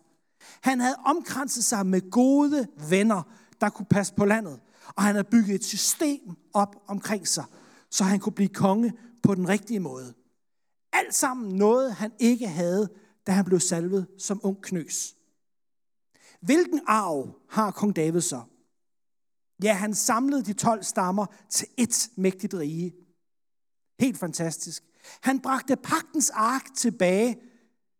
Han 0.61 0.79
havde 0.79 0.95
omkranset 1.05 1.63
sig 1.63 1.85
med 1.85 2.11
gode 2.11 2.67
venner, 2.89 3.21
der 3.61 3.69
kunne 3.69 3.85
passe 3.85 4.13
på 4.13 4.25
landet. 4.25 4.59
Og 4.95 5.03
han 5.03 5.15
havde 5.15 5.27
bygget 5.31 5.55
et 5.55 5.63
system 5.63 6.35
op 6.53 6.75
omkring 6.87 7.27
sig, 7.27 7.45
så 7.89 8.03
han 8.03 8.19
kunne 8.19 8.33
blive 8.33 8.49
konge 8.49 8.93
på 9.23 9.35
den 9.35 9.49
rigtige 9.49 9.79
måde. 9.79 10.13
Alt 10.93 11.15
sammen 11.15 11.55
noget, 11.55 11.93
han 11.93 12.11
ikke 12.19 12.47
havde, 12.47 12.89
da 13.27 13.31
han 13.31 13.45
blev 13.45 13.59
salvet 13.59 14.07
som 14.17 14.39
ung 14.43 14.61
knøs. 14.61 15.15
Hvilken 16.41 16.81
arv 16.87 17.39
har 17.49 17.71
kong 17.71 17.95
David 17.95 18.21
så? 18.21 18.41
Ja, 19.63 19.73
han 19.73 19.95
samlede 19.95 20.43
de 20.43 20.53
12 20.53 20.83
stammer 20.83 21.25
til 21.49 21.67
et 21.77 22.09
mægtigt 22.15 22.53
rige. 22.53 22.93
Helt 23.99 24.17
fantastisk. 24.17 24.83
Han 25.21 25.39
bragte 25.39 25.75
pagtens 25.75 26.29
ark 26.29 26.65
tilbage 26.75 27.41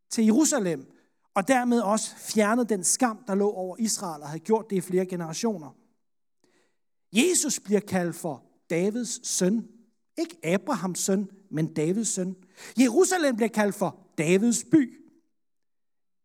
til 0.09 0.25
Jerusalem, 0.25 0.91
og 1.35 1.47
dermed 1.47 1.81
også 1.81 2.15
fjernede 2.15 2.69
den 2.69 2.83
skam, 2.83 3.23
der 3.27 3.35
lå 3.35 3.51
over 3.51 3.75
Israel 3.79 4.21
og 4.21 4.27
havde 4.27 4.39
gjort 4.39 4.69
det 4.69 4.75
i 4.75 4.81
flere 4.81 5.05
generationer. 5.05 5.80
Jesus 7.13 7.59
bliver 7.59 7.79
kaldt 7.79 8.15
for 8.15 8.43
Davids 8.69 9.27
søn. 9.27 9.67
Ikke 10.17 10.37
Abrahams 10.43 10.99
søn, 10.99 11.29
men 11.51 11.73
Davids 11.73 12.07
søn. 12.07 12.35
Jerusalem 12.79 13.35
bliver 13.35 13.49
kaldt 13.49 13.75
for 13.75 13.97
Davids 14.17 14.63
by. 14.63 14.97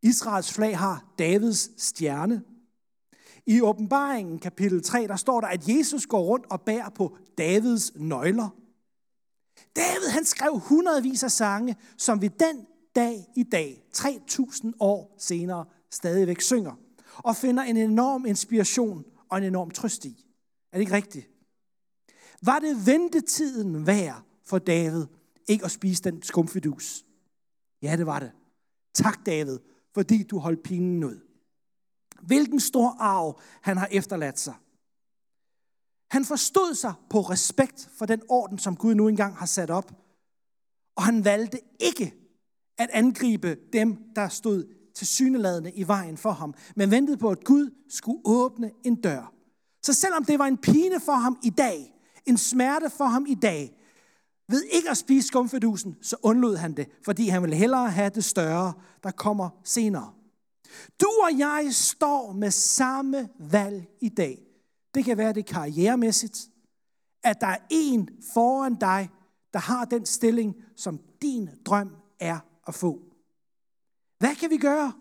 Israels 0.03 0.53
flag 0.53 0.79
har 0.79 1.15
Davids 1.19 1.83
stjerne. 1.83 2.43
I 3.47 3.61
åbenbaringen 3.61 4.39
kapitel 4.39 4.83
3, 4.83 5.07
der 5.07 5.17
står 5.17 5.41
der, 5.41 5.49
at 5.49 5.69
Jesus 5.69 6.07
går 6.07 6.23
rundt 6.23 6.47
og 6.51 6.61
bærer 6.61 6.89
på 6.91 7.17
Davids 7.39 7.93
nøgler. 7.95 8.49
David 9.77 10.09
han 10.09 10.25
skrev 10.25 10.59
hundredvis 10.59 11.23
af 11.23 11.31
sange, 11.31 11.77
som 11.97 12.23
vi 12.23 12.29
den 12.29 12.67
dag 12.97 13.27
i 13.37 13.43
dag, 13.43 13.83
3000 13.93 14.75
år 14.81 15.15
senere, 15.19 15.65
stadigvæk 15.91 16.41
synger. 16.41 16.73
Og 17.17 17.37
finder 17.37 17.63
en 17.63 17.77
enorm 17.77 18.27
inspiration 18.27 19.05
og 19.29 19.39
en 19.39 19.45
enorm 19.45 19.71
trøst 19.71 20.05
i. 20.05 20.26
Er 20.77 20.79
det 20.79 20.83
ikke 20.83 20.97
rigtigt? 20.97 21.31
Var 22.43 22.59
det 22.59 22.87
ventetiden 22.87 23.87
værd 23.87 24.23
for 24.45 24.59
David 24.59 25.07
ikke 25.49 25.65
at 25.65 25.71
spise 25.71 26.03
den 26.03 26.23
skumfidus? 26.23 27.05
Ja, 27.83 27.97
det 27.97 28.07
var 28.07 28.19
det. 28.19 28.33
Tak, 28.95 29.27
David, 29.27 29.59
fordi 29.95 30.23
du 30.23 30.39
holdt 30.39 30.63
pinen 30.63 31.05
ud. 31.05 31.21
Hvilken 32.23 32.61
stor 32.61 32.97
arv 32.99 33.41
han 33.63 33.77
har 33.77 33.89
efterladt 33.93 34.39
sig. 34.39 34.55
Han 36.11 36.25
forstod 36.25 36.75
sig 36.75 36.95
på 37.11 37.21
respekt 37.21 37.91
for 37.99 38.07
den 38.07 38.23
orden, 38.29 38.59
som 38.59 38.77
Gud 38.77 38.95
nu 38.95 39.09
engang 39.09 39.37
har 39.37 39.47
sat 39.47 39.71
op. 39.71 39.93
Og 40.97 41.03
han 41.03 41.25
valgte 41.25 41.61
ikke 41.81 42.15
at 42.79 42.91
angribe 42.93 43.59
dem, 43.73 44.13
der 44.17 44.29
stod 44.29 44.75
til 44.95 45.07
syneladende 45.07 45.73
i 45.73 45.89
vejen 45.89 46.17
for 46.17 46.31
ham, 46.31 46.55
men 46.77 46.91
ventede 46.91 47.17
på, 47.17 47.31
at 47.31 47.45
Gud 47.45 47.71
skulle 47.89 48.21
åbne 48.25 48.71
en 48.85 49.01
dør. 49.01 49.36
Så 49.87 49.93
selvom 49.93 50.25
det 50.25 50.39
var 50.39 50.47
en 50.47 50.57
pine 50.57 51.01
for 51.01 51.13
ham 51.13 51.39
i 51.43 51.51
dag, 51.51 51.95
en 52.27 52.39
smerte 52.39 52.91
for 52.91 53.05
ham 53.05 53.27
i 53.29 53.35
dag, 53.35 53.79
ved 54.49 54.63
ikke 54.63 54.91
at 54.91 54.97
spise 54.97 55.29
skumfidusen, 55.29 55.97
så 56.03 56.17
undlod 56.23 56.57
han 56.57 56.77
det, 56.77 56.89
fordi 57.05 57.29
han 57.29 57.43
ville 57.43 57.57
hellere 57.57 57.91
have 57.91 58.11
det 58.11 58.25
større, 58.25 58.73
der 59.03 59.11
kommer 59.11 59.51
senere. 59.65 60.13
Du 61.01 61.07
og 61.23 61.39
jeg 61.39 61.69
står 61.71 62.33
med 62.33 62.51
samme 62.51 63.29
valg 63.39 63.87
i 64.01 64.09
dag. 64.09 64.39
Det 64.95 65.05
kan 65.05 65.17
være 65.19 65.33
det 65.33 65.47
karrieremæssigt, 65.47 66.49
at 67.25 67.41
der 67.41 67.47
er 67.47 67.59
en 67.71 68.09
foran 68.35 68.75
dig, 68.75 69.11
der 69.53 69.59
har 69.59 69.85
den 69.85 70.07
stilling, 70.07 70.55
som 70.77 71.01
din 71.23 71.49
drøm 71.67 71.91
er 72.21 72.39
at 72.67 72.75
få. 72.75 73.01
Hvad 74.19 74.35
kan 74.35 74.51
vi 74.51 74.57
gøre? 74.57 74.93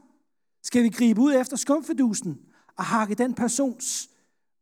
Skal 0.63 0.84
vi 0.84 0.89
gribe 0.89 1.21
ud 1.21 1.34
efter 1.34 1.58
skumfidusen 1.58 2.39
og 2.78 2.86
hakke 2.86 3.15
den 3.15 3.34
persons 3.34 4.10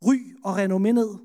ry 0.05 0.35
og 0.43 0.63
renommé 0.63 0.91
ned? 0.91 1.15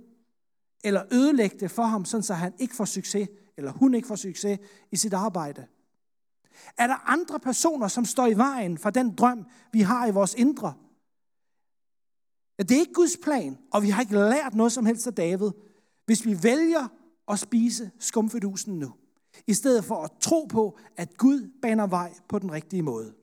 Eller 0.85 1.03
ødelægge 1.13 1.59
det 1.61 1.71
for 1.71 1.83
ham, 1.83 2.05
så 2.05 2.35
han 2.35 2.55
ikke 2.59 2.75
får 2.75 2.85
succes, 2.85 3.29
eller 3.57 3.73
hun 3.73 3.95
ikke 3.95 4.09
får 4.09 4.17
succes 4.17 4.59
i 4.93 4.97
sit 4.97 5.13
arbejde? 5.13 5.67
Er 6.79 6.87
der 6.87 7.09
andre 7.09 7.41
personer, 7.41 7.89
som 7.89 8.05
står 8.05 8.27
i 8.27 8.37
vejen 8.37 8.79
for 8.79 8.91
den 8.91 9.15
drøm, 9.15 9.47
vi 9.73 9.81
har 9.81 10.07
i 10.07 10.11
vores 10.11 10.35
indre? 10.35 10.75
Det 12.59 12.73
er 12.73 12.81
ikke 12.81 12.93
Guds 12.93 13.17
plan, 13.23 13.59
og 13.73 13.83
vi 13.83 13.91
har 13.91 14.01
ikke 14.01 14.15
lært 14.15 14.55
noget 14.55 14.73
som 14.73 14.87
helst 14.87 15.07
af 15.07 15.15
David, 15.15 15.51
hvis 16.07 16.27
vi 16.27 16.43
vælger 16.43 16.89
at 17.29 17.39
spise 17.39 17.91
skumfidusen 17.99 18.79
nu, 18.79 18.93
i 19.47 19.55
stedet 19.55 19.85
for 19.85 20.05
at 20.05 20.11
tro 20.21 20.45
på, 20.45 20.79
at 20.97 21.17
Gud 21.17 21.51
baner 21.63 21.87
vej 21.87 22.15
på 22.29 22.39
den 22.39 22.53
rigtige 22.53 22.83
måde. 22.83 23.15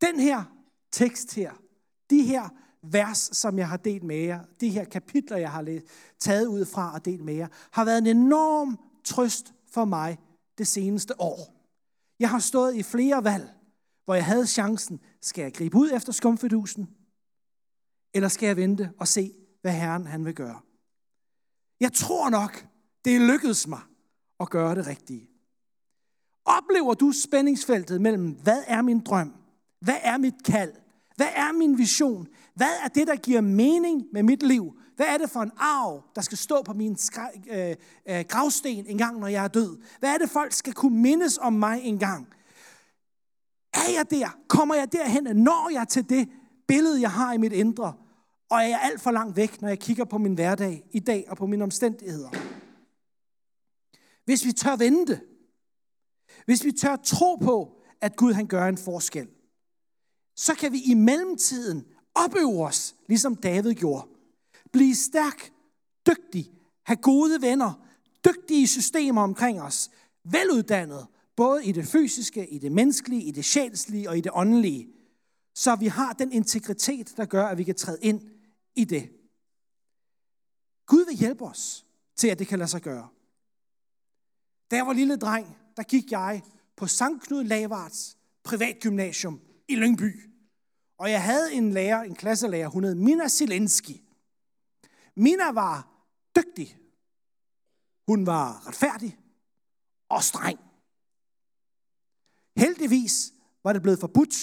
Den 0.00 0.20
her 0.20 0.44
tekst 0.92 1.34
her, 1.34 1.52
de 2.10 2.22
her 2.22 2.48
vers, 2.82 3.18
som 3.32 3.58
jeg 3.58 3.68
har 3.68 3.76
delt 3.76 4.02
med 4.02 4.16
jer, 4.16 4.44
de 4.60 4.68
her 4.68 4.84
kapitler, 4.84 5.36
jeg 5.36 5.50
har 5.50 5.80
taget 6.18 6.46
ud 6.46 6.64
fra 6.64 6.94
og 6.94 7.04
delt 7.04 7.24
med 7.24 7.34
jer, 7.34 7.48
har 7.70 7.84
været 7.84 7.98
en 7.98 8.06
enorm 8.06 8.78
trøst 9.04 9.54
for 9.70 9.84
mig 9.84 10.18
det 10.58 10.66
seneste 10.66 11.20
år. 11.20 11.54
Jeg 12.18 12.30
har 12.30 12.38
stået 12.38 12.74
i 12.74 12.82
flere 12.82 13.24
valg, 13.24 13.50
hvor 14.04 14.14
jeg 14.14 14.24
havde 14.24 14.46
chancen, 14.46 15.00
skal 15.20 15.42
jeg 15.42 15.54
gribe 15.54 15.76
ud 15.76 15.90
efter 15.92 16.12
skumfidusen, 16.12 16.88
eller 18.14 18.28
skal 18.28 18.46
jeg 18.46 18.56
vente 18.56 18.90
og 18.98 19.08
se, 19.08 19.32
hvad 19.60 19.72
Herren 19.72 20.06
han 20.06 20.24
vil 20.24 20.34
gøre. 20.34 20.60
Jeg 21.80 21.92
tror 21.92 22.30
nok, 22.30 22.66
det 23.04 23.20
lykkedes 23.20 23.66
mig 23.66 23.80
at 24.40 24.50
gøre 24.50 24.74
det 24.74 24.86
rigtige. 24.86 25.28
Oplever 26.44 26.94
du 26.94 27.12
spændingsfeltet 27.12 28.00
mellem, 28.00 28.30
hvad 28.30 28.62
er 28.66 28.82
min 28.82 29.00
drøm? 29.00 29.34
Hvad 29.80 29.98
er 30.02 30.18
mit 30.18 30.44
kald? 30.44 30.72
Hvad 31.16 31.28
er 31.34 31.52
min 31.52 31.78
vision? 31.78 32.28
Hvad 32.54 32.74
er 32.84 32.88
det, 32.88 33.06
der 33.06 33.16
giver 33.16 33.40
mening 33.40 34.02
med 34.12 34.22
mit 34.22 34.42
liv? 34.42 34.72
Hvad 34.96 35.06
er 35.06 35.18
det 35.18 35.30
for 35.30 35.40
en 35.40 35.50
arv, 35.56 36.02
der 36.14 36.20
skal 36.20 36.38
stå 36.38 36.62
på 36.62 36.72
min 36.72 36.96
øh, 37.50 37.76
øh, 38.08 38.24
gravsten 38.28 38.86
en 38.86 38.98
gang, 38.98 39.20
når 39.20 39.26
jeg 39.26 39.44
er 39.44 39.48
død? 39.48 39.82
Hvad 39.98 40.14
er 40.14 40.18
det, 40.18 40.30
folk 40.30 40.52
skal 40.52 40.72
kunne 40.72 40.98
mindes 40.98 41.38
om 41.38 41.52
mig 41.52 41.80
en 41.82 41.98
gang? 41.98 42.28
Er 43.74 43.92
jeg 43.96 44.10
der? 44.10 44.38
Kommer 44.48 44.74
jeg 44.74 44.92
derhen? 44.92 45.36
Når 45.36 45.70
jeg 45.72 45.88
til 45.88 46.08
det 46.08 46.28
billede, 46.68 47.00
jeg 47.00 47.10
har 47.10 47.32
i 47.32 47.38
mit 47.38 47.52
indre? 47.52 47.94
Og 48.50 48.58
er 48.58 48.66
jeg 48.66 48.80
alt 48.82 49.00
for 49.00 49.10
langt 49.10 49.36
væk, 49.36 49.60
når 49.60 49.68
jeg 49.68 49.78
kigger 49.78 50.04
på 50.04 50.18
min 50.18 50.34
hverdag 50.34 50.84
i 50.92 51.00
dag 51.00 51.24
og 51.28 51.36
på 51.36 51.46
mine 51.46 51.64
omstændigheder? 51.64 52.30
Hvis 54.24 54.44
vi 54.44 54.52
tør 54.52 54.76
vente, 54.76 55.20
hvis 56.44 56.64
vi 56.64 56.72
tør 56.72 56.96
tro 56.96 57.36
på, 57.36 57.82
at 58.00 58.16
Gud 58.16 58.32
han 58.32 58.46
gør 58.46 58.66
en 58.66 58.78
forskel, 58.78 59.28
så 60.36 60.54
kan 60.54 60.72
vi 60.72 60.80
i 60.86 60.94
mellemtiden 60.94 61.84
opøve 62.14 62.66
os, 62.66 62.94
ligesom 63.06 63.36
David 63.36 63.74
gjorde. 63.74 64.08
Bliv 64.72 64.94
stærk, 64.94 65.52
dygtig, 66.06 66.52
have 66.82 66.96
gode 66.96 67.42
venner, 67.42 67.86
dygtige 68.24 68.66
systemer 68.66 69.22
omkring 69.22 69.62
os, 69.62 69.90
veluddannet, 70.24 71.06
både 71.36 71.64
i 71.64 71.72
det 71.72 71.86
fysiske, 71.86 72.48
i 72.48 72.58
det 72.58 72.72
menneskelige, 72.72 73.22
i 73.22 73.30
det 73.30 73.44
sjælslige 73.44 74.08
og 74.08 74.18
i 74.18 74.20
det 74.20 74.32
åndelige. 74.34 74.88
så 75.54 75.76
vi 75.76 75.86
har 75.86 76.12
den 76.12 76.32
integritet, 76.32 77.16
der 77.16 77.24
gør, 77.24 77.46
at 77.46 77.58
vi 77.58 77.64
kan 77.64 77.74
træde 77.74 77.98
ind 78.02 78.20
i 78.76 78.84
det. 78.84 79.10
Gud 80.86 81.06
vil 81.06 81.16
hjælpe 81.16 81.44
os 81.44 81.86
til, 82.16 82.28
at 82.28 82.38
det 82.38 82.46
kan 82.46 82.58
lade 82.58 82.70
sig 82.70 82.82
gøre. 82.82 83.08
Da 84.70 84.76
jeg 84.76 84.86
var 84.86 84.92
lille 84.92 85.16
dreng, 85.16 85.56
der 85.76 85.82
gik 85.82 86.12
jeg 86.12 86.42
på 86.76 86.86
Sankt 86.86 87.22
Knud 87.22 87.44
Lavards 87.44 88.18
privatgymnasium 88.44 89.40
i 89.68 89.76
Lyngby. 89.76 90.31
Og 91.02 91.10
jeg 91.10 91.22
havde 91.22 91.52
en 91.52 91.72
lærer, 91.72 92.02
en 92.02 92.14
klasselærer, 92.14 92.68
hun 92.68 92.84
hed 92.84 92.94
Mina 92.94 93.28
Silenski. 93.28 94.04
Mina 95.14 95.52
var 95.52 95.88
dygtig. 96.36 96.78
Hun 98.08 98.26
var 98.26 98.66
retfærdig 98.66 99.18
og 100.08 100.22
streng. 100.22 100.58
Heldigvis 102.56 103.32
var 103.64 103.72
det 103.72 103.82
blevet 103.82 104.00
forbudt, 104.00 104.34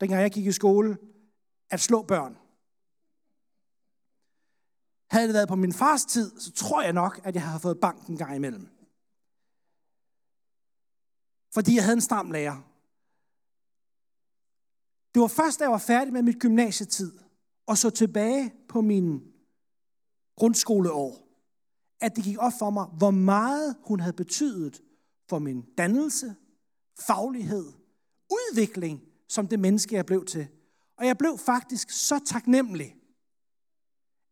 dengang 0.00 0.22
jeg 0.22 0.30
gik 0.30 0.46
i 0.46 0.52
skole, 0.52 0.98
at 1.70 1.80
slå 1.80 2.02
børn. 2.02 2.38
Havde 5.10 5.26
det 5.26 5.34
været 5.34 5.48
på 5.48 5.56
min 5.56 5.72
fars 5.72 6.04
tid, 6.04 6.40
så 6.40 6.52
tror 6.52 6.82
jeg 6.82 6.92
nok, 6.92 7.20
at 7.24 7.34
jeg 7.34 7.42
havde 7.48 7.60
fået 7.60 7.80
banken 7.80 8.12
en 8.12 8.18
gang 8.18 8.36
imellem. 8.36 8.68
Fordi 11.54 11.74
jeg 11.74 11.84
havde 11.84 11.96
en 11.96 12.00
stram 12.00 12.30
lærer. 12.30 12.77
Det 15.18 15.22
var 15.22 15.28
først, 15.28 15.58
da 15.58 15.64
jeg 15.64 15.70
var 15.70 15.78
færdig 15.78 16.12
med 16.12 16.22
mit 16.22 16.38
gymnasietid, 16.38 17.12
og 17.66 17.78
så 17.78 17.90
tilbage 17.90 18.54
på 18.68 18.80
min 18.80 19.22
grundskoleår, 20.36 21.28
at 22.00 22.16
det 22.16 22.24
gik 22.24 22.38
op 22.38 22.52
for 22.58 22.70
mig, 22.70 22.86
hvor 22.86 23.10
meget 23.10 23.76
hun 23.84 24.00
havde 24.00 24.12
betydet 24.12 24.82
for 25.28 25.38
min 25.38 25.64
dannelse, 25.78 26.34
faglighed, 27.00 27.72
udvikling 28.30 29.02
som 29.28 29.48
det 29.48 29.60
menneske, 29.60 29.94
jeg 29.94 30.06
blev 30.06 30.24
til. 30.24 30.48
Og 30.98 31.06
jeg 31.06 31.18
blev 31.18 31.38
faktisk 31.38 31.90
så 31.90 32.20
taknemmelig, 32.26 32.96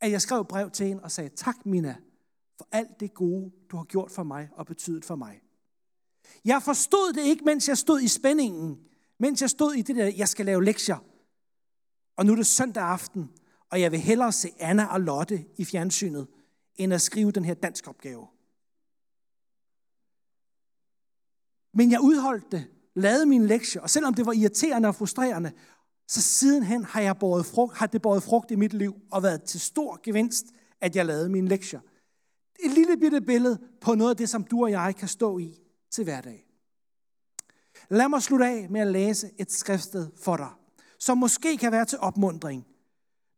at 0.00 0.10
jeg 0.10 0.22
skrev 0.22 0.44
brev 0.44 0.70
til 0.70 0.86
hende 0.86 1.02
og 1.02 1.10
sagde, 1.10 1.30
tak 1.36 1.66
Mina, 1.66 1.96
for 2.58 2.68
alt 2.72 3.00
det 3.00 3.14
gode, 3.14 3.50
du 3.70 3.76
har 3.76 3.84
gjort 3.84 4.10
for 4.10 4.22
mig 4.22 4.48
og 4.52 4.66
betydet 4.66 5.04
for 5.04 5.16
mig. 5.16 5.40
Jeg 6.44 6.62
forstod 6.62 7.12
det 7.12 7.22
ikke, 7.22 7.44
mens 7.44 7.68
jeg 7.68 7.78
stod 7.78 8.00
i 8.00 8.08
spændingen, 8.08 8.86
mens 9.18 9.40
jeg 9.40 9.50
stod 9.50 9.74
i 9.74 9.82
det 9.82 9.96
der, 9.96 10.12
jeg 10.16 10.28
skal 10.28 10.46
lave 10.46 10.64
lektier. 10.64 11.04
Og 12.16 12.26
nu 12.26 12.32
er 12.32 12.36
det 12.36 12.46
søndag 12.46 12.82
aften, 12.82 13.30
og 13.70 13.80
jeg 13.80 13.92
vil 13.92 14.00
hellere 14.00 14.32
se 14.32 14.48
Anna 14.58 14.86
og 14.86 15.00
Lotte 15.00 15.44
i 15.56 15.64
fjernsynet, 15.64 16.26
end 16.74 16.94
at 16.94 17.02
skrive 17.02 17.32
den 17.32 17.44
her 17.44 17.54
dansk 17.54 17.88
opgave. 17.88 18.26
Men 21.74 21.90
jeg 21.90 22.00
udholdt 22.00 22.52
det, 22.52 22.66
lavede 22.94 23.26
min 23.26 23.46
lektie, 23.46 23.82
og 23.82 23.90
selvom 23.90 24.14
det 24.14 24.26
var 24.26 24.32
irriterende 24.32 24.88
og 24.88 24.94
frustrerende, 24.94 25.52
så 26.08 26.22
sidenhen 26.22 26.84
har, 26.84 27.00
jeg 27.00 27.18
båret 27.18 27.46
frugt, 27.46 27.76
har 27.76 27.86
det 27.86 28.02
båret 28.02 28.22
frugt 28.22 28.50
i 28.50 28.56
mit 28.56 28.72
liv 28.72 28.94
og 29.10 29.22
været 29.22 29.42
til 29.42 29.60
stor 29.60 30.00
gevinst, 30.02 30.46
at 30.80 30.96
jeg 30.96 31.06
lavede 31.06 31.28
mine 31.28 31.48
lektier. 31.48 31.80
Et 32.64 32.72
lille 32.72 32.96
bitte 32.96 33.20
billede 33.20 33.58
på 33.80 33.94
noget 33.94 34.10
af 34.10 34.16
det, 34.16 34.28
som 34.28 34.44
du 34.44 34.62
og 34.62 34.70
jeg 34.70 34.96
kan 34.96 35.08
stå 35.08 35.38
i 35.38 35.58
til 35.90 36.04
hverdag. 36.04 36.45
Lad 37.90 38.08
mig 38.08 38.22
slutte 38.22 38.46
af 38.46 38.66
med 38.70 38.80
at 38.80 38.86
læse 38.86 39.30
et 39.38 39.52
skriftsted 39.52 40.08
for 40.16 40.36
dig, 40.36 40.50
som 40.98 41.18
måske 41.18 41.56
kan 41.56 41.72
være 41.72 41.84
til 41.84 41.98
opmundring, 41.98 42.66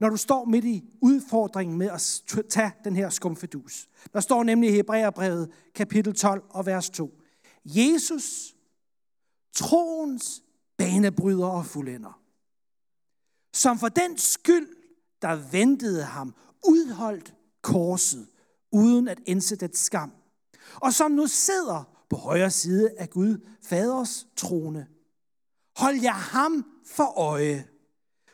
når 0.00 0.08
du 0.08 0.16
står 0.16 0.44
midt 0.44 0.64
i 0.64 0.84
udfordringen 1.02 1.78
med 1.78 1.90
at 1.90 2.22
tage 2.50 2.72
den 2.84 2.96
her 2.96 3.08
skumfedus. 3.08 3.88
Der 4.12 4.20
står 4.20 4.44
nemlig 4.44 4.70
i 4.70 4.72
Hebræerbrevet 4.72 5.50
kapitel 5.74 6.14
12 6.14 6.44
og 6.50 6.66
vers 6.66 6.90
2. 6.90 7.20
Jesus, 7.64 8.54
troens 9.54 10.42
banebryder 10.76 11.46
og 11.46 11.66
fuldender, 11.66 12.20
som 13.52 13.78
for 13.78 13.88
den 13.88 14.18
skyld, 14.18 14.68
der 15.22 15.50
ventede 15.50 16.02
ham, 16.02 16.34
udholdt 16.68 17.34
korset, 17.62 18.28
uden 18.72 19.08
at 19.08 19.20
indsætte 19.26 19.64
et 19.64 19.76
skam, 19.76 20.12
og 20.74 20.92
som 20.92 21.10
nu 21.10 21.26
sidder 21.26 21.97
på 22.08 22.16
højre 22.16 22.50
side 22.50 22.90
af 22.98 23.10
Gud, 23.10 23.46
faders 23.62 24.26
trone. 24.36 24.88
Hold 25.76 26.00
jer 26.00 26.12
ham 26.12 26.80
for 26.86 27.18
øje, 27.18 27.68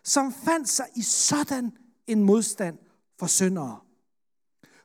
som 0.04 0.32
fandt 0.32 0.68
sig 0.68 0.86
i 0.96 1.02
sådan 1.02 1.78
en 2.06 2.22
modstand 2.22 2.78
for 3.18 3.26
syndere, 3.26 3.80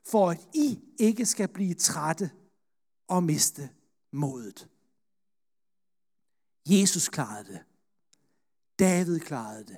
for 0.03 0.29
at 0.29 0.47
I 0.53 0.79
ikke 0.99 1.25
skal 1.25 1.47
blive 1.47 1.73
trætte 1.73 2.31
og 3.07 3.23
miste 3.23 3.69
modet. 4.11 4.67
Jesus 6.65 7.09
klarede 7.09 7.53
det. 7.53 7.59
David 8.79 9.19
klarede 9.19 9.65
det. 9.65 9.77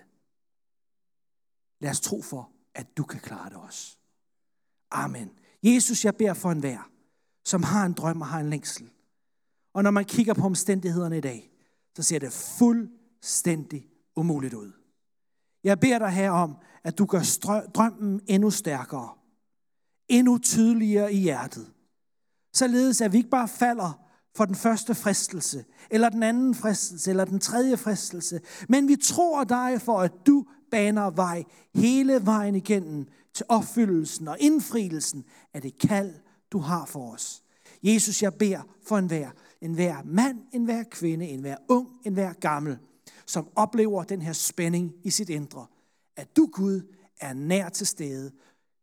Lad 1.80 1.92
os 1.92 2.02
tro 2.02 2.22
for, 2.22 2.52
at 2.74 2.98
du 2.98 3.04
kan 3.04 3.20
klare 3.20 3.50
det 3.50 3.58
også. 3.58 3.98
Amen. 4.92 5.32
Jesus, 5.64 6.06
jeg 6.06 6.16
beder 6.16 6.34
for 6.34 6.52
enhver, 6.52 6.92
som 7.46 7.64
har 7.64 7.86
en 7.86 7.94
drøm 7.94 8.22
og 8.22 8.28
har 8.28 8.40
en 8.40 8.50
længsel. 8.50 8.92
Og 9.74 9.84
når 9.84 9.92
man 9.92 10.06
kigger 10.06 10.34
på 10.34 10.46
omstændighederne 10.46 11.18
i 11.18 11.22
dag, 11.22 11.52
så 11.96 12.04
ser 12.04 12.20
det 12.20 12.32
fuldstændig 12.32 13.88
umuligt 14.16 14.54
ud. 14.54 14.72
Jeg 15.64 15.80
beder 15.80 16.00
dig 16.00 16.10
her 16.10 16.32
om, 16.32 16.56
at 16.84 16.98
du 16.98 17.06
gør 17.06 17.22
drømmen 17.76 18.22
endnu 18.28 18.50
stærkere, 18.50 19.10
endnu 20.08 20.38
tydeligere 20.38 21.14
i 21.14 21.18
hjertet. 21.18 21.72
Således 22.54 23.02
at 23.02 23.14
vi 23.14 23.18
ikke 23.18 23.30
bare 23.30 23.48
falder 23.48 24.02
for 24.36 24.46
den 24.46 24.56
første 24.56 24.96
fristelse, 24.96 25.66
eller 25.90 26.10
den 26.10 26.24
anden 26.24 26.56
fristelse, 26.56 27.10
eller 27.10 27.26
den 27.26 27.40
tredje 27.40 27.78
fristelse, 27.78 28.40
men 28.70 28.88
vi 28.88 28.96
tror 28.96 29.44
dig 29.44 29.82
for, 29.82 30.00
at 30.00 30.12
du 30.26 30.46
baner 30.72 31.10
vej 31.10 31.44
hele 31.76 32.26
vejen 32.26 32.56
igennem 32.56 33.08
til 33.34 33.46
opfyldelsen 33.50 34.28
og 34.28 34.38
indfrielsen 34.40 35.24
af 35.54 35.62
det 35.62 35.80
kald, 35.80 36.14
du 36.52 36.60
har 36.60 36.86
for 36.86 37.14
os. 37.14 37.44
Jesus, 37.84 38.24
jeg 38.24 38.34
beder 38.34 38.62
for 38.88 38.98
enhver, 38.98 39.30
enhver 39.62 40.04
mand, 40.06 40.40
enhver 40.52 40.84
kvinde, 40.84 41.28
enhver 41.28 41.56
ung, 41.68 41.88
enhver 42.06 42.34
gammel, 42.34 42.78
som 43.26 43.48
oplever 43.56 44.04
den 44.04 44.22
her 44.22 44.34
spænding 44.34 44.94
i 45.04 45.10
sit 45.10 45.30
indre, 45.30 45.66
at 46.18 46.36
du, 46.36 46.50
Gud, 46.54 46.82
er 47.20 47.34
nær 47.34 47.70
til 47.70 47.88
stede. 47.88 48.32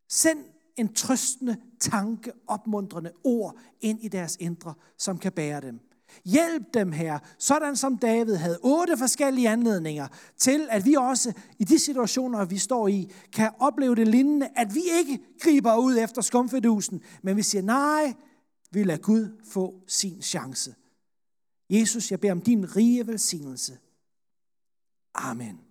Send 0.09 0.39
en 0.77 0.93
trøstende 0.93 1.57
tanke, 1.79 2.31
opmuntrende 2.47 3.11
ord 3.23 3.55
ind 3.81 4.03
i 4.03 4.07
deres 4.07 4.37
indre, 4.39 4.73
som 4.97 5.17
kan 5.17 5.31
bære 5.31 5.61
dem. 5.61 5.79
Hjælp 6.25 6.73
dem 6.73 6.91
her, 6.91 7.19
sådan 7.37 7.75
som 7.75 7.97
David 7.97 8.35
havde 8.35 8.59
otte 8.63 8.97
forskellige 8.97 9.49
anledninger 9.49 10.07
til, 10.37 10.67
at 10.71 10.85
vi 10.85 10.93
også 10.93 11.33
i 11.59 11.63
de 11.63 11.79
situationer, 11.79 12.45
vi 12.45 12.57
står 12.57 12.87
i, 12.87 13.11
kan 13.33 13.51
opleve 13.59 13.95
det 13.95 14.07
lignende, 14.07 14.49
at 14.55 14.75
vi 14.75 14.81
ikke 14.99 15.19
griber 15.39 15.75
ud 15.75 15.97
efter 15.97 16.21
skumfedusen, 16.21 17.01
men 17.23 17.37
vi 17.37 17.41
siger, 17.41 17.61
nej, 17.61 18.13
vi 18.71 18.83
lader 18.83 19.01
Gud 19.01 19.41
få 19.43 19.83
sin 19.87 20.21
chance. 20.21 20.75
Jesus, 21.69 22.11
jeg 22.11 22.19
beder 22.19 22.33
om 22.33 22.41
din 22.41 22.75
rige 22.75 23.07
velsignelse. 23.07 23.77
Amen. 25.13 25.68